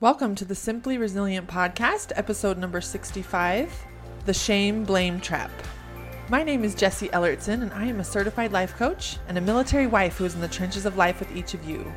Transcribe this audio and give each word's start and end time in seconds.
Welcome 0.00 0.36
to 0.36 0.44
the 0.44 0.54
Simply 0.54 0.96
Resilient 0.96 1.48
Podcast, 1.48 2.12
episode 2.14 2.56
number 2.56 2.80
65 2.80 3.84
The 4.26 4.32
Shame 4.32 4.84
Blame 4.84 5.18
Trap. 5.18 5.50
My 6.28 6.44
name 6.44 6.62
is 6.62 6.76
Jessie 6.76 7.08
Ellertson, 7.08 7.62
and 7.62 7.72
I 7.72 7.86
am 7.86 7.98
a 7.98 8.04
certified 8.04 8.52
life 8.52 8.76
coach 8.76 9.16
and 9.26 9.36
a 9.36 9.40
military 9.40 9.88
wife 9.88 10.16
who 10.16 10.24
is 10.24 10.36
in 10.36 10.40
the 10.40 10.46
trenches 10.46 10.86
of 10.86 10.96
life 10.96 11.18
with 11.18 11.34
each 11.34 11.52
of 11.52 11.68
you. 11.68 11.92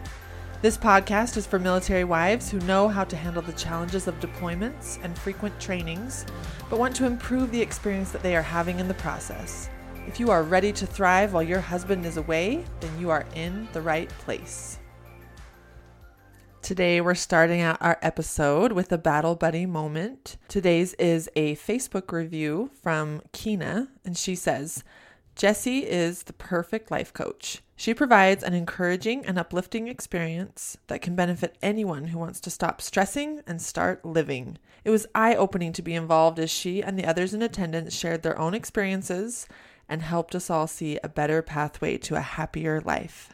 This 0.64 0.80
podcast 0.80 1.38
is 1.38 1.46
for 1.46 1.60
military 1.60 2.04
wives 2.04 2.50
who 2.50 2.60
know 2.62 2.88
how 2.88 3.04
to 3.04 3.16
handle 3.16 3.44
the 3.44 3.54
challenges 3.54 4.08
of 4.08 4.20
deployments 4.20 4.98
and 5.04 5.16
frequent 5.16 5.60
trainings, 5.60 6.26
but 6.72 6.80
want 6.80 6.96
to 6.96 7.06
improve 7.06 7.52
the 7.52 7.62
experience 7.62 8.12
that 8.14 8.24
they 8.24 8.36
are 8.36 8.42
having 8.42 8.80
in 8.80 8.88
the 8.88 8.96
process. 8.96 9.70
If 10.08 10.20
you 10.20 10.32
are 10.32 10.42
ready 10.42 10.72
to 10.74 10.88
thrive 10.88 11.34
while 11.34 11.44
your 11.44 11.62
husband 11.62 12.08
is 12.08 12.18
away, 12.18 12.66
then 12.80 13.00
you 13.00 13.12
are 13.12 13.28
in 13.36 13.68
the 13.74 13.82
right 13.84 14.10
place. 14.10 14.80
Today, 16.62 17.02
we're 17.02 17.16
starting 17.16 17.62
out 17.62 17.82
our 17.82 17.98
episode 18.04 18.72
with 18.72 18.92
a 18.92 18.98
battle 19.00 19.36
buddy 19.36 19.66
moment. 19.66 20.38
Today's 20.48 20.94
is 20.94 21.28
a 21.36 21.56
Facebook 21.56 22.12
review 22.12 22.70
from 22.84 23.24
Kina, 23.34 23.88
and 24.06 24.16
she 24.16 24.36
says, 24.36 24.84
Jessie 25.36 25.80
is 25.80 26.24
the 26.24 26.34
perfect 26.34 26.92
life 26.92 27.12
coach. 27.14 27.64
She 27.76 27.96
provides 27.96 28.44
an 28.44 28.54
encouraging 28.54 29.26
and 29.26 29.40
uplifting 29.40 29.88
experience 29.88 30.78
that 30.86 31.02
can 31.02 31.16
benefit 31.16 31.58
anyone 31.64 32.06
who 32.06 32.20
wants 32.20 32.40
to 32.42 32.52
stop 32.52 32.80
stressing 32.80 33.42
and 33.48 33.60
start 33.60 34.06
living. 34.06 34.60
It 34.86 34.92
was 34.92 35.08
eye 35.16 35.34
opening 35.34 35.74
to 35.74 35.82
be 35.82 35.96
involved 35.96 36.38
as 36.38 36.52
she 36.52 36.84
and 36.84 36.98
the 36.98 37.08
others 37.08 37.34
in 37.34 37.42
attendance 37.42 37.96
shared 37.96 38.22
their 38.22 38.38
own 38.38 38.54
experiences 38.54 39.48
and 39.90 40.04
helped 40.04 40.36
us 40.36 40.52
all 40.52 40.68
see 40.68 41.00
a 41.04 41.10
better 41.10 41.42
pathway 41.42 41.98
to 41.98 42.16
a 42.16 42.22
happier 42.22 42.82
life. 42.82 43.34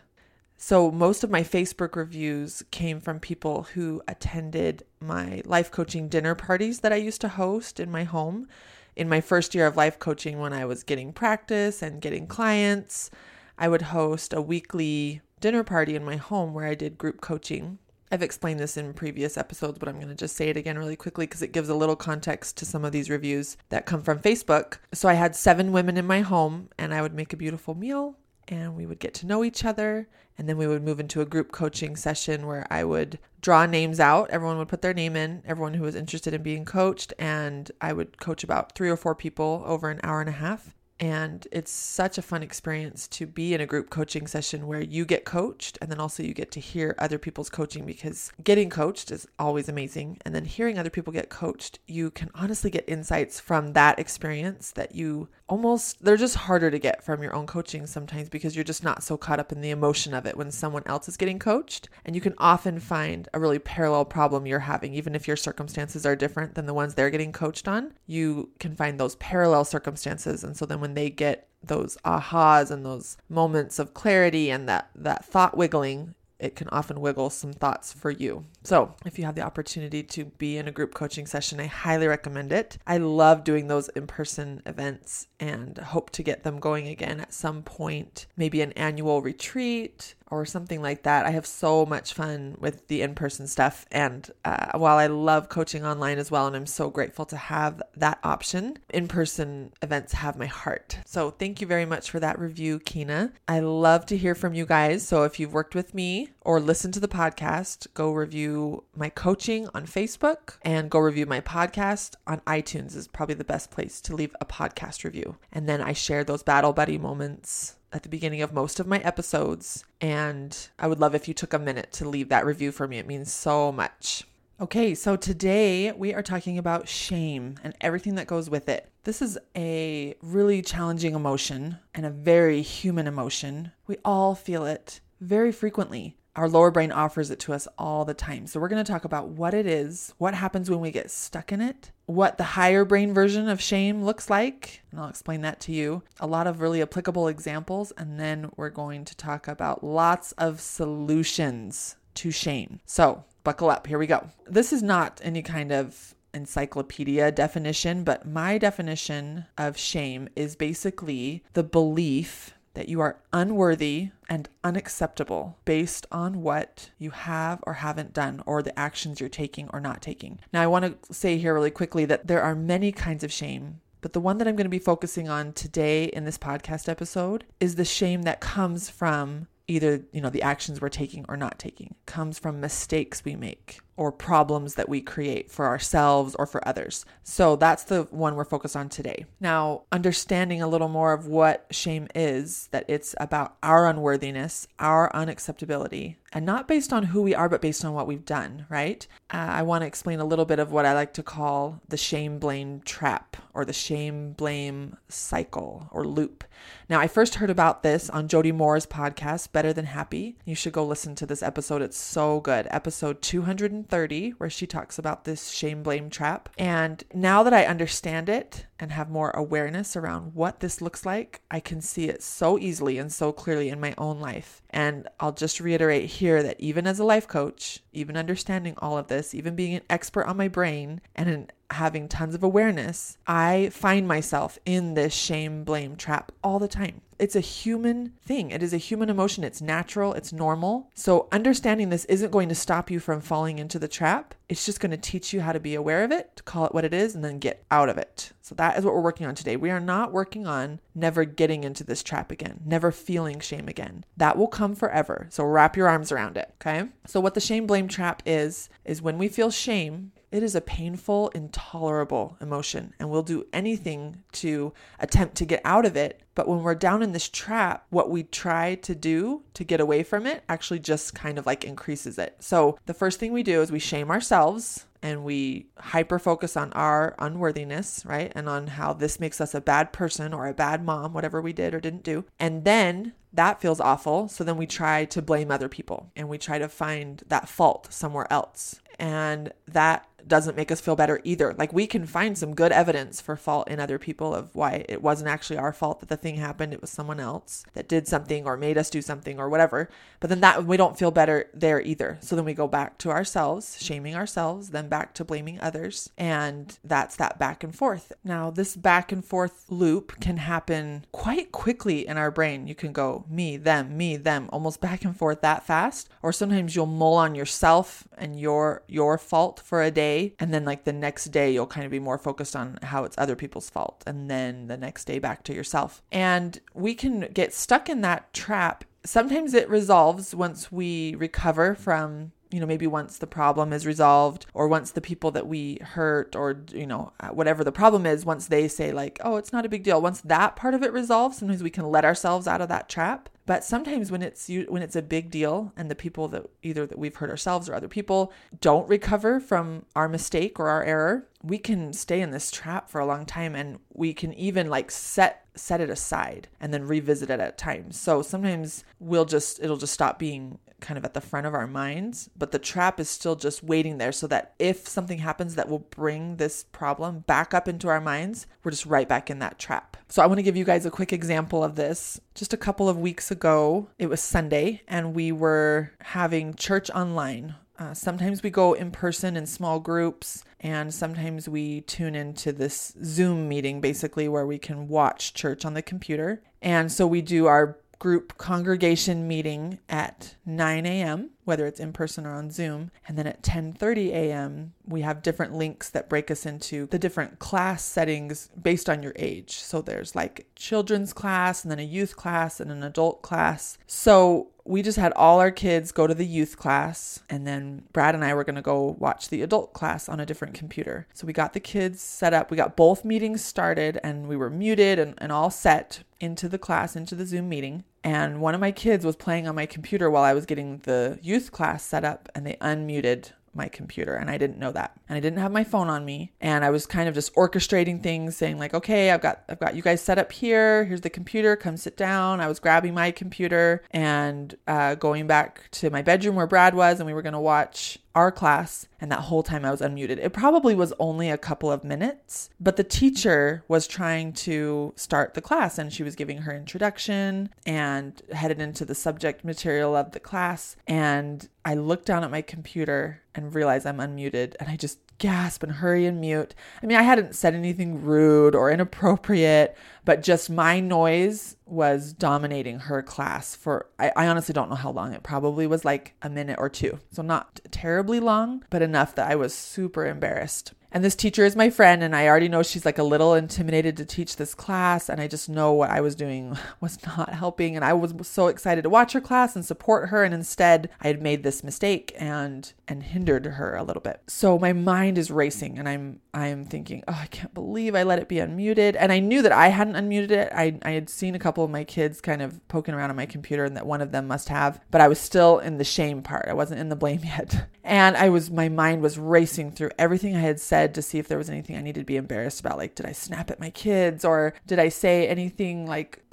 So, 0.59 0.89
most 0.89 1.23
of 1.23 1.29
my 1.29 1.43
Facebook 1.43 1.95
reviews 1.95 2.63
came 2.71 2.99
from 2.99 3.20
people 3.20 3.67
who 3.73 4.02
attended 4.07 4.83
my 4.99 5.43
life 5.45 5.70
coaching 5.70 6.09
dinner 6.09 6.33
parties 6.33 6.80
that 6.80 6.91
I 6.91 6.95
used 6.95 7.21
to 7.21 7.27
host 7.27 7.80
in 7.80 7.91
my 7.91 8.03
home 8.03 8.47
in 8.95 9.08
my 9.08 9.22
first 9.22 9.53
year 9.53 9.67
of 9.67 9.78
life 9.78 10.00
coaching 10.00 10.39
when 10.39 10.53
I 10.53 10.66
was 10.66 10.81
getting 10.81 11.13
practice 11.13 11.83
and 11.83 12.02
getting 12.02 12.25
clients. 12.25 13.11
I 13.55 13.67
would 13.67 13.83
host 13.83 14.33
a 14.33 14.41
weekly 14.41 15.22
dinner 15.39 15.63
party 15.63 15.95
in 15.95 16.03
my 16.03 16.16
home 16.16 16.55
where 16.55 16.66
I 16.66 16.73
did 16.73 16.97
group 16.97 17.22
coaching. 17.22 17.78
I've 18.11 18.23
explained 18.23 18.59
this 18.59 18.78
in 18.78 18.94
previous 18.94 19.38
episodes, 19.38 19.78
but 19.78 19.88
I'm 19.88 19.97
going 19.97 20.08
to 20.08 20.16
just 20.16 20.35
say 20.35 20.50
it 20.50 20.58
again 20.58 20.80
really 20.80 20.95
quickly 20.95 21.28
because 21.28 21.44
it 21.44 21.52
gives 21.52 21.69
a 21.69 21.75
little 21.75 21.95
context 21.95 22.58
to 22.58 22.66
some 22.66 22.83
of 22.83 22.91
these 22.91 23.11
reviews 23.11 23.58
that 23.69 23.85
come 23.85 24.02
from 24.02 24.19
Facebook. 24.19 24.78
So 24.94 25.08
I 25.08 25.13
had 25.13 25.35
seven 25.35 25.72
women 25.72 25.97
in 25.97 26.08
my 26.08 26.22
home, 26.22 26.69
and 26.80 26.94
I 26.94 27.02
would 27.03 27.13
make 27.13 27.33
a 27.33 27.38
beautiful 27.38 27.75
meal 27.75 28.17
and 28.48 28.76
we 28.76 28.86
would 28.86 29.00
get 29.00 29.14
to 29.16 29.26
know 29.26 29.44
each 29.44 29.66
other. 29.66 30.08
And 30.38 30.48
then 30.48 30.58
we 30.58 30.67
would 30.67 30.84
move 30.84 31.00
into 31.00 31.22
a 31.22 31.26
group 31.26 31.52
coaching 31.52 31.95
session 31.95 32.45
where 32.45 32.67
I 32.70 32.84
would 32.84 33.17
draw 33.42 33.66
names 33.66 34.00
out. 34.00 34.30
Everyone 34.30 34.58
would 34.59 34.67
put 34.67 34.81
their 34.81 34.94
name 34.94 35.16
in, 35.16 35.42
everyone 35.45 35.73
who 35.73 35.84
was 35.84 35.95
interested 35.95 36.34
in 36.34 36.44
being 36.44 36.64
coached. 36.64 37.14
And 37.18 37.72
I 37.81 37.94
would 37.94 38.20
coach 38.20 38.44
about 38.44 38.75
three 38.75 38.90
or 38.90 38.98
four 38.98 39.16
people 39.16 39.64
over 39.66 39.90
an 39.90 40.00
hour 40.03 40.20
and 40.20 40.30
a 40.30 40.34
half. 40.34 40.75
And 41.00 41.48
it's 41.52 41.72
such 41.72 42.18
a 42.18 42.23
fun 42.23 42.42
experience 42.42 43.08
to 43.09 43.28
be 43.28 43.53
in 43.53 43.62
a 43.62 43.68
group 43.68 43.92
coaching 43.92 44.25
session 44.25 44.66
where 44.66 44.81
you 44.81 45.06
get 45.06 45.25
coached 45.25 45.78
and 45.80 45.92
then 45.92 46.00
also 46.00 46.23
you 46.23 46.34
get 46.34 46.52
to 46.52 46.59
hear 46.59 46.95
other 46.98 47.20
people's 47.20 47.52
coaching 47.52 47.86
because 47.86 48.31
getting 48.44 48.72
coached 48.72 49.12
is 49.12 49.28
always 49.38 49.70
amazing. 49.70 50.18
And 50.25 50.34
then 50.34 50.45
hearing 50.45 50.80
other 50.80 50.90
people 50.90 51.14
get 51.14 51.30
coached, 51.30 51.78
you 51.86 52.09
can 52.09 52.31
honestly 52.34 52.72
get 52.72 52.90
insights 52.90 53.40
from 53.40 53.73
that 53.73 54.00
experience 54.00 54.72
that 54.72 54.95
you 54.95 55.30
almost, 55.50 56.03
they're 56.03 56.17
just 56.17 56.36
harder 56.36 56.70
to 56.70 56.80
get 56.80 57.03
from 57.03 57.23
your 57.23 57.36
own 57.36 57.48
coaching 57.48 57.86
sometimes 57.86 58.30
because 58.30 58.56
you're 58.56 58.64
just 58.64 58.84
not 58.84 59.03
so 59.03 59.17
caught 59.17 59.40
up 59.40 59.52
in 59.52 59.62
the 59.62 59.70
emotion 59.70 60.14
of 60.14 60.26
it 60.26 60.38
when 60.38 60.52
someone 60.52 60.84
else 60.86 61.08
is 61.08 61.17
getting 61.17 61.40
coached. 61.40 61.90
And 62.06 62.16
you 62.16 62.22
can 62.22 62.34
often 62.38 62.80
find 62.80 63.28
a 63.34 63.40
really 63.40 63.59
parallel 63.59 64.06
problem 64.06 64.45
you're 64.45 64.59
having, 64.59 64.94
even 64.94 65.16
if 65.16 65.28
your 65.28 65.38
circumstances 65.38 66.06
are 66.06 66.16
different 66.16 66.56
than 66.56 66.66
the 66.66 66.73
ones 66.73 66.94
they're 66.94 67.09
getting 67.09 67.31
coached 67.31 67.68
on. 67.68 67.94
You 68.06 68.50
can 68.59 68.75
find 68.75 69.00
those 69.00 69.16
parallel 69.16 69.66
circumstances. 69.66 70.44
And 70.44 70.56
so 70.56 70.66
then 70.66 70.81
when 70.81 70.94
they 70.94 71.09
get 71.09 71.48
those 71.64 71.98
ahas 72.06 72.72
and 72.72 72.86
those 72.86 73.18
moments 73.30 73.80
of 73.80 73.94
clarity 73.94 74.52
and 74.52 74.69
that 74.69 74.90
that 74.96 75.25
thought 75.25 75.57
wiggling 75.57 76.13
it 76.40 76.56
can 76.56 76.70
often 76.70 77.02
wiggle 77.02 77.30
some 77.30 77.53
thoughts 77.53 77.94
for 77.94 78.12
you. 78.12 78.46
So, 78.64 78.96
if 79.06 79.18
you 79.18 79.25
have 79.25 79.36
the 79.36 79.42
opportunity 79.42 80.03
to 80.03 80.25
be 80.25 80.58
in 80.58 80.68
a 80.68 80.72
group 80.72 80.94
coaching 80.94 81.25
session, 81.25 81.59
I 81.59 81.66
highly 81.66 82.08
recommend 82.08 82.52
it. 82.52 82.78
I 82.86 82.98
love 82.98 83.44
doing 83.44 83.68
those 83.68 83.90
in 83.90 84.08
person 84.08 84.62
events 84.66 85.28
and 85.40 85.78
hope 85.78 86.12
to 86.12 86.24
get 86.24 86.44
them 86.44 86.59
going 86.59 86.88
again 86.88 87.20
at 87.20 87.34
some 87.34 87.64
point, 87.64 88.28
maybe 88.36 88.62
an 88.62 88.72
annual 88.74 89.22
retreat 89.22 90.16
or 90.29 90.45
something 90.45 90.81
like 90.81 91.03
that. 91.03 91.25
I 91.25 91.31
have 91.31 91.45
so 91.45 91.85
much 91.85 92.13
fun 92.13 92.55
with 92.59 92.88
the 92.88 93.01
in 93.01 93.15
person 93.15 93.47
stuff. 93.47 93.85
And 93.91 94.29
uh, 94.45 94.77
while 94.77 94.97
I 94.97 95.07
love 95.07 95.49
coaching 95.49 95.85
online 95.85 96.17
as 96.17 96.29
well, 96.29 96.47
and 96.47 96.55
I'm 96.55 96.65
so 96.65 96.89
grateful 96.89 97.25
to 97.25 97.38
have 97.38 97.81
that 97.95 98.19
option, 98.23 98.79
in 98.89 99.07
person 99.07 99.73
events 99.81 100.13
have 100.13 100.38
my 100.38 100.45
heart. 100.45 100.99
So 101.05 101.31
thank 101.31 101.61
you 101.61 101.67
very 101.67 101.85
much 101.85 102.11
for 102.11 102.19
that 102.19 102.39
review, 102.39 102.79
Kina. 102.79 103.33
I 103.47 103.59
love 103.59 104.05
to 104.07 104.17
hear 104.17 104.35
from 104.35 104.53
you 104.53 104.65
guys. 104.65 105.07
So 105.07 105.23
if 105.23 105.39
you've 105.39 105.53
worked 105.53 105.75
with 105.75 105.93
me 105.93 106.29
or 106.41 106.59
listened 106.59 106.94
to 106.95 106.99
the 106.99 107.07
podcast, 107.07 107.88
go 107.94 108.11
review 108.11 108.83
my 108.95 109.09
coaching 109.09 109.67
on 109.73 109.85
Facebook 109.85 110.57
and 110.61 110.89
go 110.89 110.99
review 110.99 111.25
my 111.25 111.41
podcast 111.41 112.15
on 112.25 112.41
iTunes, 112.41 112.95
is 112.95 113.07
probably 113.07 113.35
the 113.35 113.44
best 113.44 113.71
place 113.71 114.01
to 114.01 114.15
leave 114.15 114.35
a 114.41 114.45
podcast 114.45 115.03
review. 115.03 115.38
And 115.51 115.67
then 115.67 115.81
I 115.81 115.94
share 115.94 116.23
those 116.23 116.44
battle 116.44 116.73
buddy 116.73 116.97
moments 116.97 117.76
at 117.92 118.03
the 118.03 118.09
beginning 118.09 118.42
of 118.42 118.53
most 118.53 118.80
of 118.80 118.88
my 118.88 119.00
episodes. 119.00 119.84
And 120.02 120.58
I 120.78 120.88
would 120.88 121.00
love 121.00 121.16
if 121.16 121.28
you 121.28 121.34
took 121.34 121.53
a 121.53 121.59
minute 121.59 121.92
to 121.94 122.08
leave 122.08 122.30
that 122.30 122.46
review 122.46 122.72
for 122.72 122.88
me. 122.88 122.98
It 122.98 123.08
means 123.08 123.31
so 123.31 123.72
much. 123.72 124.24
Okay, 124.59 124.96
so 124.96 125.16
today 125.16 125.92
we 125.92 126.16
are 126.16 126.24
talking 126.24 126.58
about 126.58 126.88
shame 126.88 127.56
and 127.64 127.75
everything 127.80 128.16
that 128.16 128.25
goes 128.25 128.50
with 128.50 128.68
it. 128.68 128.90
This 129.03 129.22
is 129.22 129.38
a 129.56 130.16
really 130.22 130.64
challenging 130.64 131.14
emotion 131.14 131.78
and 131.94 132.06
a 132.06 132.09
very 132.09 132.64
human 132.64 133.06
emotion. 133.06 133.72
We 133.86 133.98
all 134.04 134.34
feel 134.34 134.66
it 134.66 135.00
very 135.22 135.52
frequently. 135.52 136.16
Our 136.38 136.48
lower 136.48 136.72
brain 136.72 136.92
offers 136.92 137.31
it 137.31 137.40
to 137.42 137.53
us 137.53 137.68
all 137.78 138.06
the 138.06 138.14
time. 138.14 138.48
So, 138.48 138.59
we're 138.59 138.68
going 138.68 138.84
to 138.84 138.92
talk 138.92 139.06
about 139.06 139.30
what 139.30 139.53
it 139.53 139.66
is, 139.66 140.14
what 140.20 140.36
happens 140.36 140.70
when 140.70 140.80
we 140.80 140.92
get 140.92 141.12
stuck 141.12 141.52
in 141.52 141.59
it, 141.62 141.92
what 142.06 142.38
the 142.38 142.44
higher 142.44 142.86
brain 142.86 143.14
version 143.14 143.50
of 143.50 143.59
shame 143.59 144.03
looks 144.03 144.30
like, 144.30 144.84
and 144.92 145.00
I'll 145.00 145.09
explain 145.09 145.42
that 145.42 145.59
to 145.62 145.72
you. 145.72 146.03
A 146.20 146.28
lot 146.28 146.48
of 146.48 146.62
really 146.62 146.81
applicable 146.81 147.28
examples, 147.28 147.92
and 147.98 148.20
then 148.20 148.52
we're 148.56 148.70
going 148.70 149.03
to 149.06 149.16
talk 149.18 149.48
about 149.48 149.84
lots 149.84 150.31
of 150.34 150.62
solutions 150.62 151.96
to 152.14 152.31
shame. 152.31 152.80
So, 152.86 153.24
buckle 153.44 153.69
up. 153.69 153.88
Here 153.88 153.98
we 153.98 154.08
go. 154.08 154.30
This 154.46 154.72
is 154.72 154.84
not 154.84 155.19
any 155.24 155.42
kind 155.42 155.72
of 155.72 156.14
encyclopedia 156.34 157.31
definition, 157.31 158.04
but 158.04 158.28
my 158.28 158.58
definition 158.58 159.46
of 159.58 159.78
shame 159.78 160.30
is 160.36 160.56
basically 160.56 161.44
the 161.54 161.64
belief 161.64 162.54
that 162.77 162.88
you 162.88 163.01
are 163.01 163.17
unworthy 163.33 164.11
and 164.29 164.47
unacceptable 164.63 165.57
based 165.65 166.05
on 166.11 166.43
what 166.43 166.91
you 166.99 167.09
have 167.09 167.59
or 167.65 167.73
haven't 167.73 168.13
done 168.13 168.39
or 168.45 168.61
the 168.61 168.77
actions 168.77 169.19
you're 169.19 169.27
taking 169.27 169.67
or 169.73 169.79
not 169.79 169.99
taking. 169.99 170.39
Now, 170.53 170.61
I 170.61 170.67
want 170.67 170.85
to 170.85 171.13
say 171.13 171.39
here 171.39 171.55
really 171.55 171.71
quickly 171.71 172.05
that 172.05 172.27
there 172.27 172.43
are 172.43 172.53
many 172.53 172.91
kinds 172.91 173.23
of 173.23 173.31
shame. 173.31 173.81
But 174.01 174.13
the 174.13 174.19
one 174.19 174.38
that 174.38 174.47
I'm 174.47 174.55
going 174.55 174.65
to 174.65 174.69
be 174.69 174.77
focusing 174.77 175.27
on 175.27 175.53
today 175.53 176.05
in 176.05 176.23
this 176.23 176.38
podcast 176.38 176.88
episode 176.88 177.45
is 177.59 177.75
the 177.75 177.83
shame 177.83 178.21
that 178.21 178.41
comes 178.41 178.91
from 178.91 179.47
either, 179.67 180.03
you 180.11 180.21
know, 180.21 180.29
the 180.29 180.44
actions 180.44 180.79
we're 180.79 180.89
taking 180.89 181.25
or 181.27 181.35
not 181.35 181.57
taking, 181.57 181.88
it 181.88 182.05
comes 182.05 182.38
from 182.38 182.61
mistakes 182.61 183.25
we 183.25 183.35
make 183.35 183.79
or 183.97 184.12
problems 184.12 184.75
that 184.75 184.88
we 184.88 185.02
create 185.02 185.52
for 185.52 185.66
ourselves 185.66 186.35
or 186.35 186.46
for 186.46 186.66
others. 186.68 187.03
So 187.24 187.56
that's 187.56 187.84
the 187.84 188.03
one 188.03 188.35
we're 188.35 188.46
focused 188.46 188.75
on 188.75 188.90
today. 188.90 189.25
Now, 189.40 189.81
understanding 189.91 190.62
a 190.62 190.68
little 190.68 190.88
more 190.88 191.13
of 191.13 191.28
what 191.28 191.66
shame 191.72 192.07
is, 192.16 192.69
that 192.72 192.86
it's 192.88 193.16
about 193.19 193.57
our 193.63 193.88
unworthiness, 193.88 194.68
our 194.80 195.12
unacceptability, 195.13 196.16
and 196.31 196.46
not 196.46 196.68
based 196.68 196.94
on 196.94 197.03
who 197.03 197.22
we 197.22 197.34
are, 197.34 197.50
but 197.50 197.62
based 197.62 197.84
on 197.84 197.94
what 197.94 198.07
we've 198.07 198.25
done, 198.25 198.66
right? 198.69 199.07
Uh, 199.34 199.38
I 199.38 199.63
want 199.63 199.81
to 199.81 199.88
explain 199.88 200.19
a 200.19 200.25
little 200.25 200.46
bit 200.46 200.60
of 200.60 200.71
what 200.71 200.86
I 200.86 200.94
like 200.94 201.13
to 201.13 201.24
call 201.24 201.81
the 201.88 201.98
shame 201.98 202.38
blame 202.38 202.81
trap 202.86 203.38
or 203.54 203.66
the 203.66 203.74
shame 203.74 204.33
blame 204.33 204.98
cycle 205.10 205.88
or 205.92 206.06
loop. 206.06 206.44
Now, 206.89 207.00
I 207.00 207.07
first 207.07 207.36
heard 207.36 207.50
about 207.50 207.83
this 207.83 208.10
on 208.10 208.27
Jody 208.27 208.51
Moore's 208.51 208.86
podcast, 208.86 209.51
Better 209.51 209.74
Than 209.74 209.86
Happy. 209.86 210.38
You 210.45 210.56
should 210.56 210.74
go 210.74 210.86
listen 210.86 211.16
to 211.16 211.25
this 211.25 211.44
episode, 211.44 211.81
it's 211.81 211.98
so 211.98 212.39
good. 212.39 212.68
Episode 212.71 213.21
200 213.21 213.87
30, 213.89 214.31
where 214.38 214.50
she 214.50 214.68
talks 214.68 215.00
about 215.00 215.24
this 215.24 215.50
shame 215.50 215.81
blame 215.81 216.10
trap. 216.10 216.50
And 216.57 217.04
now 217.13 217.44
that 217.44 217.54
I 217.54 217.66
understand 217.66 218.30
it 218.30 218.67
and 218.79 218.91
have 218.91 219.09
more 219.09 219.31
awareness 219.31 219.95
around 219.95 220.33
what 220.33 220.59
this 220.59 220.81
looks 220.81 221.06
like, 221.06 221.41
I 221.50 221.59
can 221.59 221.81
see 221.81 222.09
it 222.09 222.21
so 222.21 222.57
easily 222.57 222.97
and 222.97 223.12
so 223.12 223.31
clearly 223.31 223.69
in 223.69 223.79
my 223.79 223.94
own 223.97 224.19
life. 224.19 224.62
And 224.69 225.07
I'll 225.19 225.31
just 225.31 225.59
reiterate 225.59 226.09
here 226.09 226.44
that 226.44 226.59
even 226.59 226.85
as 226.85 227.00
a 227.00 227.03
life 227.03 227.27
coach, 227.27 227.81
even 227.94 228.18
understanding 228.18 228.75
all 228.77 228.97
of 228.97 229.07
this, 229.07 229.33
even 229.33 229.56
being 229.56 229.74
an 229.74 229.81
expert 229.89 230.25
on 230.25 230.38
my 230.38 230.47
brain 230.47 231.01
and 231.15 231.29
an 231.29 231.51
having 231.71 232.07
tons 232.07 232.35
of 232.35 232.44
awareness, 232.44 233.18
I 233.27 233.69
find 233.74 234.07
myself 234.07 234.57
in 234.65 234.94
this 234.94 235.13
shame 235.13 235.63
blame 235.63 235.95
trap 235.95 236.31
all 236.44 236.59
the 236.59 236.68
time. 236.68 237.01
It's 237.19 237.35
a 237.35 237.41
human 237.41 238.13
thing. 238.23 238.51
It 238.51 238.62
is 238.62 238.73
a 238.73 238.77
human 238.77 239.09
emotion. 239.09 239.44
It's 239.44 239.62
natural. 239.62 240.13
It's 240.13 240.31
normal. 240.31 240.89
So, 240.94 241.27
understanding 241.31 241.89
this 241.89 242.06
isn't 242.06 242.31
going 242.31 242.47
to 242.50 242.56
stop 242.56 242.91
you 242.91 243.00
from 243.00 243.21
falling 243.21 243.57
into 243.57 243.80
the 243.80 243.88
trap. 243.88 244.35
It's 244.50 244.65
just 244.65 244.80
going 244.80 244.91
to 244.91 244.97
teach 244.97 245.33
you 245.33 245.41
how 245.41 245.51
to 245.51 245.59
be 245.59 245.73
aware 245.73 246.03
of 246.03 246.12
it, 246.12 246.35
to 246.35 246.44
call 246.44 246.65
it 246.65 246.75
what 246.75 246.85
it 246.85 246.94
is, 246.94 247.15
and 247.15 247.23
then 247.23 247.39
get 247.39 247.65
out 247.71 247.89
of 247.89 247.97
it. 247.97 248.31
So 248.47 248.55
that 248.55 248.77
is 248.77 248.85
what 248.85 248.94
we're 248.94 249.01
working 249.01 249.27
on 249.27 249.35
today. 249.35 249.57
We 249.57 249.71
are 249.71 249.81
not 249.81 250.13
working 250.13 250.47
on 250.47 250.79
never 250.95 251.25
getting 251.25 251.65
into 251.65 251.83
this 251.83 252.01
trap 252.01 252.31
again, 252.31 252.61
never 252.63 252.94
feeling 252.94 253.41
shame 253.41 253.67
again. 253.67 254.05
That 254.15 254.38
will 254.38 254.47
come 254.47 254.73
forever. 254.73 255.27
So 255.29 255.44
wrap 255.44 255.75
your 255.75 255.89
arms 255.89 256.13
around 256.13 256.38
it. 256.38 256.53
Okay. 256.61 256.88
So 257.05 257.19
what 257.19 257.33
the 257.33 257.41
shame 257.41 257.67
blame 257.67 257.89
trap 257.89 258.23
is, 258.25 258.69
is 258.85 259.01
when 259.01 259.17
we 259.17 259.27
feel 259.27 259.51
shame, 259.51 260.13
it 260.31 260.44
is 260.44 260.55
a 260.55 260.61
painful, 260.61 261.29
intolerable 261.29 262.38
emotion, 262.41 262.94
and 262.99 263.09
we'll 263.09 263.23
do 263.23 263.45
anything 263.51 264.23
to 264.33 264.73
attempt 264.99 265.35
to 265.35 265.45
get 265.45 265.61
out 265.63 265.85
of 265.85 265.95
it. 265.95 266.21
But 266.35 266.47
when 266.47 266.63
we're 266.63 266.75
down 266.75 267.01
in 267.01 267.13
this 267.13 267.29
trap, 267.29 267.85
what 267.89 268.09
we 268.09 268.23
try 268.23 268.75
to 268.75 268.94
do 268.94 269.44
to 269.53 269.63
get 269.63 269.79
away 269.79 270.03
from 270.03 270.25
it 270.25 270.44
actually 270.47 270.79
just 270.79 271.15
kind 271.15 271.38
of 271.38 271.45
like 271.45 271.63
increases 271.63 272.17
it. 272.17 272.35
So 272.39 272.77
the 272.85 272.94
first 272.94 273.19
thing 273.19 273.33
we 273.33 273.44
do 273.44 273.61
is 273.61 273.71
we 273.71 273.79
shame 273.79 274.11
ourselves 274.11 274.85
and 275.01 275.23
we 275.23 275.67
hyper 275.77 276.19
focus 276.19 276.57
on 276.57 276.73
our 276.73 277.15
unworthiness, 277.19 278.03
right? 278.05 278.31
And 278.35 278.49
on 278.49 278.67
how 278.67 278.94
this 278.94 279.19
makes 279.19 279.39
us 279.39 279.53
a 279.53 279.61
bad 279.61 279.94
person 279.94 280.33
or 280.33 280.47
a 280.47 280.53
bad 280.53 280.83
mom, 280.83 281.13
whatever 281.13 281.41
we 281.41 281.53
did 281.53 281.73
or 281.73 281.79
didn't 281.79 282.03
do. 282.03 282.25
And 282.39 282.65
then 282.65 283.13
that 283.33 283.61
feels 283.61 283.79
awful. 283.79 284.27
So 284.27 284.44
then 284.44 284.57
we 284.57 284.67
try 284.67 285.05
to 285.05 285.21
blame 285.21 285.51
other 285.51 285.69
people 285.69 286.11
and 286.15 286.29
we 286.29 286.38
try 286.38 286.57
to 286.57 286.67
find 286.67 287.23
that 287.27 287.49
fault 287.49 287.91
somewhere 287.91 288.31
else. 288.31 288.81
And 288.99 289.53
that 289.67 290.07
doesn't 290.27 290.57
make 290.57 290.71
us 290.71 290.81
feel 290.81 290.95
better 290.95 291.21
either. 291.23 291.55
Like 291.57 291.73
we 291.73 291.88
can 291.88 292.05
find 292.05 292.38
some 292.38 292.55
good 292.55 292.71
evidence 292.71 293.21
for 293.21 293.35
fault 293.35 293.67
in 293.67 293.79
other 293.79 293.97
people 293.97 294.33
of 294.33 294.53
why 294.55 294.85
it 294.89 295.01
wasn't 295.01 295.29
actually 295.29 295.57
our 295.57 295.73
fault 295.73 295.99
that 295.99 296.09
the 296.09 296.17
thing 296.17 296.35
happened. 296.35 296.73
It 296.73 296.81
was 296.81 296.89
someone 296.89 297.19
else 297.19 297.63
that 297.73 297.88
did 297.88 298.07
something 298.07 298.45
or 298.45 298.57
made 298.57 298.77
us 298.77 298.89
do 298.89 299.01
something 299.01 299.39
or 299.39 299.49
whatever. 299.49 299.89
But 300.19 300.29
then 300.29 300.41
that 300.41 300.65
we 300.65 300.77
don't 300.77 300.97
feel 300.97 301.11
better 301.11 301.49
there 301.53 301.81
either. 301.81 302.17
So 302.21 302.35
then 302.35 302.45
we 302.45 302.53
go 302.53 302.67
back 302.67 302.97
to 302.99 303.11
ourselves, 303.11 303.77
shaming 303.81 304.15
ourselves, 304.15 304.69
then 304.69 304.89
back 304.89 305.13
to 305.15 305.25
blaming 305.25 305.59
others. 305.59 306.09
And 306.17 306.77
that's 306.83 307.15
that 307.17 307.39
back 307.39 307.63
and 307.63 307.73
forth. 307.73 308.11
Now, 308.23 308.49
this 308.49 308.75
back 308.75 309.11
and 309.11 309.23
forth 309.23 309.65
loop 309.69 310.19
can 310.19 310.38
happen 310.38 311.05
quite 311.11 311.51
quickly 311.51 312.07
in 312.07 312.17
our 312.17 312.31
brain. 312.31 312.67
You 312.67 312.75
can 312.75 312.91
go 312.91 313.25
me, 313.29 313.57
them, 313.57 313.97
me, 313.97 314.17
them, 314.17 314.49
almost 314.51 314.81
back 314.81 315.05
and 315.05 315.15
forth 315.15 315.41
that 315.41 315.65
fast. 315.65 316.09
Or 316.21 316.33
sometimes 316.33 316.75
you'll 316.75 316.85
mull 316.85 317.15
on 317.15 317.35
yourself 317.35 318.07
and 318.17 318.39
your 318.39 318.83
your 318.88 319.18
fault 319.18 319.62
for 319.63 319.81
a 319.81 319.92
day 319.92 320.34
and 320.39 320.54
then 320.54 320.66
like 320.66 320.84
the 320.84 320.94
next 320.94 321.25
day 321.25 321.51
you'll 321.51 321.68
kind 321.68 321.86
of 321.86 321.92
be 321.92 322.00
more 322.00 322.18
focused 322.18 322.56
on 322.56 322.80
how 322.84 323.04
it's 323.04 323.18
other 323.18 323.36
people's 323.36 323.69
fault 323.69 324.04
and 324.06 324.30
then 324.30 324.68
the 324.68 324.78
next 324.78 325.06
day 325.06 325.19
back 325.19 325.44
to 325.44 325.54
yourself. 325.54 326.01
And 326.12 326.60
we 326.74 326.95
can 326.95 327.30
get 327.34 327.54
stuck 327.54 327.89
in 327.89 328.01
that 328.01 328.34
trap. 328.34 328.84
Sometimes 329.04 329.54
it 329.54 329.69
resolves 329.69 330.36
once 330.36 330.72
we 330.72 331.16
recover 331.16 331.75
from 331.75 332.31
you 332.51 332.59
know, 332.59 332.65
maybe 332.65 332.88
once 332.88 333.17
the 333.17 333.27
problem 333.27 333.73
is 333.73 333.85
resolved 333.85 334.45
or 334.53 334.67
once 334.67 334.91
the 334.91 335.01
people 335.01 335.31
that 335.31 335.47
we 335.47 335.79
hurt 335.81 336.35
or, 336.35 336.63
you 336.71 336.88
know, 336.88 337.11
uh, 337.19 337.29
whatever 337.29 337.63
the 337.63 337.71
problem 337.71 338.05
is, 338.05 338.25
once 338.25 338.47
they 338.47 338.67
say, 338.67 338.91
like, 338.91 339.19
oh, 339.23 339.35
it's 339.35 339.51
not 339.53 339.65
a 339.65 339.69
big 339.69 339.83
deal, 339.83 340.01
once 340.01 340.21
that 340.21 340.55
part 340.55 340.73
of 340.73 340.83
it 340.83 340.94
resolves, 340.94 341.38
sometimes 341.38 341.63
we 341.63 341.69
can 341.69 341.85
let 341.85 342.05
ourselves 342.05 342.47
out 342.47 342.61
of 342.61 342.69
that 342.69 342.89
trap. 342.89 343.29
But 343.47 343.63
sometimes 343.63 344.11
when 344.11 344.21
it's 344.21 344.49
when 344.49 344.81
it's 344.81 344.97
a 344.97 345.01
big 345.01 345.31
deal 345.31 345.71
and 345.77 345.89
the 345.89 345.95
people 345.95 346.27
that 346.27 346.45
either 346.63 346.85
that 346.85 346.99
we've 346.99 347.15
hurt 347.15 347.29
ourselves 347.29 347.69
or 347.69 347.75
other 347.75 347.88
people 347.88 348.33
don't 348.59 348.88
recover 348.89 349.39
from 349.39 349.85
our 349.95 350.09
mistake 350.09 350.59
or 350.59 350.67
our 350.67 350.83
error, 350.83 351.29
we 351.41 351.57
can 351.57 351.94
stay 351.94 352.19
in 352.19 352.31
this 352.31 352.51
trap 352.51 352.89
for 352.89 352.99
a 352.99 353.05
long 353.05 353.25
time 353.25 353.55
and 353.55 353.79
we 353.94 354.13
can 354.13 354.33
even 354.33 354.69
like 354.69 354.91
set 354.91 355.45
set 355.55 355.79
it 355.79 355.89
aside 355.89 356.49
and 356.59 356.73
then 356.73 356.88
revisit 356.88 357.29
it 357.29 357.39
at 357.39 357.57
times. 357.57 357.97
So 357.97 358.21
sometimes 358.21 358.83
we'll 358.99 359.23
just 359.23 359.63
it'll 359.63 359.77
just 359.77 359.94
stop 359.94 360.19
being 360.19 360.59
kind 360.79 360.97
of 360.97 361.06
at 361.06 361.13
the 361.13 361.21
front 361.21 361.47
of 361.47 361.53
our 361.53 361.68
minds, 361.68 362.29
but 362.38 362.51
the 362.51 362.59
trap 362.59 363.00
is 363.00 363.09
still 363.09 363.35
just 363.35 363.63
waiting 363.63 363.97
there 363.97 364.12
so 364.12 364.27
that 364.27 364.53
if 364.59 364.88
something 364.88 365.19
happens 365.19 365.56
that 365.56 365.69
will 365.69 365.79
bring 365.79 366.38
this 366.38 366.63
problem 366.65 367.19
back 367.19 367.53
up 367.53 367.68
into 367.68 367.88
our 367.88 368.01
minds, 368.01 368.45
we're 368.63 368.71
just 368.71 368.85
right 368.85 369.07
back 369.07 369.29
in 369.29 369.39
that 369.39 369.59
trap. 369.59 369.97
So 370.09 370.21
I 370.21 370.27
want 370.27 370.38
to 370.38 370.44
give 370.44 370.56
you 370.56 370.65
guys 370.65 370.85
a 370.85 370.91
quick 370.91 371.12
example 371.12 371.63
of 371.63 371.75
this. 371.75 372.21
Just 372.35 372.53
a 372.53 372.57
couple 372.57 372.88
of 372.88 372.97
weeks 372.97 373.31
ago, 373.31 373.89
it 373.97 374.07
was 374.07 374.21
Sunday, 374.21 374.81
and 374.88 375.15
we 375.15 375.31
were 375.31 375.91
having 376.00 376.53
church 376.53 376.89
online. 376.91 377.56
Uh, 377.80 377.94
sometimes 377.94 378.41
we 378.41 378.50
go 378.50 378.73
in 378.73 378.89
person 378.89 379.38
in 379.38 379.45
small 379.45 379.80
groups, 379.80 380.44
and 380.59 380.94
sometimes 380.94 381.47
we 381.47 381.81
tune 381.81 382.15
into 382.15 382.51
this 382.51 382.94
Zoom 383.03 383.47
meeting 383.47 383.81
basically 383.81 384.27
where 384.27 384.47
we 384.47 384.57
can 384.57 384.88
watch 384.88 385.33
church 385.33 385.65
on 385.65 385.73
the 385.73 385.81
computer. 385.81 386.41
And 386.62 386.91
so 386.91 387.06
we 387.06 387.21
do 387.21 387.45
our 387.45 387.77
group 387.99 388.38
congregation 388.38 389.27
meeting 389.27 389.79
at 389.89 390.35
9 390.45 390.85
a.m 390.85 391.31
whether 391.47 391.65
it's 391.65 391.79
in 391.79 391.94
person 391.94 392.25
or 392.25 392.33
on 392.33 392.51
Zoom. 392.51 392.91
And 393.07 393.17
then 393.17 393.25
at 393.25 393.41
10:30 393.41 394.09
a.m., 394.09 394.73
we 394.85 394.99
have 394.99 395.23
different 395.23 395.53
links 395.53 395.89
that 395.91 396.09
break 396.09 396.29
us 396.29 396.45
into 396.45 396.88
the 396.88 396.99
different 396.99 397.39
class 397.39 397.85
settings 397.85 398.49
based 398.61 398.89
on 398.89 399.01
your 399.01 399.13
age. 399.15 399.53
So 399.53 399.81
there's 399.81 400.13
like 400.13 400.47
children's 400.57 401.13
class 401.13 401.63
and 401.63 401.71
then 401.71 401.79
a 401.79 401.83
youth 401.83 402.17
class 402.17 402.59
and 402.59 402.69
an 402.69 402.83
adult 402.83 403.21
class. 403.21 403.77
So 403.88 404.49
we 404.68 404.81
just 404.81 404.98
had 404.98 405.14
all 405.14 405.40
our 405.40 405.52
kids 405.52 405.92
go 405.92 406.08
to 406.08 406.14
the 406.14 406.25
youth 406.25 406.58
class 406.58 407.22
and 407.30 407.48
then 407.48 407.84
Brad 407.94 408.16
and 408.16 408.24
I 408.24 408.34
were 408.34 408.44
going 408.44 408.56
to 408.56 408.62
go 408.62 408.96
watch 409.00 409.30
the 409.30 409.42
adult 409.42 409.74
class 409.74 410.10
on 410.10 410.19
a 410.19 410.25
different 410.25 410.54
computer. 410.54 411.08
So 411.14 411.25
we 411.25 411.34
got 411.34 411.54
the 411.54 411.60
kids 411.60 412.02
set 412.02 412.34
up. 412.34 412.52
We 412.52 412.58
got 412.58 412.75
both 412.75 413.06
meetings 413.06 413.44
started 413.44 414.00
and 414.04 414.28
we 414.28 414.36
were 414.36 414.50
muted 414.50 415.00
and, 415.00 415.14
and 415.18 415.31
all 415.31 415.50
set 415.50 416.04
into 416.19 416.50
the 416.50 416.58
class, 416.58 416.96
into 416.96 417.16
the 417.16 417.25
Zoom 417.25 417.50
meeting 417.50 417.84
and 418.08 418.40
one 418.40 418.56
of 418.56 418.62
my 418.62 418.72
kids 418.72 419.06
was 419.06 419.18
playing 419.18 419.50
on 419.50 419.56
my 419.56 419.66
computer 419.66 420.10
while 420.10 420.24
I 420.24 420.34
was 420.34 420.46
getting 420.46 420.78
the 420.84 421.19
youth 421.22 421.52
class 421.52 421.84
set 421.84 422.06
up 422.06 422.30
and 422.34 422.48
they 422.48 422.54
unmuted 422.62 423.31
my 423.57 423.68
computer 423.68 424.15
and 424.15 424.30
I 424.30 424.38
didn't 424.38 424.59
know 424.59 424.71
that. 424.71 424.98
And 425.09 425.18
I 425.18 425.19
didn't 425.19 425.39
have 425.39 425.51
my 425.51 425.63
phone 425.63 425.89
on 425.89 426.06
me 426.06 426.33
and 426.39 426.63
I 426.63 426.69
was 426.69 426.86
kind 426.86 427.09
of 427.09 427.15
just 427.15 427.33
orchestrating 427.36 428.01
things 428.01 428.38
saying 428.38 428.57
like, 428.57 428.74
"Okay, 428.74 429.12
I've 429.12 429.21
got 429.21 429.44
I've 429.50 429.59
got 429.59 429.75
you 429.75 429.81
guys 429.81 430.01
set 430.01 430.18
up 430.18 430.31
here. 430.31 430.86
Here's 430.86 431.01
the 431.01 431.09
computer. 431.09 431.56
Come 431.56 431.77
sit 431.77 431.98
down." 431.98 432.39
I 432.39 432.48
was 432.48 432.59
grabbing 432.59 432.94
my 432.94 433.12
computer 433.12 433.83
and 433.92 434.56
uh, 434.68 434.95
going 434.95 435.27
back 435.27 435.69
to 435.71 435.89
my 435.89 436.01
bedroom 436.01 436.36
where 436.36 436.48
Brad 436.48 436.75
was 436.75 437.00
and 437.00 437.07
we 437.07 437.13
were 437.13 437.21
going 437.21 437.33
to 437.33 437.39
watch 437.39 437.98
our 438.18 438.31
class, 438.31 438.88
and 439.00 439.12
that 439.12 439.19
whole 439.19 439.44
time 439.44 439.64
I 439.64 439.69
was 439.69 439.80
unmuted. 439.80 440.18
It 440.18 440.34
probably 440.34 440.74
was 440.74 440.92
only 440.98 441.30
a 441.30 441.38
couple 441.38 441.72
of 441.72 441.84
minutes, 441.84 442.50
but 442.60 442.75
the 442.75 442.84
teacher 442.84 443.64
was 443.68 443.86
trying 443.86 444.34
to 444.34 444.92
start 444.96 445.36
the 445.36 445.42
class 445.42 445.78
and 445.78 445.94
she 445.94 446.02
was 446.02 446.16
giving 446.16 446.40
her 446.40 446.56
introduction 446.56 447.52
and 447.68 448.19
headed 448.34 448.60
into 448.60 448.86
the 448.86 448.96
subject 448.96 449.46
material 449.46 449.96
of 449.96 450.14
the 450.14 450.19
class. 450.19 450.75
And 450.88 451.48
I 451.64 451.75
looked 451.75 452.08
down 452.08 452.24
at 452.24 452.31
my 452.31 452.42
computer 452.42 453.22
and 453.36 453.54
realized 453.54 453.86
I'm 453.86 453.98
unmuted, 453.98 454.56
and 454.60 454.68
I 454.68 454.78
just 454.78 454.98
gasp 455.18 455.64
and 455.64 455.74
hurry 455.74 456.06
and 456.06 456.19
mute. 456.22 456.54
I 456.81 456.86
mean, 456.86 456.97
I 456.97 457.04
hadn't 457.04 457.36
said 457.36 457.56
anything 457.56 458.04
rude 458.04 458.56
or 458.56 458.71
inappropriate, 458.71 459.78
but 460.06 460.24
just 460.24 460.50
my 460.50 460.80
noise 460.80 461.57
was 461.66 462.14
dominating 462.14 462.80
her 462.80 463.02
class 463.02 463.56
for, 463.56 463.88
I, 464.00 464.12
I, 464.16 464.28
honestly 464.28 464.54
don't 464.54 464.69
know 464.69 464.76
how 464.76 464.92
long. 464.92 465.14
It 465.14 465.24
probably 465.24 465.68
was 465.68 465.83
like 465.83 466.14
a 466.21 466.30
minute 466.30 466.57
or 466.59 466.69
two. 466.69 467.00
So, 467.12 467.21
not 467.21 467.59
terribly 467.71 468.19
long, 468.19 468.64
but 468.69 468.81
enough 468.81 469.16
that 469.16 469.30
I 469.30 469.36
was 469.36 469.54
super 469.54 470.06
embarrassed. 470.06 470.74
And 470.91 471.03
this 471.03 471.15
teacher 471.15 471.44
is 471.45 471.56
my 471.56 471.69
friend, 471.69 472.01
and 472.01 472.15
I 472.15 472.27
already 472.27 472.47
know 472.47 472.63
she's 472.63 472.85
like 472.85 472.97
a 472.97 473.03
little 473.03 473.33
intimidated 473.33 473.97
to 473.97 474.06
teach 474.06 474.37
this 474.37 474.56
class. 474.56 475.09
And 475.09 475.19
I 475.19 475.27
just 475.27 475.49
know 475.49 475.73
what 475.73 475.89
I 475.89 475.99
was 475.99 476.15
doing 476.15 476.57
was 476.81 476.97
not 477.06 477.33
helping. 477.33 477.75
And 477.75 477.83
I 477.83 477.94
was 477.94 478.13
so 478.27 478.47
excited 478.47 478.83
to 478.83 478.89
watch 478.89 479.13
her 479.13 479.21
class 479.21 479.56
and 479.56 479.65
support 479.65 480.09
her. 480.09 480.23
And 480.23 480.33
instead, 480.33 480.89
I 481.01 481.07
had 481.07 481.21
made 481.21 481.44
this 481.44 481.63
mistake 481.63 482.13
and 482.17 482.71
and 482.87 483.03
hindered 483.03 483.45
her 483.45 483.75
a 483.75 483.83
little 483.83 484.01
bit. 484.01 484.21
So 484.27 484.57
my 484.57 484.73
mind 484.73 485.17
is 485.17 485.29
racing, 485.29 485.77
and 485.77 485.89
I'm 485.89 486.21
I'm 486.37 486.65
thinking, 486.65 487.03
oh, 487.07 487.19
I 487.21 487.27
can't 487.27 487.53
believe 487.53 487.95
I 487.95 488.03
let 488.03 488.19
it 488.19 488.27
be 488.27 488.37
unmuted. 488.37 488.95
And 488.97 489.11
I 489.11 489.19
knew 489.19 489.41
that 489.41 489.51
I 489.51 489.67
hadn't 489.67 489.95
unmuted 489.95 490.31
it. 490.31 490.51
I 490.53 490.79
I 490.83 490.91
had 490.91 491.09
seen 491.09 491.35
a 491.35 491.39
couple 491.39 491.63
of 491.63 491.69
my 491.69 491.83
kids 491.83 492.21
kind 492.21 492.41
of 492.41 492.65
poking 492.67 492.94
around 492.94 493.09
on 493.09 493.15
my 493.15 493.25
computer, 493.25 493.65
and 493.65 493.75
that 493.77 493.85
one 493.85 494.01
of 494.01 494.11
them 494.11 494.27
must 494.27 494.49
have. 494.49 494.79
But 494.89 495.01
I 495.01 495.07
was 495.07 495.19
still 495.19 495.59
in 495.59 495.77
the 495.77 495.83
shame 495.83 496.21
part. 496.21 496.47
I 496.47 496.53
wasn't 496.53 496.79
in 496.79 496.89
the 496.89 496.95
blame 496.95 497.21
yet. 497.23 497.67
And 497.83 498.17
I 498.17 498.29
was 498.29 498.49
my 498.49 498.69
mind 498.69 499.01
was 499.01 499.17
racing 499.17 499.71
through 499.71 499.91
everything 499.97 500.35
I 500.35 500.39
had 500.39 500.59
said 500.59 500.77
said 500.77 500.94
to 500.94 501.01
see 501.01 501.17
if 501.17 501.27
there 501.27 501.37
was 501.37 501.49
anything 501.49 501.75
I 501.75 501.81
needed 501.81 502.01
to 502.01 502.06
be 502.06 502.17
embarrassed 502.17 502.59
about. 502.59 502.77
Like, 502.77 502.95
did 502.95 503.06
I 503.06 503.11
snap 503.11 503.49
at 503.49 503.59
my 503.59 503.69
kids 503.71 504.23
or 504.23 504.53
did 504.67 504.79
I 504.79 504.89
say 504.89 505.27
anything 505.27 505.87
like, 505.87 506.23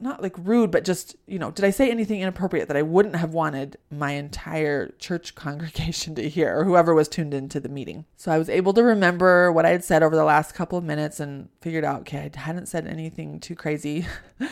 not 0.00 0.22
like 0.22 0.34
rude, 0.38 0.70
but 0.70 0.84
just, 0.84 1.14
you 1.26 1.38
know, 1.38 1.50
did 1.50 1.64
I 1.64 1.70
say 1.70 1.90
anything 1.90 2.20
inappropriate 2.20 2.68
that 2.68 2.76
I 2.76 2.82
wouldn't 2.82 3.16
have 3.16 3.34
wanted 3.34 3.76
my 3.90 4.12
entire 4.12 4.94
church 4.98 5.34
congregation 5.34 6.14
to 6.14 6.28
hear 6.28 6.58
or 6.58 6.64
whoever 6.64 6.94
was 6.94 7.08
tuned 7.08 7.34
into 7.34 7.60
the 7.60 7.68
meeting? 7.68 8.06
So 8.16 8.32
I 8.32 8.38
was 8.38 8.48
able 8.48 8.72
to 8.74 8.82
remember 8.82 9.52
what 9.52 9.66
I 9.66 9.70
had 9.70 9.84
said 9.84 10.02
over 10.02 10.16
the 10.16 10.24
last 10.24 10.54
couple 10.54 10.78
of 10.78 10.84
minutes 10.84 11.20
and 11.20 11.48
figured 11.60 11.84
out, 11.84 12.00
okay, 12.00 12.30
I 12.34 12.38
hadn't 12.38 12.66
said 12.66 12.86
anything 12.86 13.40
too 13.40 13.54
crazy. 13.54 14.06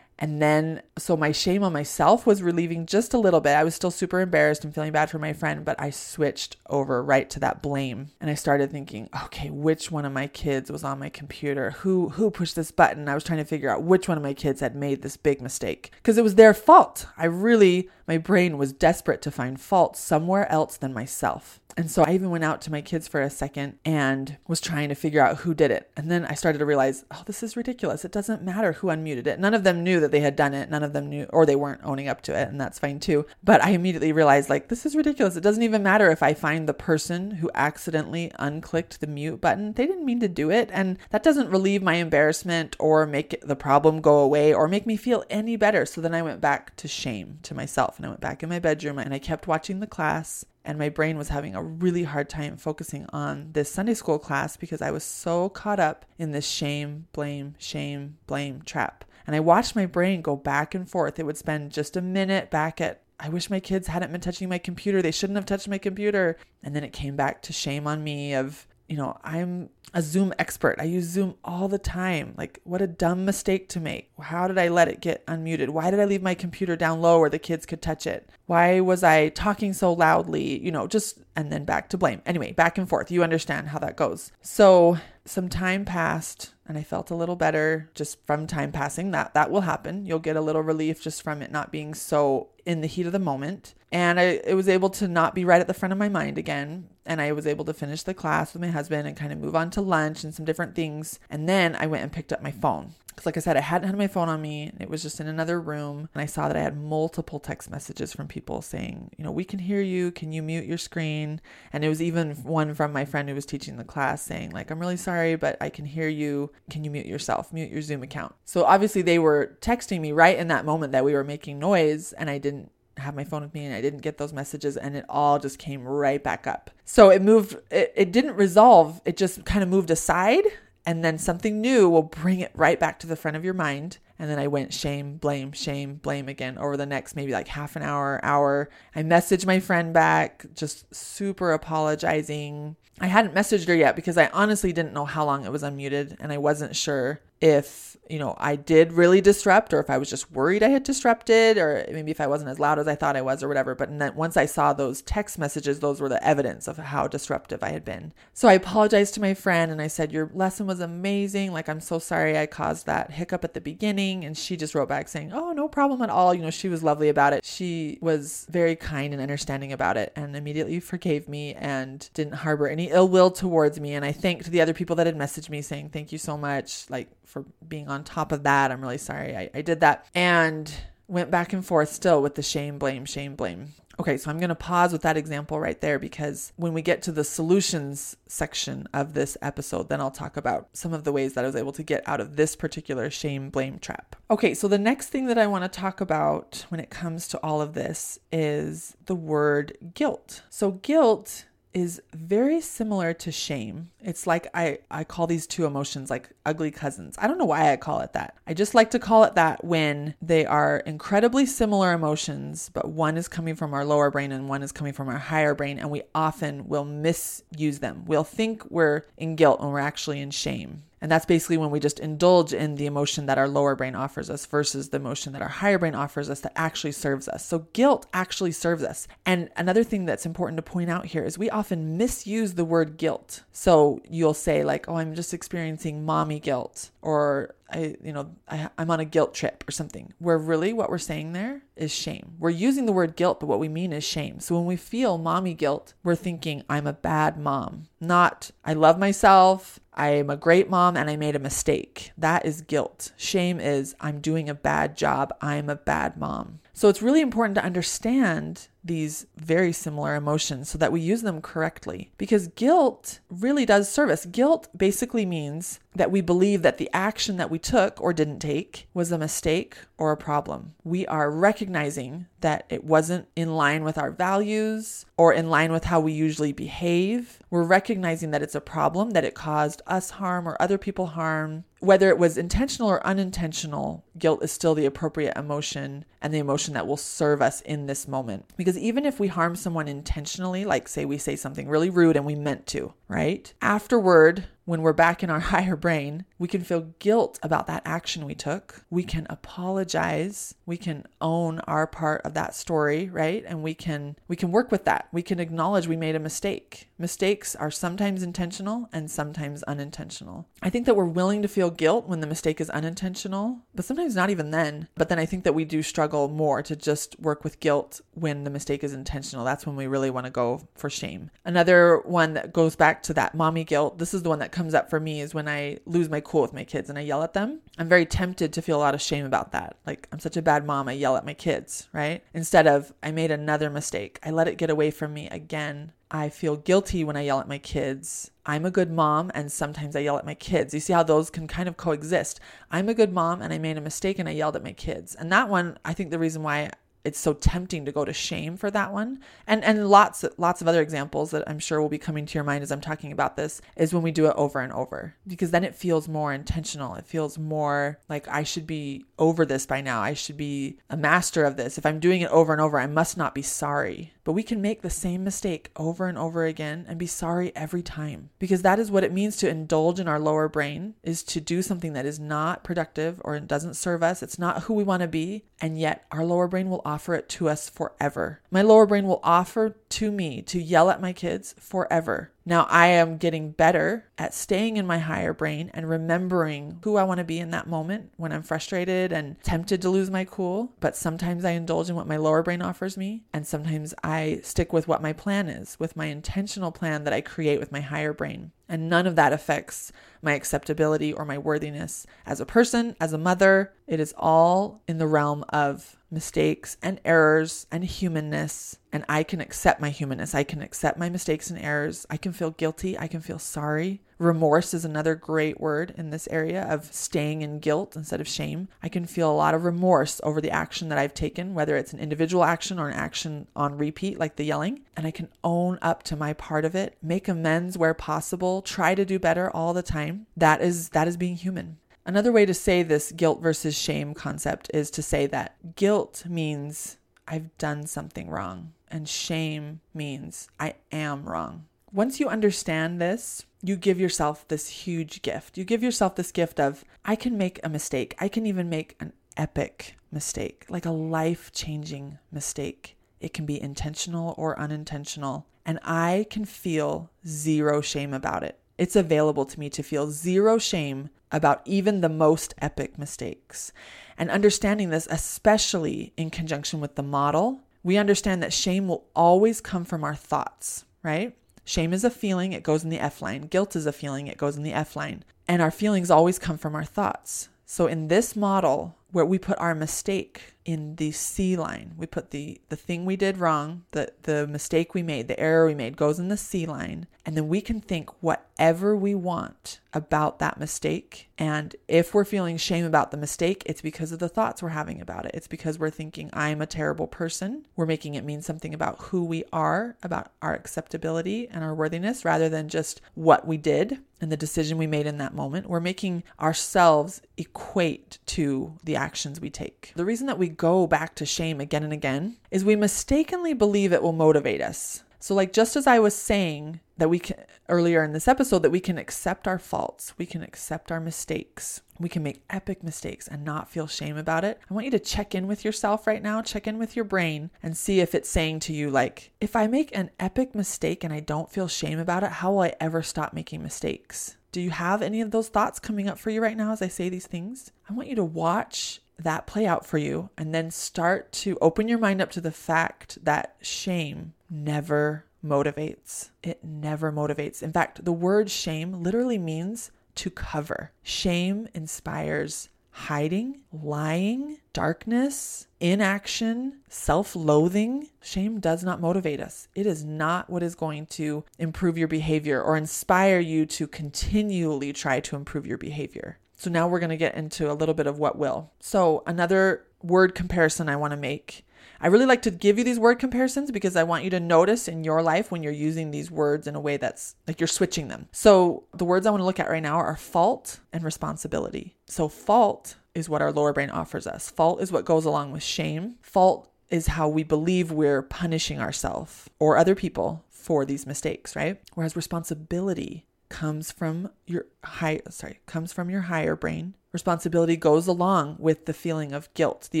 And 0.18 0.40
then, 0.40 0.82
so 0.98 1.16
my 1.16 1.32
shame 1.32 1.64
on 1.64 1.72
myself 1.72 2.26
was 2.26 2.42
relieving 2.42 2.86
just 2.86 3.12
a 3.12 3.18
little 3.18 3.40
bit. 3.40 3.56
I 3.56 3.64
was 3.64 3.74
still 3.74 3.90
super 3.90 4.20
embarrassed 4.20 4.64
and 4.64 4.74
feeling 4.74 4.92
bad 4.92 5.10
for 5.10 5.18
my 5.18 5.32
friend, 5.32 5.64
but 5.64 5.80
I 5.80 5.90
switched 5.90 6.56
over 6.68 7.02
right 7.02 7.28
to 7.30 7.40
that 7.40 7.60
blame. 7.62 8.10
And 8.20 8.30
I 8.30 8.34
started 8.34 8.70
thinking, 8.70 9.08
okay, 9.24 9.50
which 9.50 9.90
one 9.90 10.04
of 10.04 10.12
my 10.12 10.28
kids 10.28 10.70
was 10.70 10.84
on 10.84 11.00
my 11.00 11.08
computer? 11.08 11.72
Who 11.78 12.10
who 12.10 12.30
pushed 12.30 12.56
this 12.56 12.70
button? 12.70 13.08
I 13.08 13.14
was 13.14 13.24
trying 13.24 13.38
to 13.38 13.44
figure 13.44 13.70
out 13.70 13.82
which 13.82 14.08
one 14.08 14.16
of 14.16 14.22
my 14.22 14.34
kids 14.34 14.60
had 14.60 14.76
made 14.76 15.02
this 15.02 15.16
big 15.16 15.40
mistake 15.40 15.90
because 15.96 16.18
it 16.18 16.24
was 16.24 16.36
their 16.36 16.54
fault. 16.54 17.06
I 17.16 17.24
really 17.26 17.88
my 18.06 18.18
brain 18.18 18.58
was 18.58 18.72
desperate 18.72 19.22
to 19.22 19.30
find 19.30 19.60
fault 19.60 19.96
somewhere 19.96 20.50
else 20.50 20.76
than 20.76 20.92
myself. 20.92 21.60
And 21.76 21.90
so 21.90 22.04
I 22.04 22.12
even 22.12 22.30
went 22.30 22.44
out 22.44 22.60
to 22.62 22.70
my 22.70 22.80
kids 22.80 23.08
for 23.08 23.20
a 23.20 23.30
second 23.30 23.78
and 23.84 24.36
was 24.46 24.60
trying 24.60 24.88
to 24.90 24.94
figure 24.94 25.24
out 25.24 25.38
who 25.38 25.54
did 25.54 25.70
it. 25.70 25.90
And 25.96 26.10
then 26.10 26.24
I 26.26 26.34
started 26.34 26.58
to 26.58 26.66
realize, 26.66 27.04
oh, 27.10 27.22
this 27.26 27.42
is 27.42 27.56
ridiculous. 27.56 28.04
It 28.04 28.12
doesn't 28.12 28.42
matter 28.42 28.72
who 28.72 28.88
unmuted 28.88 29.26
it. 29.26 29.40
None 29.40 29.54
of 29.54 29.64
them 29.64 29.82
knew 29.82 30.00
that 30.00 30.10
they 30.10 30.20
had 30.20 30.36
done 30.36 30.54
it. 30.54 30.70
None 30.70 30.82
of 30.82 30.92
them 30.92 31.08
knew, 31.08 31.26
or 31.30 31.46
they 31.46 31.56
weren't 31.56 31.80
owning 31.84 32.08
up 32.08 32.20
to 32.22 32.38
it. 32.38 32.48
And 32.48 32.60
that's 32.60 32.78
fine 32.78 33.00
too. 33.00 33.26
But 33.42 33.62
I 33.62 33.70
immediately 33.70 34.12
realized, 34.12 34.50
like, 34.50 34.68
this 34.68 34.84
is 34.84 34.96
ridiculous. 34.96 35.36
It 35.36 35.42
doesn't 35.42 35.62
even 35.62 35.82
matter 35.82 36.10
if 36.10 36.22
I 36.22 36.34
find 36.34 36.68
the 36.68 36.74
person 36.74 37.32
who 37.32 37.50
accidentally 37.54 38.30
unclicked 38.38 38.98
the 38.98 39.06
mute 39.06 39.40
button. 39.40 39.72
They 39.72 39.86
didn't 39.86 40.04
mean 40.04 40.20
to 40.20 40.28
do 40.28 40.50
it. 40.50 40.68
And 40.72 40.98
that 41.10 41.22
doesn't 41.22 41.50
relieve 41.50 41.82
my 41.82 41.94
embarrassment 41.94 42.76
or 42.78 43.06
make 43.06 43.40
the 43.42 43.56
problem 43.56 44.00
go 44.00 44.18
away 44.18 44.52
or 44.52 44.68
make 44.68 44.86
me 44.86 44.96
feel 44.96 45.24
any 45.30 45.56
better. 45.56 45.86
So 45.86 46.00
then 46.00 46.14
I 46.14 46.22
went 46.22 46.40
back 46.40 46.76
to 46.76 46.88
shame 46.88 47.38
to 47.44 47.54
myself 47.54 47.96
and 47.96 48.06
I 48.06 48.10
went 48.10 48.20
back 48.20 48.42
in 48.42 48.48
my 48.48 48.58
bedroom 48.58 48.98
and 48.98 49.14
I 49.14 49.18
kept 49.18 49.46
watching 49.46 49.80
the 49.80 49.86
class 49.86 50.44
and 50.64 50.78
my 50.78 50.88
brain 50.88 51.18
was 51.18 51.28
having 51.28 51.54
a 51.54 51.62
really 51.62 52.04
hard 52.04 52.28
time 52.28 52.56
focusing 52.56 53.06
on 53.12 53.50
this 53.52 53.70
Sunday 53.70 53.94
school 53.94 54.18
class 54.18 54.56
because 54.56 54.80
I 54.80 54.90
was 54.90 55.04
so 55.04 55.48
caught 55.48 55.80
up 55.80 56.04
in 56.18 56.32
this 56.32 56.46
shame, 56.46 57.06
blame, 57.12 57.54
shame, 57.58 58.18
blame 58.26 58.62
trap. 58.62 59.04
And 59.26 59.36
I 59.36 59.40
watched 59.40 59.76
my 59.76 59.86
brain 59.86 60.22
go 60.22 60.36
back 60.36 60.74
and 60.74 60.88
forth. 60.88 61.18
It 61.18 61.26
would 61.26 61.36
spend 61.36 61.72
just 61.72 61.96
a 61.96 62.02
minute 62.02 62.50
back 62.50 62.80
at 62.80 63.02
I 63.20 63.28
wish 63.28 63.50
my 63.50 63.60
kids 63.60 63.86
hadn't 63.86 64.10
been 64.10 64.20
touching 64.20 64.48
my 64.48 64.58
computer. 64.58 65.00
They 65.00 65.12
shouldn't 65.12 65.36
have 65.36 65.46
touched 65.46 65.68
my 65.68 65.78
computer. 65.78 66.36
And 66.60 66.74
then 66.74 66.82
it 66.82 66.92
came 66.92 67.14
back 67.14 67.40
to 67.42 67.52
shame 67.52 67.86
on 67.86 68.02
me 68.02 68.34
of, 68.34 68.66
you 68.88 68.96
know, 68.96 69.18
I'm 69.22 69.70
a 69.94 70.02
Zoom 70.02 70.32
expert. 70.38 70.76
I 70.78 70.84
use 70.84 71.04
Zoom 71.04 71.34
all 71.44 71.68
the 71.68 71.78
time. 71.78 72.34
Like, 72.36 72.60
what 72.64 72.82
a 72.82 72.86
dumb 72.86 73.24
mistake 73.24 73.68
to 73.70 73.80
make. 73.80 74.10
How 74.20 74.48
did 74.48 74.58
I 74.58 74.68
let 74.68 74.88
it 74.88 75.00
get 75.00 75.26
unmuted? 75.26 75.70
Why 75.70 75.90
did 75.90 76.00
I 76.00 76.04
leave 76.04 76.22
my 76.22 76.34
computer 76.34 76.76
down 76.76 77.00
low 77.00 77.20
where 77.20 77.30
the 77.30 77.38
kids 77.38 77.66
could 77.66 77.82
touch 77.82 78.06
it? 78.06 78.30
Why 78.46 78.80
was 78.80 79.02
I 79.02 79.30
talking 79.30 79.72
so 79.72 79.92
loudly? 79.92 80.62
You 80.62 80.72
know, 80.72 80.86
just, 80.86 81.18
and 81.36 81.52
then 81.52 81.64
back 81.64 81.88
to 81.90 81.98
blame. 81.98 82.22
Anyway, 82.26 82.52
back 82.52 82.78
and 82.78 82.88
forth. 82.88 83.10
You 83.10 83.22
understand 83.22 83.68
how 83.68 83.78
that 83.80 83.96
goes. 83.96 84.32
So, 84.40 84.98
some 85.24 85.48
time 85.48 85.84
passed 85.84 86.52
and 86.66 86.78
I 86.78 86.82
felt 86.82 87.10
a 87.10 87.14
little 87.14 87.36
better 87.36 87.90
just 87.94 88.24
from 88.26 88.46
time 88.46 88.72
passing. 88.72 89.10
That 89.10 89.34
that 89.34 89.50
will 89.50 89.60
happen. 89.62 90.06
You'll 90.06 90.18
get 90.18 90.36
a 90.36 90.40
little 90.40 90.62
relief 90.62 91.02
just 91.02 91.22
from 91.22 91.42
it 91.42 91.52
not 91.52 91.70
being 91.70 91.94
so 91.94 92.48
in 92.64 92.80
the 92.80 92.86
heat 92.86 93.06
of 93.06 93.12
the 93.12 93.18
moment. 93.18 93.74
And 93.90 94.18
I 94.18 94.40
it 94.44 94.54
was 94.54 94.68
able 94.68 94.90
to 94.90 95.08
not 95.08 95.34
be 95.34 95.44
right 95.44 95.60
at 95.60 95.66
the 95.66 95.74
front 95.74 95.92
of 95.92 95.98
my 95.98 96.08
mind 96.08 96.38
again. 96.38 96.88
And 97.04 97.20
I 97.20 97.32
was 97.32 97.46
able 97.46 97.64
to 97.64 97.74
finish 97.74 98.02
the 98.02 98.14
class 98.14 98.52
with 98.52 98.62
my 98.62 98.68
husband 98.68 99.08
and 99.08 99.16
kind 99.16 99.32
of 99.32 99.38
move 99.38 99.56
on 99.56 99.70
to 99.70 99.80
lunch 99.80 100.22
and 100.22 100.34
some 100.34 100.44
different 100.44 100.74
things. 100.74 101.18
And 101.28 101.48
then 101.48 101.74
I 101.74 101.86
went 101.86 102.04
and 102.04 102.12
picked 102.12 102.32
up 102.32 102.42
my 102.42 102.52
phone. 102.52 102.94
Because, 103.08 103.26
like 103.26 103.36
I 103.36 103.40
said, 103.40 103.56
I 103.56 103.60
hadn't 103.60 103.88
had 103.88 103.98
my 103.98 104.06
phone 104.06 104.28
on 104.28 104.40
me. 104.40 104.72
It 104.80 104.88
was 104.88 105.02
just 105.02 105.20
in 105.20 105.26
another 105.26 105.60
room. 105.60 106.08
And 106.14 106.22
I 106.22 106.26
saw 106.26 106.48
that 106.48 106.56
I 106.56 106.60
had 106.60 106.80
multiple 106.80 107.38
text 107.38 107.70
messages 107.70 108.12
from 108.12 108.26
people 108.26 108.62
saying, 108.62 109.10
you 109.18 109.24
know, 109.24 109.30
we 109.30 109.44
can 109.44 109.58
hear 109.58 109.80
you. 109.80 110.12
Can 110.12 110.32
you 110.32 110.42
mute 110.42 110.64
your 110.64 110.78
screen? 110.78 111.40
And 111.72 111.84
it 111.84 111.88
was 111.88 112.00
even 112.00 112.36
one 112.36 112.74
from 112.74 112.92
my 112.92 113.04
friend 113.04 113.28
who 113.28 113.34
was 113.34 113.44
teaching 113.44 113.76
the 113.76 113.84
class 113.84 114.22
saying, 114.22 114.52
like, 114.52 114.70
I'm 114.70 114.78
really 114.78 114.96
sorry, 114.96 115.36
but 115.36 115.58
I 115.60 115.68
can 115.68 115.84
hear 115.84 116.08
you. 116.08 116.52
Can 116.70 116.84
you 116.84 116.90
mute 116.90 117.04
yourself? 117.04 117.52
Mute 117.52 117.70
your 117.70 117.82
Zoom 117.82 118.02
account. 118.02 118.34
So 118.46 118.64
obviously, 118.64 119.02
they 119.02 119.18
were 119.18 119.58
texting 119.60 120.00
me 120.00 120.12
right 120.12 120.38
in 120.38 120.48
that 120.48 120.64
moment 120.64 120.92
that 120.92 121.04
we 121.04 121.12
were 121.12 121.24
making 121.24 121.58
noise. 121.58 122.12
And 122.14 122.30
I 122.30 122.38
didn't 122.38 122.51
have 122.98 123.14
my 123.14 123.24
phone 123.24 123.42
with 123.42 123.54
me 123.54 123.64
and 123.64 123.74
I 123.74 123.80
didn't 123.80 124.00
get 124.00 124.18
those 124.18 124.32
messages 124.32 124.76
and 124.76 124.96
it 124.96 125.04
all 125.08 125.38
just 125.38 125.58
came 125.58 125.84
right 125.84 126.22
back 126.22 126.46
up. 126.46 126.70
So 126.84 127.10
it 127.10 127.22
moved, 127.22 127.56
it, 127.70 127.92
it 127.96 128.12
didn't 128.12 128.36
resolve, 128.36 129.00
it 129.04 129.16
just 129.16 129.44
kind 129.44 129.62
of 129.62 129.68
moved 129.68 129.90
aside 129.90 130.44
and 130.84 131.04
then 131.04 131.18
something 131.18 131.60
new 131.60 131.88
will 131.88 132.02
bring 132.02 132.40
it 132.40 132.52
right 132.54 132.78
back 132.78 132.98
to 133.00 133.06
the 133.06 133.16
front 133.16 133.36
of 133.36 133.44
your 133.44 133.54
mind. 133.54 133.98
And 134.18 134.30
then 134.30 134.38
I 134.38 134.46
went 134.46 134.72
shame, 134.72 135.16
blame, 135.16 135.52
shame, 135.52 135.96
blame 135.96 136.28
again 136.28 136.58
over 136.58 136.76
the 136.76 136.86
next 136.86 137.16
maybe 137.16 137.32
like 137.32 137.48
half 137.48 137.76
an 137.76 137.82
hour, 137.82 138.20
hour. 138.22 138.68
I 138.94 139.02
messaged 139.02 139.46
my 139.46 139.60
friend 139.60 139.92
back, 139.92 140.46
just 140.54 140.92
super 140.94 141.52
apologizing. 141.52 142.76
I 143.00 143.06
hadn't 143.06 143.34
messaged 143.34 143.68
her 143.68 143.74
yet 143.74 143.96
because 143.96 144.18
I 144.18 144.28
honestly 144.28 144.72
didn't 144.72 144.92
know 144.92 145.04
how 145.04 145.24
long 145.24 145.44
it 145.44 145.52
was 145.52 145.62
unmuted 145.62 146.16
and 146.20 146.32
I 146.32 146.38
wasn't 146.38 146.76
sure 146.76 147.20
if 147.42 147.92
you 148.12 148.18
know, 148.18 148.34
I 148.38 148.56
did 148.56 148.92
really 148.92 149.22
disrupt 149.22 149.72
or 149.72 149.80
if 149.80 149.88
I 149.88 149.96
was 149.96 150.10
just 150.10 150.30
worried 150.30 150.62
I 150.62 150.68
had 150.68 150.82
disrupted 150.82 151.56
or 151.56 151.86
maybe 151.90 152.10
if 152.10 152.20
I 152.20 152.26
wasn't 152.26 152.50
as 152.50 152.58
loud 152.58 152.78
as 152.78 152.86
I 152.86 152.94
thought 152.94 153.16
I 153.16 153.22
was 153.22 153.42
or 153.42 153.48
whatever. 153.48 153.74
But 153.74 153.96
then 153.98 154.14
once 154.14 154.36
I 154.36 154.44
saw 154.44 154.74
those 154.74 155.00
text 155.00 155.38
messages, 155.38 155.80
those 155.80 155.98
were 155.98 156.10
the 156.10 156.22
evidence 156.22 156.68
of 156.68 156.76
how 156.76 157.08
disruptive 157.08 157.62
I 157.62 157.70
had 157.70 157.86
been. 157.86 158.12
So 158.34 158.48
I 158.48 158.52
apologized 158.52 159.14
to 159.14 159.20
my 159.22 159.32
friend 159.32 159.72
and 159.72 159.80
I 159.80 159.86
said, 159.86 160.12
Your 160.12 160.30
lesson 160.34 160.66
was 160.66 160.80
amazing. 160.80 161.52
Like, 161.52 161.70
I'm 161.70 161.80
so 161.80 161.98
sorry 161.98 162.36
I 162.36 162.44
caused 162.44 162.84
that 162.84 163.12
hiccup 163.12 163.44
at 163.44 163.54
the 163.54 163.62
beginning. 163.62 164.24
And 164.24 164.36
she 164.36 164.58
just 164.58 164.74
wrote 164.74 164.90
back 164.90 165.08
saying, 165.08 165.32
Oh, 165.32 165.52
no 165.52 165.66
problem 165.66 166.02
at 166.02 166.10
all. 166.10 166.34
You 166.34 166.42
know, 166.42 166.50
she 166.50 166.68
was 166.68 166.82
lovely 166.82 167.08
about 167.08 167.32
it. 167.32 167.46
She 167.46 167.98
was 168.02 168.46
very 168.50 168.76
kind 168.76 169.14
and 169.14 169.22
understanding 169.22 169.72
about 169.72 169.96
it 169.96 170.12
and 170.16 170.36
immediately 170.36 170.80
forgave 170.80 171.28
me 171.28 171.54
and 171.54 172.10
didn't 172.12 172.34
harbor 172.34 172.68
any 172.68 172.90
ill 172.90 173.08
will 173.08 173.30
towards 173.30 173.80
me. 173.80 173.94
And 173.94 174.04
I 174.04 174.12
thanked 174.12 174.50
the 174.50 174.60
other 174.60 174.74
people 174.74 174.96
that 174.96 175.06
had 175.06 175.16
messaged 175.16 175.48
me 175.48 175.62
saying, 175.62 175.90
Thank 175.90 176.12
you 176.12 176.18
so 176.18 176.36
much. 176.36 176.90
Like, 176.90 177.08
for 177.32 177.46
being 177.66 177.88
on 177.88 178.04
top 178.04 178.30
of 178.30 178.42
that. 178.42 178.70
I'm 178.70 178.82
really 178.82 178.98
sorry 178.98 179.34
I, 179.34 179.50
I 179.54 179.62
did 179.62 179.80
that. 179.80 180.06
And 180.14 180.72
went 181.08 181.30
back 181.30 181.52
and 181.52 181.64
forth 181.64 181.90
still 181.90 182.22
with 182.22 182.34
the 182.34 182.42
shame, 182.42 182.78
blame, 182.78 183.06
shame, 183.06 183.34
blame. 183.34 183.68
Okay, 184.00 184.16
so 184.16 184.30
I'm 184.30 184.38
going 184.38 184.48
to 184.48 184.54
pause 184.54 184.92
with 184.92 185.02
that 185.02 185.16
example 185.16 185.60
right 185.60 185.78
there 185.80 185.98
because 185.98 186.52
when 186.56 186.72
we 186.72 186.80
get 186.80 187.02
to 187.02 187.12
the 187.12 187.24
solutions 187.24 188.16
section 188.26 188.86
of 188.94 189.12
this 189.12 189.36
episode, 189.42 189.88
then 189.88 190.00
I'll 190.00 190.10
talk 190.10 190.36
about 190.36 190.68
some 190.72 190.94
of 190.94 191.04
the 191.04 191.12
ways 191.12 191.34
that 191.34 191.44
I 191.44 191.46
was 191.46 191.56
able 191.56 191.72
to 191.72 191.82
get 191.82 192.06
out 192.06 192.20
of 192.20 192.36
this 192.36 192.56
particular 192.56 193.10
shame 193.10 193.50
blame 193.50 193.78
trap. 193.78 194.16
Okay, 194.30 194.54
so 194.54 194.66
the 194.66 194.78
next 194.78 195.08
thing 195.08 195.26
that 195.26 195.38
I 195.38 195.46
want 195.46 195.64
to 195.64 195.80
talk 195.80 196.00
about 196.00 196.64
when 196.68 196.80
it 196.80 196.90
comes 196.90 197.28
to 197.28 197.38
all 197.42 197.60
of 197.60 197.74
this 197.74 198.18
is 198.30 198.96
the 199.06 199.14
word 199.14 199.76
guilt. 199.94 200.42
So, 200.48 200.72
guilt 200.72 201.44
is 201.74 202.02
very 202.14 202.60
similar 202.60 203.12
to 203.14 203.32
shame. 203.32 203.90
It's 204.00 204.26
like 204.26 204.48
I, 204.54 204.78
I 204.90 205.04
call 205.04 205.26
these 205.26 205.46
two 205.46 205.64
emotions 205.64 206.10
like 206.10 206.30
ugly 206.44 206.70
cousins. 206.70 207.16
I 207.18 207.26
don't 207.26 207.38
know 207.38 207.44
why 207.44 207.72
I 207.72 207.76
call 207.76 208.00
it 208.00 208.12
that. 208.12 208.36
I 208.46 208.54
just 208.54 208.74
like 208.74 208.90
to 208.92 208.98
call 208.98 209.24
it 209.24 209.34
that 209.34 209.64
when 209.64 210.14
they 210.20 210.44
are 210.44 210.78
incredibly 210.86 211.46
similar 211.46 211.92
emotions, 211.92 212.70
but 212.72 212.88
one 212.88 213.16
is 213.16 213.28
coming 213.28 213.54
from 213.54 213.74
our 213.74 213.84
lower 213.84 214.10
brain 214.10 214.32
and 214.32 214.48
one 214.48 214.62
is 214.62 214.72
coming 214.72 214.92
from 214.92 215.08
our 215.08 215.18
higher 215.18 215.54
brain, 215.54 215.78
and 215.78 215.90
we 215.90 216.02
often 216.14 216.68
will 216.68 216.84
misuse 216.84 217.78
them. 217.78 218.04
We'll 218.06 218.24
think 218.24 218.70
we're 218.70 219.02
in 219.16 219.36
guilt 219.36 219.60
when 219.60 219.70
we're 219.70 219.78
actually 219.78 220.20
in 220.20 220.30
shame. 220.30 220.82
And 221.02 221.10
that's 221.10 221.26
basically 221.26 221.56
when 221.56 221.70
we 221.70 221.80
just 221.80 221.98
indulge 221.98 222.54
in 222.54 222.76
the 222.76 222.86
emotion 222.86 223.26
that 223.26 223.36
our 223.36 223.48
lower 223.48 223.74
brain 223.74 223.96
offers 223.96 224.30
us 224.30 224.46
versus 224.46 224.88
the 224.88 224.98
emotion 224.98 225.32
that 225.32 225.42
our 225.42 225.48
higher 225.48 225.78
brain 225.78 225.96
offers 225.96 226.30
us 226.30 226.40
that 226.40 226.52
actually 226.54 226.92
serves 226.92 227.28
us. 227.28 227.44
So 227.44 227.66
guilt 227.72 228.06
actually 228.14 228.52
serves 228.52 228.84
us. 228.84 229.08
And 229.26 229.50
another 229.56 229.82
thing 229.82 230.04
that's 230.04 230.24
important 230.24 230.58
to 230.58 230.62
point 230.62 230.90
out 230.90 231.06
here 231.06 231.24
is 231.24 231.36
we 231.36 231.50
often 231.50 231.98
misuse 231.98 232.54
the 232.54 232.64
word 232.64 232.98
guilt. 232.98 233.42
So 233.50 234.00
you'll 234.08 234.32
say, 234.32 234.62
like, 234.62 234.88
oh, 234.88 234.94
I'm 234.94 235.16
just 235.16 235.34
experiencing 235.34 236.06
mommy 236.06 236.38
guilt, 236.38 236.90
or 237.02 237.56
I, 237.72 237.96
you 238.02 238.12
know, 238.12 238.34
I, 238.48 238.68
I'm 238.78 238.90
on 238.90 239.00
a 239.00 239.04
guilt 239.04 239.34
trip 239.34 239.64
or 239.66 239.72
something, 239.72 240.12
where 240.18 240.38
really 240.38 240.72
what 240.72 240.90
we're 240.90 240.98
saying 240.98 241.32
there 241.32 241.62
is 241.76 241.90
shame. 241.90 242.34
We're 242.38 242.50
using 242.50 242.86
the 242.86 242.92
word 242.92 243.16
guilt, 243.16 243.40
but 243.40 243.46
what 243.46 243.58
we 243.58 243.68
mean 243.68 243.92
is 243.92 244.04
shame. 244.04 244.40
So 244.40 244.56
when 244.56 244.66
we 244.66 244.76
feel 244.76 245.18
mommy 245.18 245.54
guilt, 245.54 245.94
we're 246.02 246.14
thinking, 246.14 246.62
I'm 246.68 246.86
a 246.86 246.92
bad 246.92 247.38
mom, 247.38 247.88
not 248.00 248.50
I 248.64 248.74
love 248.74 248.98
myself. 248.98 249.80
I 249.94 250.10
am 250.10 250.30
a 250.30 250.36
great 250.36 250.70
mom 250.70 250.96
and 250.96 251.10
I 251.10 251.16
made 251.16 251.36
a 251.36 251.40
mistake. 251.40 252.12
That 252.16 252.46
is 252.46 252.62
guilt. 252.62 253.12
Shame 253.16 253.60
is 253.60 253.94
I'm 254.00 254.20
doing 254.20 254.48
a 254.48 254.54
bad 254.54 254.96
job. 254.96 255.34
I'm 255.42 255.68
a 255.68 255.76
bad 255.76 256.16
mom. 256.16 256.60
So 256.72 256.88
it's 256.88 257.02
really 257.02 257.20
important 257.20 257.56
to 257.56 257.64
understand 257.64 258.68
these 258.84 259.26
very 259.36 259.72
similar 259.72 260.14
emotions 260.14 260.68
so 260.68 260.78
that 260.78 260.92
we 260.92 261.00
use 261.00 261.22
them 261.22 261.40
correctly 261.40 262.10
because 262.18 262.48
guilt 262.48 263.20
really 263.30 263.64
does 263.64 263.88
serve 263.88 264.10
us. 264.10 264.26
Guilt 264.26 264.68
basically 264.76 265.24
means 265.24 265.78
that 265.94 266.10
we 266.10 266.20
believe 266.20 266.62
that 266.62 266.78
the 266.78 266.90
action 266.92 267.36
that 267.36 267.50
we 267.50 267.58
took 267.58 268.00
or 268.00 268.12
didn't 268.12 268.38
take 268.38 268.88
was 268.94 269.12
a 269.12 269.18
mistake 269.18 269.76
or 269.98 270.10
a 270.10 270.16
problem. 270.16 270.74
We 270.84 271.06
are 271.06 271.30
recognizing 271.30 272.26
that 272.40 272.64
it 272.68 272.82
wasn't 272.82 273.28
in 273.36 273.54
line 273.54 273.84
with 273.84 273.98
our 273.98 274.10
values 274.10 275.06
or 275.16 275.32
in 275.32 275.50
line 275.50 275.70
with 275.70 275.84
how 275.84 276.00
we 276.00 276.12
usually 276.12 276.52
behave. 276.52 277.40
We're 277.50 277.62
recognizing 277.62 278.30
that 278.30 278.42
it's 278.42 278.54
a 278.54 278.60
problem, 278.60 279.10
that 279.10 279.24
it 279.24 279.34
caused 279.34 279.82
us 279.86 280.10
harm 280.10 280.48
or 280.48 280.56
other 280.58 280.78
people 280.78 281.08
harm, 281.08 281.64
whether 281.82 282.08
it 282.08 282.18
was 282.18 282.38
intentional 282.38 282.88
or 282.88 283.04
unintentional, 283.06 284.04
guilt 284.18 284.42
is 284.42 284.52
still 284.52 284.74
the 284.74 284.86
appropriate 284.86 285.36
emotion 285.36 286.04
and 286.20 286.32
the 286.32 286.38
emotion 286.38 286.74
that 286.74 286.86
will 286.86 286.96
serve 286.96 287.42
us 287.42 287.60
in 287.62 287.86
this 287.86 288.06
moment. 288.06 288.44
Because 288.56 288.71
even 288.78 289.04
if 289.04 289.20
we 289.20 289.28
harm 289.28 289.56
someone 289.56 289.88
intentionally, 289.88 290.64
like 290.64 290.88
say 290.88 291.04
we 291.04 291.18
say 291.18 291.36
something 291.36 291.68
really 291.68 291.90
rude 291.90 292.16
and 292.16 292.24
we 292.24 292.34
meant 292.34 292.66
to, 292.68 292.94
right? 293.08 293.52
Afterward, 293.62 294.44
when 294.64 294.82
we're 294.82 294.92
back 294.92 295.22
in 295.22 295.30
our 295.30 295.40
higher 295.52 295.76
brain, 295.76 296.24
we 296.42 296.48
can 296.48 296.64
feel 296.64 296.92
guilt 296.98 297.38
about 297.44 297.68
that 297.68 297.82
action 297.84 298.24
we 298.24 298.34
took. 298.34 298.84
We 298.90 299.04
can 299.04 299.28
apologize. 299.30 300.56
We 300.66 300.76
can 300.76 301.06
own 301.20 301.60
our 301.68 301.86
part 301.86 302.20
of 302.22 302.34
that 302.34 302.56
story, 302.56 303.08
right? 303.08 303.44
And 303.46 303.62
we 303.62 303.74
can 303.74 304.16
we 304.26 304.34
can 304.34 304.50
work 304.50 304.72
with 304.72 304.84
that. 304.86 305.06
We 305.12 305.22
can 305.22 305.38
acknowledge 305.38 305.86
we 305.86 305.96
made 305.96 306.16
a 306.16 306.18
mistake. 306.18 306.88
Mistakes 306.98 307.54
are 307.54 307.70
sometimes 307.70 308.24
intentional 308.24 308.88
and 308.92 309.08
sometimes 309.08 309.62
unintentional. 309.64 310.48
I 310.62 310.70
think 310.70 310.86
that 310.86 310.96
we're 310.96 311.04
willing 311.04 311.42
to 311.42 311.48
feel 311.48 311.70
guilt 311.70 312.08
when 312.08 312.18
the 312.18 312.26
mistake 312.26 312.60
is 312.60 312.70
unintentional, 312.70 313.60
but 313.72 313.84
sometimes 313.84 314.16
not 314.16 314.30
even 314.30 314.50
then. 314.50 314.88
But 314.96 315.08
then 315.08 315.20
I 315.20 315.26
think 315.26 315.44
that 315.44 315.54
we 315.54 315.64
do 315.64 315.80
struggle 315.80 316.28
more 316.28 316.60
to 316.62 316.74
just 316.74 317.18
work 317.20 317.44
with 317.44 317.60
guilt 317.60 318.00
when 318.14 318.42
the 318.42 318.50
mistake 318.50 318.82
is 318.82 318.94
intentional. 318.94 319.44
That's 319.44 319.64
when 319.64 319.76
we 319.76 319.86
really 319.86 320.10
want 320.10 320.26
to 320.26 320.32
go 320.32 320.66
for 320.74 320.90
shame. 320.90 321.30
Another 321.44 321.98
one 321.98 322.34
that 322.34 322.52
goes 322.52 322.74
back 322.74 323.04
to 323.04 323.14
that 323.14 323.36
mommy 323.36 323.62
guilt. 323.62 323.98
This 323.98 324.12
is 324.12 324.24
the 324.24 324.28
one 324.28 324.40
that 324.40 324.50
comes 324.50 324.74
up 324.74 324.90
for 324.90 324.98
me 324.98 325.20
is 325.20 325.34
when 325.34 325.48
I 325.48 325.78
lose 325.86 326.08
my 326.08 326.20
cool 326.32 326.40
with 326.40 326.54
my 326.54 326.64
kids 326.64 326.88
and 326.88 326.98
I 326.98 327.02
yell 327.02 327.22
at 327.22 327.34
them. 327.34 327.60
I'm 327.76 327.90
very 327.90 328.06
tempted 328.06 328.54
to 328.54 328.62
feel 328.62 328.78
a 328.78 328.80
lot 328.80 328.94
of 328.94 329.02
shame 329.02 329.26
about 329.26 329.52
that. 329.52 329.76
Like, 329.86 330.08
I'm 330.10 330.18
such 330.18 330.38
a 330.38 330.40
bad 330.40 330.64
mom, 330.64 330.88
I 330.88 330.92
yell 330.92 331.14
at 331.18 331.26
my 331.26 331.34
kids, 331.34 331.90
right? 331.92 332.24
Instead 332.32 332.66
of, 332.66 332.94
I 333.02 333.10
made 333.10 333.30
another 333.30 333.68
mistake, 333.68 334.18
I 334.24 334.30
let 334.30 334.48
it 334.48 334.56
get 334.56 334.70
away 334.70 334.90
from 334.90 335.12
me 335.12 335.28
again. 335.28 335.92
I 336.10 336.30
feel 336.30 336.56
guilty 336.56 337.04
when 337.04 337.18
I 337.18 337.22
yell 337.22 337.40
at 337.40 337.48
my 337.48 337.58
kids. 337.58 338.30
I'm 338.46 338.64
a 338.64 338.70
good 338.70 338.90
mom, 338.90 339.30
and 339.34 339.52
sometimes 339.52 339.94
I 339.94 340.00
yell 340.00 340.18
at 340.18 340.26
my 340.26 340.34
kids. 340.34 340.72
You 340.72 340.80
see 340.80 340.92
how 340.92 341.02
those 341.02 341.30
can 341.30 341.46
kind 341.46 341.68
of 341.68 341.76
coexist. 341.76 342.40
I'm 342.70 342.88
a 342.88 342.94
good 342.94 343.12
mom, 343.12 343.42
and 343.42 343.52
I 343.52 343.58
made 343.58 343.76
a 343.76 343.82
mistake 343.82 344.18
and 344.18 344.28
I 344.28 344.32
yelled 344.32 344.56
at 344.56 344.64
my 344.64 344.72
kids. 344.72 345.14
And 345.14 345.30
that 345.32 345.50
one, 345.50 345.78
I 345.84 345.92
think 345.92 346.10
the 346.10 346.18
reason 346.18 346.42
why 346.42 346.70
it's 347.04 347.18
so 347.18 347.32
tempting 347.32 347.84
to 347.84 347.92
go 347.92 348.04
to 348.04 348.12
shame 348.12 348.56
for 348.56 348.70
that 348.70 348.92
one. 348.92 349.20
And 349.46 349.64
and 349.64 349.88
lots 349.88 350.24
lots 350.38 350.60
of 350.60 350.68
other 350.68 350.82
examples 350.82 351.30
that 351.30 351.48
i'm 351.48 351.58
sure 351.58 351.80
will 351.80 351.88
be 351.88 351.98
coming 351.98 352.26
to 352.26 352.34
your 352.34 352.44
mind 352.44 352.62
as 352.62 352.70
i'm 352.70 352.80
talking 352.80 353.12
about 353.12 353.36
this 353.36 353.60
is 353.76 353.92
when 353.92 354.02
we 354.02 354.10
do 354.10 354.26
it 354.26 354.34
over 354.36 354.60
and 354.60 354.72
over 354.72 355.14
because 355.26 355.50
then 355.50 355.64
it 355.64 355.74
feels 355.74 356.08
more 356.08 356.32
intentional. 356.32 356.94
It 356.94 357.06
feels 357.06 357.38
more 357.38 357.98
like 358.08 358.28
i 358.28 358.42
should 358.42 358.66
be 358.66 359.04
over 359.18 359.44
this 359.44 359.66
by 359.66 359.80
now. 359.80 360.00
I 360.00 360.14
should 360.14 360.36
be 360.36 360.78
a 360.90 360.96
master 360.96 361.44
of 361.44 361.56
this. 361.56 361.78
If 361.78 361.86
i'm 361.86 362.00
doing 362.00 362.20
it 362.22 362.30
over 362.30 362.52
and 362.52 362.60
over 362.60 362.78
i 362.78 362.86
must 362.86 363.16
not 363.16 363.34
be 363.34 363.42
sorry. 363.42 364.12
But 364.24 364.32
we 364.32 364.44
can 364.44 364.62
make 364.62 364.82
the 364.82 364.90
same 364.90 365.24
mistake 365.24 365.70
over 365.76 366.06
and 366.06 366.16
over 366.16 366.44
again 366.44 366.86
and 366.88 366.98
be 366.98 367.08
sorry 367.08 367.54
every 367.56 367.82
time 367.82 368.30
because 368.38 368.62
that 368.62 368.78
is 368.78 368.90
what 368.90 369.02
it 369.02 369.12
means 369.12 369.36
to 369.38 369.48
indulge 369.48 369.98
in 369.98 370.06
our 370.06 370.20
lower 370.20 370.48
brain 370.48 370.94
is 371.02 371.24
to 371.24 371.40
do 371.40 371.60
something 371.60 371.92
that 371.94 372.06
is 372.06 372.20
not 372.20 372.62
productive 372.62 373.20
or 373.24 373.38
doesn't 373.40 373.74
serve 373.74 374.02
us. 374.02 374.22
It's 374.22 374.38
not 374.38 374.64
who 374.64 374.74
we 374.74 374.84
want 374.84 375.02
to 375.02 375.08
be. 375.08 375.44
And 375.60 375.78
yet 375.78 376.04
our 376.12 376.24
lower 376.24 376.46
brain 376.46 376.70
will 376.70 376.82
offer 376.92 377.14
it 377.14 377.28
to 377.30 377.48
us 377.48 377.68
forever. 377.68 378.40
My 378.50 378.62
lower 378.62 378.86
brain 378.86 379.06
will 379.06 379.20
offer 379.22 379.76
to 379.92 380.10
me 380.10 380.42
to 380.42 380.60
yell 380.60 380.90
at 380.90 381.00
my 381.00 381.12
kids 381.12 381.54
forever. 381.58 382.32
Now 382.44 382.66
I 382.68 382.88
am 382.88 383.18
getting 383.18 383.52
better 383.52 384.06
at 384.18 384.34
staying 384.34 384.76
in 384.76 384.86
my 384.86 384.98
higher 384.98 385.32
brain 385.32 385.70
and 385.74 385.88
remembering 385.88 386.80
who 386.82 386.96
I 386.96 387.04
want 387.04 387.18
to 387.18 387.24
be 387.24 387.38
in 387.38 387.50
that 387.50 387.68
moment 387.68 388.10
when 388.16 388.32
I'm 388.32 388.42
frustrated 388.42 389.12
and 389.12 389.40
tempted 389.42 389.80
to 389.82 389.90
lose 389.90 390.10
my 390.10 390.24
cool. 390.24 390.72
But 390.80 390.96
sometimes 390.96 391.44
I 391.44 391.50
indulge 391.50 391.88
in 391.88 391.94
what 391.94 392.08
my 392.08 392.16
lower 392.16 392.42
brain 392.42 392.62
offers 392.62 392.96
me, 392.96 393.24
and 393.32 393.46
sometimes 393.46 393.94
I 394.02 394.40
stick 394.42 394.72
with 394.72 394.88
what 394.88 395.02
my 395.02 395.12
plan 395.12 395.48
is, 395.48 395.78
with 395.78 395.94
my 395.94 396.06
intentional 396.06 396.72
plan 396.72 397.04
that 397.04 397.12
I 397.12 397.20
create 397.20 397.60
with 397.60 397.70
my 397.70 397.80
higher 397.80 398.12
brain. 398.12 398.50
And 398.68 398.88
none 398.88 399.06
of 399.06 399.16
that 399.16 399.32
affects 399.32 399.92
my 400.22 400.32
acceptability 400.32 401.12
or 401.12 401.24
my 401.24 401.36
worthiness 401.36 402.06
as 402.24 402.40
a 402.40 402.46
person, 402.46 402.96
as 402.98 403.12
a 403.12 403.18
mother. 403.18 403.74
It 403.86 404.00
is 404.00 404.14
all 404.16 404.82
in 404.88 404.98
the 404.98 405.06
realm 405.06 405.44
of 405.50 405.96
mistakes 406.10 406.76
and 406.82 407.00
errors 407.04 407.66
and 407.70 407.84
humanness. 407.84 408.78
And 408.92 409.04
I 409.08 409.22
can 409.22 409.40
accept 409.40 409.80
my 409.80 409.88
humanness. 409.88 410.34
I 410.34 410.44
can 410.44 410.60
accept 410.60 410.98
my 410.98 411.08
mistakes 411.08 411.48
and 411.48 411.58
errors. 411.58 412.06
I 412.10 412.18
can 412.18 412.32
feel 412.32 412.50
guilty. 412.50 412.98
I 412.98 413.06
can 413.06 413.20
feel 413.20 413.38
sorry. 413.38 414.02
Remorse 414.18 414.74
is 414.74 414.84
another 414.84 415.14
great 415.14 415.60
word 415.60 415.94
in 415.96 416.10
this 416.10 416.28
area 416.30 416.62
of 416.64 416.92
staying 416.92 417.42
in 417.42 417.58
guilt 417.58 417.96
instead 417.96 418.20
of 418.20 418.28
shame. 418.28 418.68
I 418.82 418.88
can 418.88 419.06
feel 419.06 419.30
a 419.30 419.32
lot 419.32 419.54
of 419.54 419.64
remorse 419.64 420.20
over 420.22 420.40
the 420.40 420.50
action 420.50 420.90
that 420.90 420.98
I've 420.98 421.14
taken, 421.14 421.54
whether 421.54 421.76
it's 421.76 421.92
an 421.92 421.98
individual 421.98 422.44
action 422.44 422.78
or 422.78 422.88
an 422.88 422.94
action 422.94 423.48
on 423.56 423.78
repeat, 423.78 424.18
like 424.18 424.36
the 424.36 424.44
yelling. 424.44 424.82
And 424.96 425.06
I 425.06 425.10
can 425.10 425.28
own 425.42 425.78
up 425.80 426.02
to 426.04 426.16
my 426.16 426.34
part 426.34 426.64
of 426.64 426.74
it, 426.74 426.96
make 427.02 427.28
amends 427.28 427.78
where 427.78 427.94
possible, 427.94 428.62
try 428.62 428.94
to 428.94 429.04
do 429.04 429.18
better 429.18 429.50
all 429.50 429.72
the 429.72 429.82
time. 429.82 430.26
That 430.36 430.60
is 430.60 430.90
that 430.90 431.08
is 431.08 431.16
being 431.16 431.36
human. 431.36 431.78
Another 432.04 432.32
way 432.32 432.44
to 432.46 432.54
say 432.54 432.82
this 432.82 433.12
guilt 433.12 433.40
versus 433.40 433.78
shame 433.78 434.12
concept 434.12 434.70
is 434.74 434.90
to 434.90 435.02
say 435.02 435.26
that 435.28 435.76
guilt 435.76 436.24
means 436.28 436.98
I've 437.28 437.56
done 437.58 437.86
something 437.86 438.28
wrong, 438.28 438.72
and 438.92 439.08
shame 439.08 439.80
means 439.94 440.48
I 440.60 440.74
am 440.92 441.24
wrong. 441.24 441.64
Once 441.90 442.20
you 442.20 442.28
understand 442.28 443.00
this, 443.00 443.44
you 443.62 443.76
give 443.76 443.98
yourself 443.98 444.46
this 444.48 444.68
huge 444.68 445.22
gift. 445.22 445.58
You 445.58 445.64
give 445.64 445.82
yourself 445.82 446.14
this 446.14 446.30
gift 446.30 446.60
of, 446.60 446.84
I 447.04 447.16
can 447.16 447.36
make 447.36 447.58
a 447.62 447.68
mistake. 447.68 448.14
I 448.18 448.28
can 448.28 448.46
even 448.46 448.68
make 448.68 448.96
an 449.00 449.12
epic 449.36 449.96
mistake, 450.10 450.66
like 450.68 450.86
a 450.86 450.90
life 450.90 451.52
changing 451.52 452.18
mistake. 452.30 452.96
It 453.20 453.32
can 453.32 453.46
be 453.46 453.60
intentional 453.60 454.34
or 454.36 454.58
unintentional. 454.58 455.46
And 455.64 455.78
I 455.82 456.26
can 456.28 456.44
feel 456.44 457.10
zero 457.26 457.80
shame 457.80 458.12
about 458.12 458.42
it. 458.42 458.58
It's 458.78 458.96
available 458.96 459.44
to 459.46 459.60
me 459.60 459.70
to 459.70 459.82
feel 459.82 460.10
zero 460.10 460.58
shame 460.58 461.10
about 461.30 461.62
even 461.64 462.00
the 462.00 462.08
most 462.08 462.54
epic 462.60 462.98
mistakes. 462.98 463.72
And 464.18 464.30
understanding 464.30 464.90
this, 464.90 465.06
especially 465.10 466.12
in 466.16 466.30
conjunction 466.30 466.80
with 466.80 466.96
the 466.96 467.02
model, 467.02 467.60
we 467.82 467.96
understand 467.96 468.42
that 468.42 468.52
shame 468.52 468.88
will 468.88 469.06
always 469.14 469.60
come 469.60 469.84
from 469.84 470.04
our 470.04 470.14
thoughts, 470.14 470.84
right? 471.02 471.36
Shame 471.64 471.92
is 471.92 472.04
a 472.04 472.10
feeling, 472.10 472.52
it 472.52 472.62
goes 472.62 472.84
in 472.84 472.90
the 472.90 472.98
F 472.98 473.22
line. 473.22 473.42
Guilt 473.42 473.76
is 473.76 473.86
a 473.86 473.92
feeling, 473.92 474.26
it 474.26 474.38
goes 474.38 474.56
in 474.56 474.62
the 474.62 474.72
F 474.72 474.96
line. 474.96 475.24
And 475.48 475.62
our 475.62 475.70
feelings 475.70 476.10
always 476.10 476.38
come 476.38 476.58
from 476.58 476.74
our 476.74 476.84
thoughts. 476.84 477.48
So 477.66 477.86
in 477.86 478.08
this 478.08 478.36
model, 478.36 478.96
where 479.10 479.24
we 479.24 479.38
put 479.38 479.58
our 479.58 479.74
mistake 479.74 480.54
in 480.64 480.96
the 480.96 481.12
C 481.12 481.56
line. 481.56 481.94
We 481.96 482.06
put 482.06 482.30
the 482.30 482.60
the 482.68 482.76
thing 482.76 483.04
we 483.04 483.16
did 483.16 483.38
wrong, 483.38 483.84
the 483.90 484.12
the 484.22 484.46
mistake 484.46 484.94
we 484.94 485.02
made, 485.02 485.28
the 485.28 485.38
error 485.38 485.66
we 485.66 485.74
made 485.74 485.96
goes 485.96 486.18
in 486.18 486.28
the 486.28 486.36
C 486.36 486.66
line, 486.66 487.06
and 487.24 487.36
then 487.36 487.48
we 487.48 487.60
can 487.60 487.80
think 487.80 488.10
whatever 488.22 488.96
we 488.96 489.14
want 489.14 489.80
about 489.92 490.38
that 490.38 490.58
mistake. 490.58 491.28
And 491.38 491.76
if 491.88 492.14
we're 492.14 492.24
feeling 492.24 492.56
shame 492.56 492.84
about 492.84 493.10
the 493.10 493.16
mistake, 493.16 493.62
it's 493.66 493.82
because 493.82 494.12
of 494.12 494.18
the 494.18 494.28
thoughts 494.28 494.62
we're 494.62 494.70
having 494.70 495.00
about 495.00 495.26
it. 495.26 495.32
It's 495.34 495.48
because 495.48 495.78
we're 495.78 495.90
thinking 495.90 496.30
I'm 496.32 496.62
a 496.62 496.66
terrible 496.66 497.06
person. 497.06 497.66
We're 497.76 497.86
making 497.86 498.14
it 498.14 498.24
mean 498.24 498.42
something 498.42 498.72
about 498.72 499.00
who 499.02 499.24
we 499.24 499.44
are, 499.52 499.96
about 500.02 500.32
our 500.40 500.54
acceptability 500.54 501.48
and 501.48 501.62
our 501.62 501.74
worthiness 501.74 502.24
rather 502.24 502.48
than 502.48 502.68
just 502.68 503.00
what 503.14 503.46
we 503.46 503.56
did 503.56 503.98
and 504.20 504.30
the 504.30 504.36
decision 504.36 504.78
we 504.78 504.86
made 504.86 505.06
in 505.06 505.18
that 505.18 505.34
moment. 505.34 505.68
We're 505.68 505.80
making 505.80 506.22
ourselves 506.40 507.20
equate 507.36 508.18
to 508.26 508.78
the 508.84 508.96
actions 508.96 509.40
we 509.40 509.50
take. 509.50 509.92
The 509.96 510.04
reason 510.04 510.28
that 510.28 510.38
we 510.38 510.48
go 510.56 510.86
back 510.86 511.14
to 511.16 511.26
shame 511.26 511.60
again 511.60 511.82
and 511.82 511.92
again 511.92 512.36
is 512.50 512.64
we 512.64 512.76
mistakenly 512.76 513.54
believe 513.54 513.92
it 513.92 514.02
will 514.02 514.12
motivate 514.12 514.60
us. 514.60 515.02
So, 515.22 515.36
like, 515.36 515.52
just 515.52 515.76
as 515.76 515.86
I 515.86 516.00
was 516.00 516.16
saying 516.16 516.80
that 516.98 517.08
we 517.08 517.20
can 517.20 517.36
earlier 517.68 518.02
in 518.02 518.12
this 518.12 518.26
episode, 518.26 518.64
that 518.64 518.70
we 518.70 518.80
can 518.80 518.98
accept 518.98 519.46
our 519.46 519.58
faults, 519.58 520.14
we 520.18 520.26
can 520.26 520.42
accept 520.42 520.90
our 520.90 520.98
mistakes, 520.98 521.80
we 522.00 522.08
can 522.08 522.24
make 522.24 522.42
epic 522.50 522.82
mistakes 522.82 523.28
and 523.28 523.44
not 523.44 523.70
feel 523.70 523.86
shame 523.86 524.16
about 524.16 524.42
it. 524.42 524.58
I 524.68 524.74
want 524.74 524.84
you 524.84 524.90
to 524.90 524.98
check 524.98 525.32
in 525.34 525.46
with 525.46 525.64
yourself 525.64 526.08
right 526.08 526.20
now, 526.20 526.42
check 526.42 526.66
in 526.66 526.76
with 526.76 526.96
your 526.96 527.04
brain, 527.04 527.50
and 527.62 527.76
see 527.76 528.00
if 528.00 528.16
it's 528.16 528.28
saying 528.28 528.60
to 528.60 528.72
you, 528.72 528.90
like, 528.90 529.30
if 529.40 529.54
I 529.54 529.68
make 529.68 529.96
an 529.96 530.10
epic 530.18 530.56
mistake 530.56 531.04
and 531.04 531.12
I 531.12 531.20
don't 531.20 531.50
feel 531.50 531.68
shame 531.68 532.00
about 532.00 532.24
it, 532.24 532.32
how 532.32 532.50
will 532.52 532.62
I 532.62 532.74
ever 532.80 533.02
stop 533.02 533.32
making 533.32 533.62
mistakes? 533.62 534.36
Do 534.50 534.60
you 534.60 534.70
have 534.70 535.02
any 535.02 535.20
of 535.20 535.30
those 535.30 535.48
thoughts 535.48 535.78
coming 535.78 536.08
up 536.08 536.18
for 536.18 536.30
you 536.30 536.42
right 536.42 536.56
now 536.56 536.72
as 536.72 536.82
I 536.82 536.88
say 536.88 537.08
these 537.08 537.28
things? 537.28 537.70
I 537.88 537.92
want 537.92 538.08
you 538.08 538.16
to 538.16 538.24
watch 538.24 539.00
that 539.22 539.46
play 539.46 539.66
out 539.66 539.86
for 539.86 539.98
you 539.98 540.30
and 540.36 540.54
then 540.54 540.70
start 540.70 541.32
to 541.32 541.58
open 541.60 541.88
your 541.88 541.98
mind 541.98 542.20
up 542.20 542.30
to 542.32 542.40
the 542.40 542.50
fact 542.50 543.18
that 543.24 543.56
shame 543.60 544.34
never 544.50 545.24
motivates. 545.44 546.30
It 546.42 546.62
never 546.62 547.12
motivates. 547.12 547.62
In 547.62 547.72
fact, 547.72 548.04
the 548.04 548.12
word 548.12 548.50
shame 548.50 549.02
literally 549.02 549.38
means 549.38 549.90
to 550.16 550.30
cover. 550.30 550.92
Shame 551.02 551.68
inspires 551.74 552.68
hiding, 552.92 553.60
lying, 553.72 554.58
darkness, 554.72 555.66
inaction, 555.80 556.78
self 556.88 557.34
loathing. 557.34 558.08
Shame 558.20 558.60
does 558.60 558.84
not 558.84 559.00
motivate 559.00 559.40
us. 559.40 559.68
It 559.74 559.86
is 559.86 560.04
not 560.04 560.50
what 560.50 560.62
is 560.62 560.74
going 560.74 561.06
to 561.06 561.44
improve 561.58 561.98
your 561.98 562.08
behavior 562.08 562.62
or 562.62 562.76
inspire 562.76 563.40
you 563.40 563.66
to 563.66 563.86
continually 563.86 564.92
try 564.92 565.20
to 565.20 565.36
improve 565.36 565.66
your 565.66 565.78
behavior. 565.78 566.38
So 566.56 566.70
now 566.70 566.88
we're 566.88 567.00
going 567.00 567.10
to 567.10 567.16
get 567.16 567.34
into 567.34 567.70
a 567.70 567.74
little 567.74 567.94
bit 567.94 568.06
of 568.06 568.18
what 568.18 568.38
will. 568.38 568.70
So, 568.80 569.22
another 569.26 569.84
word 570.02 570.34
comparison 570.34 570.88
I 570.88 570.96
want 570.96 571.12
to 571.12 571.16
make. 571.16 571.66
I 572.00 572.08
really 572.08 572.26
like 572.26 572.42
to 572.42 572.50
give 572.50 572.78
you 572.78 572.84
these 572.84 572.98
word 572.98 573.18
comparisons 573.18 573.70
because 573.70 573.94
I 573.94 574.02
want 574.02 574.24
you 574.24 574.30
to 574.30 574.40
notice 574.40 574.88
in 574.88 575.04
your 575.04 575.22
life 575.22 575.50
when 575.50 575.62
you're 575.62 575.72
using 575.72 576.10
these 576.10 576.30
words 576.30 576.66
in 576.66 576.74
a 576.74 576.80
way 576.80 576.96
that's 576.96 577.36
like 577.46 577.60
you're 577.60 577.68
switching 577.68 578.08
them. 578.08 578.28
So, 578.32 578.84
the 578.94 579.04
words 579.04 579.26
I 579.26 579.30
want 579.30 579.40
to 579.40 579.46
look 579.46 579.60
at 579.60 579.70
right 579.70 579.82
now 579.82 579.96
are 579.96 580.16
fault 580.16 580.80
and 580.92 581.04
responsibility. 581.04 581.96
So, 582.06 582.28
fault 582.28 582.96
is 583.14 583.28
what 583.28 583.42
our 583.42 583.52
lower 583.52 583.72
brain 583.72 583.90
offers 583.90 584.26
us. 584.26 584.50
Fault 584.50 584.80
is 584.80 584.90
what 584.90 585.04
goes 585.04 585.24
along 585.24 585.52
with 585.52 585.62
shame. 585.62 586.16
Fault 586.22 586.68
is 586.90 587.08
how 587.08 587.28
we 587.28 587.42
believe 587.42 587.90
we're 587.90 588.22
punishing 588.22 588.78
ourselves 588.78 589.48
or 589.58 589.76
other 589.76 589.94
people 589.94 590.44
for 590.50 590.84
these 590.84 591.06
mistakes, 591.06 591.56
right? 591.56 591.80
Whereas 591.94 592.16
responsibility 592.16 593.26
comes 593.52 593.92
from 593.92 594.30
your 594.46 594.64
high 594.82 595.20
sorry, 595.28 595.60
comes 595.66 595.92
from 595.92 596.08
your 596.08 596.22
higher 596.22 596.56
brain. 596.56 596.94
Responsibility 597.12 597.76
goes 597.76 598.06
along 598.06 598.56
with 598.58 598.86
the 598.86 598.94
feeling 598.94 599.32
of 599.32 599.52
guilt, 599.52 599.90
the 599.92 600.00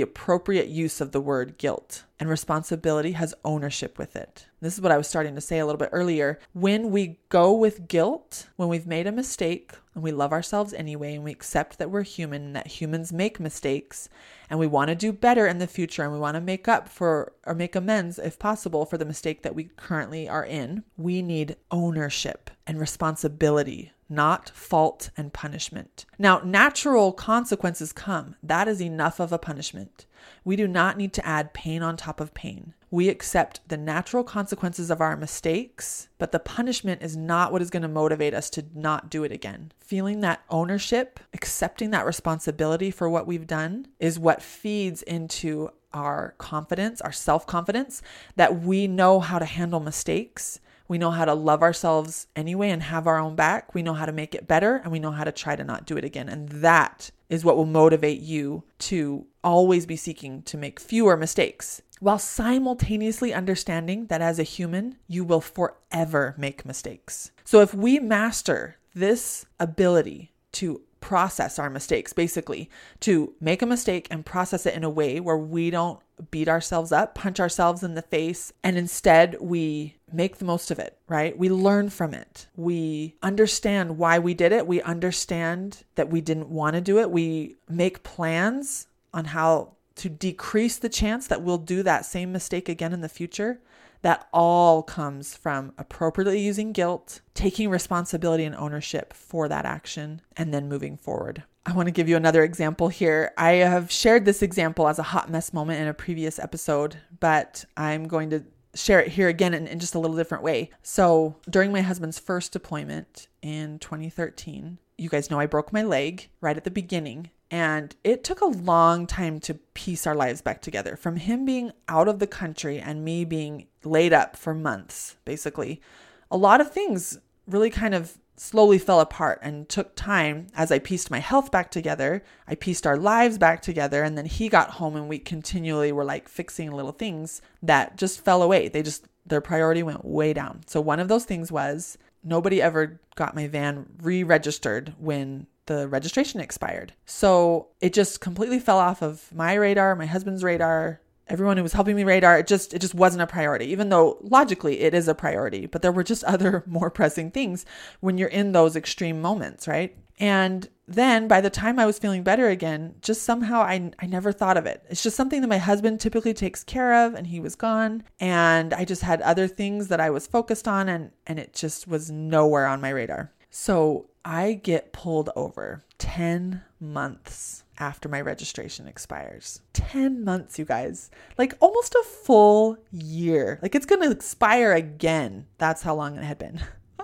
appropriate 0.00 0.68
use 0.68 1.02
of 1.02 1.12
the 1.12 1.20
word 1.20 1.58
guilt. 1.58 2.04
And 2.18 2.30
responsibility 2.30 3.12
has 3.12 3.34
ownership 3.44 3.98
with 3.98 4.16
it. 4.16 4.46
This 4.62 4.74
is 4.74 4.80
what 4.80 4.92
I 4.92 4.96
was 4.96 5.08
starting 5.08 5.34
to 5.34 5.40
say 5.40 5.58
a 5.58 5.66
little 5.66 5.76
bit 5.78 5.88
earlier. 5.90 6.38
When 6.52 6.92
we 6.92 7.18
go 7.30 7.52
with 7.52 7.88
guilt, 7.88 8.46
when 8.54 8.68
we've 8.68 8.86
made 8.86 9.08
a 9.08 9.12
mistake 9.12 9.72
and 9.92 10.04
we 10.04 10.12
love 10.12 10.32
ourselves 10.32 10.72
anyway, 10.72 11.16
and 11.16 11.24
we 11.24 11.32
accept 11.32 11.78
that 11.78 11.90
we're 11.90 12.04
human 12.04 12.42
and 12.42 12.56
that 12.56 12.68
humans 12.68 13.12
make 13.12 13.40
mistakes, 13.40 14.08
and 14.48 14.60
we 14.60 14.68
want 14.68 14.88
to 14.88 14.94
do 14.94 15.12
better 15.12 15.48
in 15.48 15.58
the 15.58 15.66
future 15.66 16.04
and 16.04 16.12
we 16.12 16.18
want 16.20 16.36
to 16.36 16.40
make 16.40 16.68
up 16.68 16.88
for 16.88 17.32
or 17.44 17.54
make 17.54 17.74
amends, 17.74 18.20
if 18.20 18.38
possible, 18.38 18.86
for 18.86 18.96
the 18.96 19.04
mistake 19.04 19.42
that 19.42 19.56
we 19.56 19.64
currently 19.64 20.28
are 20.28 20.44
in, 20.44 20.84
we 20.96 21.22
need 21.22 21.56
ownership 21.72 22.48
and 22.64 22.78
responsibility 22.78 23.90
not 24.08 24.50
fault 24.50 25.08
and 25.16 25.32
punishment. 25.32 26.04
Now, 26.18 26.42
natural 26.44 27.12
consequences 27.12 27.94
come. 27.94 28.36
That 28.42 28.68
is 28.68 28.82
enough 28.82 29.18
of 29.18 29.32
a 29.32 29.38
punishment. 29.38 30.04
We 30.44 30.54
do 30.54 30.68
not 30.68 30.98
need 30.98 31.14
to 31.14 31.26
add 31.26 31.54
pain 31.54 31.82
on 31.82 31.96
top 31.96 32.20
of 32.20 32.34
pain. 32.34 32.74
We 32.92 33.08
accept 33.08 33.66
the 33.66 33.78
natural 33.78 34.22
consequences 34.22 34.90
of 34.90 35.00
our 35.00 35.16
mistakes, 35.16 36.08
but 36.18 36.30
the 36.30 36.38
punishment 36.38 37.02
is 37.02 37.16
not 37.16 37.50
what 37.50 37.62
is 37.62 37.70
going 37.70 37.84
to 37.84 37.88
motivate 37.88 38.34
us 38.34 38.50
to 38.50 38.66
not 38.74 39.08
do 39.08 39.24
it 39.24 39.32
again. 39.32 39.72
Feeling 39.80 40.20
that 40.20 40.42
ownership, 40.50 41.18
accepting 41.32 41.90
that 41.92 42.04
responsibility 42.04 42.90
for 42.90 43.08
what 43.08 43.26
we've 43.26 43.46
done, 43.46 43.86
is 43.98 44.18
what 44.18 44.42
feeds 44.42 45.00
into 45.00 45.70
our 45.94 46.34
confidence, 46.36 47.00
our 47.00 47.12
self 47.12 47.46
confidence, 47.46 48.02
that 48.36 48.60
we 48.60 48.86
know 48.86 49.20
how 49.20 49.38
to 49.38 49.46
handle 49.46 49.80
mistakes 49.80 50.60
we 50.92 50.98
know 50.98 51.10
how 51.10 51.24
to 51.24 51.32
love 51.32 51.62
ourselves 51.62 52.26
anyway 52.36 52.68
and 52.68 52.82
have 52.82 53.06
our 53.06 53.18
own 53.18 53.34
back. 53.34 53.74
We 53.74 53.82
know 53.82 53.94
how 53.94 54.04
to 54.04 54.12
make 54.12 54.34
it 54.34 54.46
better 54.46 54.76
and 54.76 54.92
we 54.92 54.98
know 54.98 55.10
how 55.10 55.24
to 55.24 55.32
try 55.32 55.56
to 55.56 55.64
not 55.64 55.86
do 55.86 55.96
it 55.96 56.04
again. 56.04 56.28
And 56.28 56.50
that 56.50 57.10
is 57.30 57.46
what 57.46 57.56
will 57.56 57.64
motivate 57.64 58.20
you 58.20 58.64
to 58.80 59.24
always 59.42 59.86
be 59.86 59.96
seeking 59.96 60.42
to 60.42 60.58
make 60.58 60.78
fewer 60.78 61.16
mistakes 61.16 61.80
while 62.02 62.18
simultaneously 62.18 63.32
understanding 63.32 64.06
that 64.06 64.20
as 64.20 64.40
a 64.40 64.42
human, 64.42 64.96
you 65.06 65.22
will 65.22 65.40
forever 65.40 66.34
make 66.36 66.66
mistakes. 66.66 67.30
So 67.44 67.60
if 67.60 67.72
we 67.72 68.00
master 68.00 68.76
this 68.92 69.46
ability 69.60 70.32
to 70.54 70.80
process 70.98 71.60
our 71.60 71.70
mistakes, 71.70 72.12
basically, 72.12 72.68
to 73.00 73.34
make 73.40 73.62
a 73.62 73.66
mistake 73.66 74.08
and 74.10 74.26
process 74.26 74.66
it 74.66 74.74
in 74.74 74.82
a 74.82 74.90
way 74.90 75.20
where 75.20 75.38
we 75.38 75.70
don't 75.70 76.00
beat 76.32 76.48
ourselves 76.48 76.90
up, 76.90 77.14
punch 77.14 77.38
ourselves 77.38 77.84
in 77.84 77.94
the 77.94 78.02
face, 78.02 78.52
and 78.64 78.76
instead 78.76 79.36
we 79.40 79.94
make 80.12 80.38
the 80.38 80.44
most 80.44 80.72
of 80.72 80.80
it, 80.80 80.98
right? 81.08 81.38
We 81.38 81.50
learn 81.50 81.88
from 81.88 82.14
it. 82.14 82.48
We 82.56 83.14
understand 83.22 83.96
why 83.96 84.18
we 84.18 84.34
did 84.34 84.50
it. 84.50 84.66
We 84.66 84.82
understand 84.82 85.84
that 85.94 86.10
we 86.10 86.20
didn't 86.20 86.48
want 86.48 86.74
to 86.74 86.80
do 86.80 86.98
it. 86.98 87.12
We 87.12 87.54
make 87.68 88.02
plans 88.02 88.88
on 89.14 89.26
how 89.26 89.76
to 89.96 90.08
decrease 90.08 90.76
the 90.76 90.88
chance 90.88 91.26
that 91.26 91.42
we'll 91.42 91.58
do 91.58 91.82
that 91.82 92.04
same 92.04 92.32
mistake 92.32 92.68
again 92.68 92.92
in 92.92 93.00
the 93.00 93.08
future. 93.08 93.60
That 94.02 94.26
all 94.32 94.82
comes 94.82 95.36
from 95.36 95.72
appropriately 95.78 96.40
using 96.40 96.72
guilt, 96.72 97.20
taking 97.34 97.70
responsibility 97.70 98.44
and 98.44 98.56
ownership 98.56 99.12
for 99.12 99.46
that 99.48 99.64
action, 99.64 100.22
and 100.36 100.52
then 100.52 100.68
moving 100.68 100.96
forward. 100.96 101.44
I 101.64 101.72
want 101.72 101.86
to 101.86 101.92
give 101.92 102.08
you 102.08 102.16
another 102.16 102.42
example 102.42 102.88
here. 102.88 103.32
I 103.38 103.52
have 103.52 103.92
shared 103.92 104.24
this 104.24 104.42
example 104.42 104.88
as 104.88 104.98
a 104.98 105.04
hot 105.04 105.30
mess 105.30 105.52
moment 105.52 105.80
in 105.80 105.86
a 105.86 105.94
previous 105.94 106.40
episode, 106.40 106.96
but 107.20 107.64
I'm 107.76 108.08
going 108.08 108.30
to 108.30 108.44
share 108.74 109.00
it 109.00 109.08
here 109.08 109.28
again 109.28 109.54
in, 109.54 109.68
in, 109.68 109.78
just 109.78 109.94
a 109.94 110.00
little 110.00 110.16
different 110.16 110.42
way. 110.42 110.70
So, 110.82 111.36
during 111.48 111.70
my 111.72 111.82
husband's 111.82 112.18
first 112.18 112.52
deployment 112.52 113.28
in 113.42 113.78
2013, 113.78 114.78
you 115.02 115.08
guys 115.08 115.30
know 115.30 115.40
I 115.40 115.46
broke 115.46 115.72
my 115.72 115.82
leg 115.82 116.28
right 116.40 116.56
at 116.56 116.64
the 116.64 116.70
beginning. 116.70 117.30
And 117.50 117.94
it 118.02 118.24
took 118.24 118.40
a 118.40 118.46
long 118.46 119.06
time 119.06 119.38
to 119.40 119.54
piece 119.74 120.06
our 120.06 120.14
lives 120.14 120.40
back 120.40 120.62
together 120.62 120.96
from 120.96 121.16
him 121.16 121.44
being 121.44 121.72
out 121.86 122.08
of 122.08 122.18
the 122.18 122.26
country 122.26 122.78
and 122.78 123.04
me 123.04 123.26
being 123.26 123.66
laid 123.84 124.14
up 124.14 124.36
for 124.36 124.54
months, 124.54 125.16
basically. 125.26 125.82
A 126.30 126.36
lot 126.36 126.62
of 126.62 126.72
things 126.72 127.18
really 127.46 127.68
kind 127.68 127.94
of 127.94 128.16
slowly 128.36 128.78
fell 128.78 129.00
apart 129.00 129.38
and 129.42 129.68
took 129.68 129.94
time 129.94 130.46
as 130.54 130.72
I 130.72 130.78
pieced 130.78 131.10
my 131.10 131.18
health 131.18 131.50
back 131.50 131.70
together. 131.70 132.24
I 132.48 132.54
pieced 132.54 132.86
our 132.86 132.96
lives 132.96 133.36
back 133.36 133.60
together. 133.60 134.02
And 134.02 134.16
then 134.16 134.24
he 134.24 134.48
got 134.48 134.70
home 134.70 134.96
and 134.96 135.08
we 135.08 135.18
continually 135.18 135.92
were 135.92 136.04
like 136.04 136.30
fixing 136.30 136.70
little 136.70 136.92
things 136.92 137.42
that 137.62 137.98
just 137.98 138.24
fell 138.24 138.42
away. 138.42 138.68
They 138.68 138.82
just, 138.82 139.06
their 139.26 139.42
priority 139.42 139.82
went 139.82 140.06
way 140.06 140.32
down. 140.32 140.62
So 140.66 140.80
one 140.80 141.00
of 141.00 141.08
those 141.08 141.24
things 141.24 141.52
was 141.52 141.98
nobody 142.24 142.62
ever 142.62 143.00
got 143.14 143.34
my 143.34 143.46
van 143.46 143.86
re 144.00 144.22
registered 144.22 144.94
when 144.98 145.46
the 145.66 145.88
registration 145.88 146.40
expired. 146.40 146.92
So 147.06 147.68
it 147.80 147.92
just 147.92 148.20
completely 148.20 148.58
fell 148.58 148.78
off 148.78 149.02
of 149.02 149.32
my 149.32 149.54
radar, 149.54 149.94
my 149.94 150.06
husband's 150.06 150.42
radar, 150.42 151.00
everyone 151.28 151.56
who 151.56 151.62
was 151.62 151.72
helping 151.72 151.96
me 151.96 152.04
radar. 152.04 152.38
It 152.38 152.46
just 152.46 152.74
it 152.74 152.80
just 152.80 152.94
wasn't 152.94 153.22
a 153.22 153.26
priority, 153.26 153.66
even 153.66 153.88
though 153.88 154.18
logically 154.20 154.80
it 154.80 154.94
is 154.94 155.08
a 155.08 155.14
priority. 155.14 155.66
But 155.66 155.82
there 155.82 155.92
were 155.92 156.04
just 156.04 156.24
other 156.24 156.64
more 156.66 156.90
pressing 156.90 157.30
things 157.30 157.64
when 158.00 158.18
you're 158.18 158.28
in 158.28 158.52
those 158.52 158.76
extreme 158.76 159.20
moments, 159.20 159.68
right? 159.68 159.96
And 160.18 160.68
then 160.88 161.28
by 161.28 161.40
the 161.40 161.50
time 161.50 161.78
I 161.78 161.86
was 161.86 161.98
feeling 161.98 162.22
better 162.22 162.48
again, 162.48 162.96
just 163.00 163.22
somehow 163.22 163.60
I, 163.60 163.92
I 163.98 164.06
never 164.06 164.32
thought 164.32 164.56
of 164.56 164.66
it. 164.66 164.84
It's 164.88 165.02
just 165.02 165.16
something 165.16 165.40
that 165.40 165.48
my 165.48 165.58
husband 165.58 166.00
typically 166.00 166.34
takes 166.34 166.64
care 166.64 167.06
of 167.06 167.14
and 167.14 167.26
he 167.26 167.40
was 167.40 167.54
gone. 167.54 168.04
And 168.20 168.74
I 168.74 168.84
just 168.84 169.02
had 169.02 169.20
other 169.22 169.46
things 169.46 169.88
that 169.88 170.00
I 170.00 170.10
was 170.10 170.26
focused 170.26 170.66
on 170.66 170.88
and, 170.88 171.12
and 171.26 171.38
it 171.38 171.54
just 171.54 171.86
was 171.86 172.10
nowhere 172.10 172.66
on 172.66 172.80
my 172.80 172.90
radar. 172.90 173.32
So 173.50 174.08
I 174.24 174.54
get 174.54 174.92
pulled 174.92 175.30
over 175.36 175.84
10 175.98 176.62
months 176.80 177.64
after 177.78 178.08
my 178.08 178.20
registration 178.20 178.86
expires. 178.86 179.60
10 179.72 180.24
months, 180.24 180.58
you 180.58 180.64
guys. 180.64 181.10
Like 181.38 181.54
almost 181.60 181.94
a 181.94 182.04
full 182.04 182.76
year. 182.90 183.58
Like 183.62 183.74
it's 183.74 183.86
going 183.86 184.02
to 184.02 184.10
expire 184.10 184.72
again. 184.72 185.46
That's 185.58 185.82
how 185.82 185.94
long 185.94 186.16
it 186.16 186.24
had 186.24 186.38
been. 186.38 186.60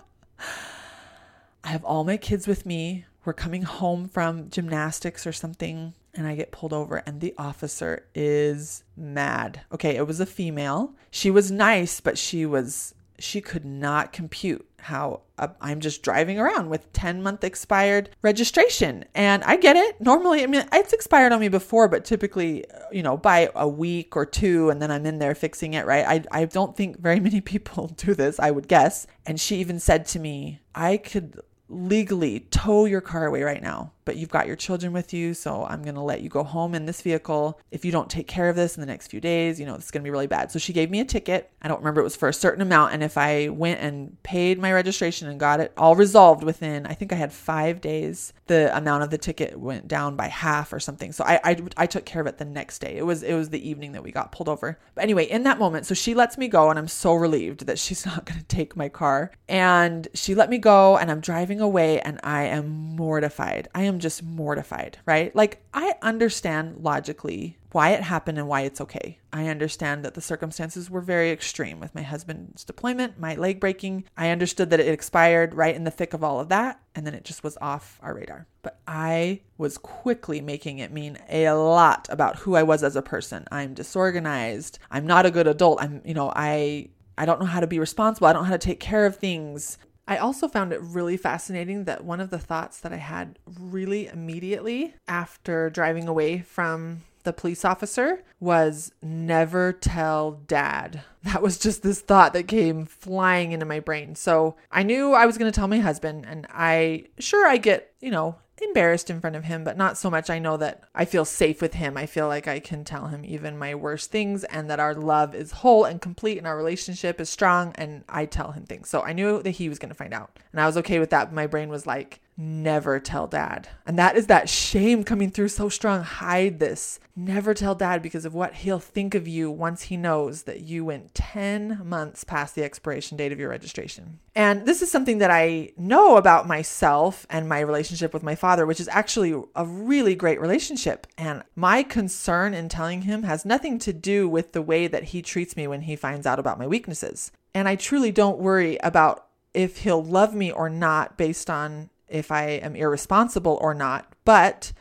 I 1.65 1.69
have 1.69 1.85
all 1.85 2.05
my 2.05 2.17
kids 2.17 2.47
with 2.47 2.65
me. 2.65 3.07
We're 3.29 3.35
coming 3.35 3.61
home 3.61 4.09
from 4.09 4.49
gymnastics 4.49 5.27
or 5.27 5.33
something, 5.33 5.93
and 6.15 6.27
I 6.27 6.35
get 6.35 6.51
pulled 6.51 6.73
over, 6.73 7.03
and 7.05 7.21
the 7.21 7.35
officer 7.37 8.07
is 8.15 8.85
mad. 8.97 9.61
Okay, 9.71 9.97
it 9.97 10.07
was 10.07 10.19
a 10.19 10.25
female. 10.25 10.95
She 11.11 11.31
was 11.31 11.51
nice, 11.51 12.01
but 12.01 12.17
she 12.17 12.47
was 12.47 12.95
she 13.19 13.43
could 13.43 13.67
not 13.67 14.15
compute 14.15 14.67
how 14.79 15.23
I'm 15.61 15.81
just 15.81 16.03
driving 16.03 16.39
around 16.39 16.71
with 16.71 16.91
10 16.93 17.23
month 17.23 17.45
expired 17.45 18.11
registration. 18.23 19.05
And 19.15 19.45
I 19.45 19.57
get 19.57 19.77
it. 19.77 20.01
Normally, 20.01 20.43
I 20.43 20.47
mean, 20.47 20.65
it's 20.73 20.93
expired 20.93 21.33
on 21.33 21.41
me 21.41 21.49
before, 21.49 21.89
but 21.89 22.05
typically, 22.05 22.65
you 22.91 23.03
know, 23.03 23.17
by 23.17 23.51
a 23.55 23.69
week 23.69 24.17
or 24.17 24.25
two, 24.25 24.71
and 24.71 24.81
then 24.81 24.91
I'm 24.91 25.05
in 25.05 25.19
there 25.19 25.35
fixing 25.35 25.75
it, 25.75 25.85
right? 25.85 26.25
I, 26.33 26.41
I 26.41 26.45
don't 26.47 26.77
think 26.77 26.99
very 26.99 27.21
many 27.29 27.41
people 27.41 27.89
do 27.89 28.15
this, 28.15 28.41
I 28.41 28.51
would 28.51 28.69
guess. 28.69 29.07
And 29.27 29.39
she 29.39 29.57
even 29.57 29.81
said 29.81 30.07
to 30.07 30.19
me, 30.19 30.61
I 30.75 30.97
could 30.97 31.41
legally 31.69 32.41
tow 32.51 32.85
your 32.85 33.01
car 33.01 33.27
away 33.27 33.43
right 33.43 33.63
now, 33.63 33.93
but 34.09 34.17
you've 34.17 34.31
got 34.31 34.47
your 34.47 34.57
children 34.57 34.95
with 34.95 35.13
you, 35.13 35.35
so 35.35 35.67
I'm 35.69 35.83
going 35.83 35.95
to 35.95 36.01
let 36.01 36.23
you 36.23 36.31
go 36.31 36.43
home 36.43 36.75
in 36.75 36.87
this 36.87 37.03
vehicle. 37.03 37.61
If 37.71 37.85
you 37.85 37.93
don't 37.93 38.09
take 38.09 38.27
care 38.27 38.49
of 38.49 38.57
this 38.57 38.75
in 38.75 38.81
the 38.81 38.87
next 38.87 39.09
few 39.09 39.21
days, 39.21 39.61
you 39.61 39.67
know, 39.67 39.75
it's 39.75 39.91
going 39.91 40.03
to 40.03 40.05
be 40.05 40.11
really 40.11 40.27
bad. 40.27 40.51
So 40.51 40.59
she 40.59 40.73
gave 40.73 40.91
me 40.91 41.01
a 41.01 41.05
ticket. 41.05 41.51
I 41.61 41.69
don't 41.69 41.81
remember 41.81 42.01
it 42.01 42.05
was 42.05 42.17
for 42.17 42.27
a 42.27 42.33
certain 42.33 42.63
amount. 42.63 42.95
And 42.95 43.03
if 43.03 43.19
I 43.19 43.51
went 43.51 43.81
and 43.81 44.17
paid 44.23 44.59
my 44.59 44.73
registration 44.73 45.29
and 45.29 45.39
got 45.39 45.61
it 45.61 45.75
all 45.77 45.95
resolved 45.95 46.43
within, 46.43 46.87
I 46.87 46.95
think 46.95 47.13
I 47.13 47.17
had 47.17 47.35
five 47.35 47.83
days, 47.83 48.33
the 48.47 48.75
amount 48.75 49.03
of 49.03 49.11
the 49.11 49.19
ticket 49.19 49.61
went 49.61 49.89
down 49.89 50.17
by 50.17 50.29
half 50.29 50.73
or 50.73 50.81
something. 50.81 51.13
So 51.13 51.23
I, 51.25 51.39
I, 51.45 51.57
I 51.77 51.87
took 51.87 52.07
care 52.07 52.23
of 52.23 52.27
it 52.27 52.39
the 52.39 52.47
next 52.47 52.79
day. 52.79 52.97
It 52.97 53.05
was, 53.05 53.23
it 53.23 53.35
was 53.35 53.51
the 53.51 53.69
evening 53.69 53.93
that 53.93 54.03
we 54.03 54.11
got 54.11 54.33
pulled 54.33 54.49
over. 54.49 54.79
But 54.95 55.05
anyway, 55.05 55.27
in 55.27 55.43
that 55.43 55.59
moment, 55.59 55.85
so 55.85 55.93
she 55.93 56.15
lets 56.15 56.39
me 56.39 56.49
go 56.49 56.71
and 56.71 56.79
I'm 56.79 56.89
so 56.89 57.13
relieved 57.13 57.67
that 57.67 57.79
she's 57.79 58.07
not 58.07 58.25
going 58.25 58.41
to 58.41 58.47
take 58.47 58.75
my 58.75 58.89
car. 58.89 59.33
And 59.51 60.09
she 60.15 60.35
let 60.35 60.49
me 60.49 60.57
go 60.57 60.97
and 60.97 61.11
I'm 61.11 61.21
driving 61.21 61.59
driving 61.59 61.61
away 61.61 62.01
and 62.01 62.21
I 62.23 62.45
am 62.45 62.69
mortified. 62.97 63.69
I 63.75 63.83
am 63.83 63.98
just 64.01 64.23
mortified, 64.23 64.99
right? 65.07 65.35
Like, 65.35 65.63
I 65.73 65.95
understand 66.03 66.79
logically 66.79 67.59
why 67.73 67.91
it 67.91 68.03
happened 68.03 68.39
and 68.39 68.49
why 68.49 68.63
it's 68.63 68.81
okay. 68.81 69.19
I 69.33 69.49
understand 69.49 70.05
that 70.05 70.15
the 70.15 70.21
circumstances 70.21 70.91
were 70.91 71.01
very 71.01 71.31
extreme 71.31 71.81
with 71.81 71.95
my 71.95 72.03
husband's 72.03 72.65
deployment, 72.65 73.19
my 73.19 73.35
leg 73.35 73.61
breaking. 73.61 74.05
I 74.17 74.31
understood 74.31 74.71
that 74.71 74.81
it 74.81 74.89
expired 74.89 75.55
right 75.55 75.75
in 75.75 75.85
the 75.85 75.91
thick 75.91 76.15
of 76.15 76.25
all 76.25 76.41
of 76.41 76.49
that, 76.49 76.81
and 76.95 77.07
then 77.07 77.15
it 77.15 77.25
just 77.25 77.45
was 77.45 77.59
off 77.61 77.99
our 78.03 78.15
radar. 78.15 78.47
But 78.63 78.81
I 78.87 79.41
was 79.59 79.77
quickly 79.77 80.41
making 80.41 80.79
it 80.79 80.93
mean 80.93 81.19
a 81.29 81.51
lot 81.51 82.09
about 82.11 82.37
who 82.37 82.57
I 82.57 82.63
was 82.63 82.83
as 82.83 82.97
a 82.97 83.03
person. 83.03 83.47
I'm 83.51 83.75
disorganized. 83.75 84.79
I'm 84.91 85.07
not 85.07 85.27
a 85.27 85.31
good 85.31 85.47
adult. 85.47 85.83
I'm, 85.83 86.01
you 86.05 86.15
know, 86.15 86.33
I 86.35 86.89
I 87.19 87.27
don't 87.27 87.41
know 87.41 87.47
how 87.47 87.61
to 87.61 87.67
be 87.67 87.81
responsible. 87.81 88.29
I 88.29 88.33
don't 88.33 88.43
know 88.43 88.49
how 88.49 88.57
to 88.57 88.59
take 88.59 88.81
care 88.81 89.05
of 89.05 89.17
things. 89.17 89.77
I 90.09 90.17
also 90.17 90.49
found 90.49 90.73
it 90.73 90.81
really 90.81 91.19
fascinating 91.19 91.85
that 91.85 92.03
one 92.03 92.19
of 92.19 92.31
the 92.31 92.39
thoughts 92.39 92.81
that 92.81 92.95
I 92.95 92.97
had 92.97 93.39
really 93.61 94.07
immediately 94.07 94.95
after 95.07 95.69
driving 95.69 96.09
away 96.09 96.41
from 96.41 97.03
the 97.25 97.33
police 97.35 97.63
officer 97.63 98.23
was 98.41 98.91
never 99.03 99.73
tell 99.73 100.33
dad. 100.33 101.03
That 101.25 101.43
was 101.43 101.59
just 101.59 101.83
this 101.83 102.01
thought 102.01 102.33
that 102.33 102.49
came 102.49 102.87
flying 102.87 103.53
into 103.53 103.67
my 103.67 103.81
brain. 103.81 104.15
So 104.15 104.57
I 104.73 104.83
knew 104.83 105.13
I 105.13 105.27
was 105.27 105.37
going 105.37 105.53
to 105.53 105.55
tell 105.55 105.69
my 105.69 105.81
husband, 105.81 106.25
and 106.27 106.47
I 106.49 107.05
sure 107.19 107.47
I 107.47 107.59
get, 107.59 107.93
you 108.01 108.11
know, 108.11 108.37
embarrassed 108.63 109.11
in 109.11 109.21
front 109.21 109.37
of 109.37 109.45
him, 109.45 109.65
but 109.65 109.77
not 109.77 109.99
so 109.99 110.11
much. 110.11 110.31
I 110.31 110.39
know 110.39 110.57
that 110.57 110.85
I 110.95 111.05
feel 111.05 111.25
safe 111.25 111.61
with 111.61 111.75
him. 111.75 111.97
I 111.97 112.07
feel 112.07 112.29
like 112.29 112.49
I 112.49 112.61
can 112.61 112.85
tell 112.85 113.07
him 113.07 113.25
even 113.25 113.59
my 113.59 113.75
worst 113.75 114.11
things 114.11 114.45
and 114.45 114.71
that 114.71 114.81
our 114.81 114.95
love 114.95 115.35
is 115.35 115.53
whole 115.53 115.85
and 115.85 116.01
complete 116.01 116.39
and 116.39 116.47
our 116.47 116.57
relationship 116.57 117.21
is 117.21 117.29
strong. 117.29 117.73
And 117.77 118.05
I 118.09 118.27
tell 118.27 118.53
him 118.53 118.65
things. 118.65 118.89
So 118.89 119.03
I 119.03 119.13
knew 119.13 119.43
that 119.43 119.51
he 119.51 119.69
was 119.69 119.79
going 119.79 119.91
to 119.91 119.95
find 119.95 120.15
out. 120.15 120.39
And 120.53 120.61
I 120.61 120.67
was 120.67 120.77
okay 120.79 120.99
with 120.99 121.11
that. 121.11 121.33
My 121.33 121.47
brain 121.47 121.69
was 121.69 121.87
like, 121.87 122.21
never 122.41 123.01
tell 123.01 123.27
dad. 123.27 123.69
And 123.85 123.99
that 123.99 124.17
is 124.17 124.29
that 124.29 124.49
shame 124.49 125.03
coming 125.03 125.29
through 125.29 125.49
so 125.49 125.69
strong. 125.69 126.05
Hide 126.05 126.61
this. 126.61 127.01
Never 127.17 127.53
tell 127.53 127.75
dad 127.75 128.01
because 128.01 128.25
of 128.25 128.33
what 128.33 128.55
he'll 128.55 128.79
think 128.79 129.17
of 129.17 129.27
you 129.27 129.51
once 129.51 129.83
he 129.83 129.97
knows 129.97 130.45
that 130.45 130.61
you 130.61 130.85
went 130.85 131.15
10 131.15 131.81
months 131.85 132.23
past 132.23 132.55
the 132.55 132.63
expiration 132.63 133.17
date 133.17 133.33
of 133.33 133.41
your 133.41 133.49
registration. 133.49 134.21
And 134.37 134.67
this 134.67 134.83
is 134.83 134.91
something 134.91 135.19
that 135.19 135.33
I 135.33 135.73
know 135.77 136.17
about 136.17 136.47
myself 136.47 137.27
and 137.29 137.49
my 137.49 137.59
relationship 137.59 138.15
with 138.15 138.23
my 138.23 138.37
father, 138.37 138.67
which 138.67 138.79
is 138.79 138.89
actually 138.89 139.35
a 139.57 139.67
really 139.67 140.15
great 140.15 140.41
relationship. 140.41 141.09
And 141.19 141.43
my 141.57 141.83
concern 141.83 142.55
in 142.55 142.69
telling 142.69 143.03
him 143.03 143.25
has 143.25 143.45
nothing 143.45 143.81
to 143.81 143.93
do 143.93 144.29
with 144.29 144.53
the 144.53 144.63
way 144.63 144.87
that 144.87 145.05
he 145.05 145.23
treats 145.23 145.57
me 145.57 145.67
when 145.67 145.83
he 145.83 145.97
finds 145.97 146.25
out 146.25 146.39
about 146.39 146.59
my 146.59 146.69
weaknesses. 146.69 147.33
And 147.53 147.69
I 147.69 147.75
truly 147.75 148.13
don't 148.13 148.39
worry 148.39 148.79
about 148.81 149.27
if 149.55 149.79
he'll 149.79 150.05
love 150.05 150.37
me 150.37 150.53
or 150.53 150.71
not 150.71 151.19
based 151.19 151.51
on 151.51 151.91
if 152.09 152.31
I 152.31 152.45
am 152.45 152.77
irresponsible 152.77 153.59
or 153.61 153.75
not. 153.75 154.13
But 154.25 154.73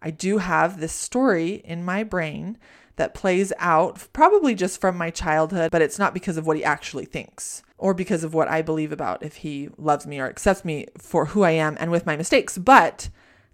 I 0.00 0.10
do 0.10 0.38
have 0.38 0.80
this 0.80 0.92
story 0.92 1.62
in 1.64 1.84
my 1.84 2.02
brain 2.02 2.58
that 2.96 3.14
plays 3.14 3.52
out 3.58 4.06
probably 4.12 4.54
just 4.54 4.80
from 4.80 4.96
my 4.96 5.10
childhood, 5.10 5.70
but 5.70 5.82
it's 5.82 5.98
not 5.98 6.14
because 6.14 6.36
of 6.36 6.46
what 6.46 6.56
he 6.56 6.64
actually 6.64 7.04
thinks 7.04 7.62
or 7.78 7.94
because 7.94 8.22
of 8.22 8.34
what 8.34 8.48
I 8.48 8.62
believe 8.62 8.92
about 8.92 9.22
if 9.22 9.36
he 9.36 9.70
loves 9.78 10.06
me 10.06 10.20
or 10.20 10.28
accepts 10.28 10.64
me 10.64 10.86
for 10.98 11.26
who 11.26 11.42
I 11.42 11.52
am 11.52 11.76
and 11.80 11.90
with 11.90 12.06
my 12.06 12.16
mistakes. 12.16 12.58
But 12.58 13.08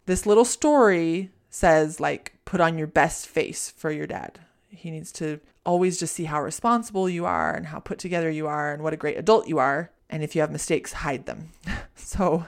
this 0.07 0.27
little 0.27 0.45
story 0.45 1.31
says, 1.51 2.01
like, 2.01 2.35
put 2.45 2.61
on 2.61 2.79
your 2.79 2.87
best 2.87 3.27
face 3.27 3.71
for 3.71 3.91
your 3.91 4.07
dad. 4.07 4.41
He 4.69 4.91
needs 4.91 5.13
to 5.13 5.41
always 5.65 5.99
just 5.99 6.15
see 6.15 6.25
how 6.25 6.43
responsible 6.43 7.09
you 7.09 7.25
are 7.25 7.55
and 7.55 7.67
how 7.67 7.79
put 7.79 7.99
together 7.99 8.31
you 8.31 8.47
are 8.47 8.73
and 8.73 8.83
what 8.83 8.93
a 8.93 8.99
great 8.99 9.19
adult 9.19 9.49
you 9.49 9.59
are. 9.59 9.91
And 10.11 10.23
if 10.23 10.35
you 10.35 10.41
have 10.41 10.51
mistakes, 10.51 10.93
hide 10.93 11.27
them. 11.27 11.51
so, 11.95 12.47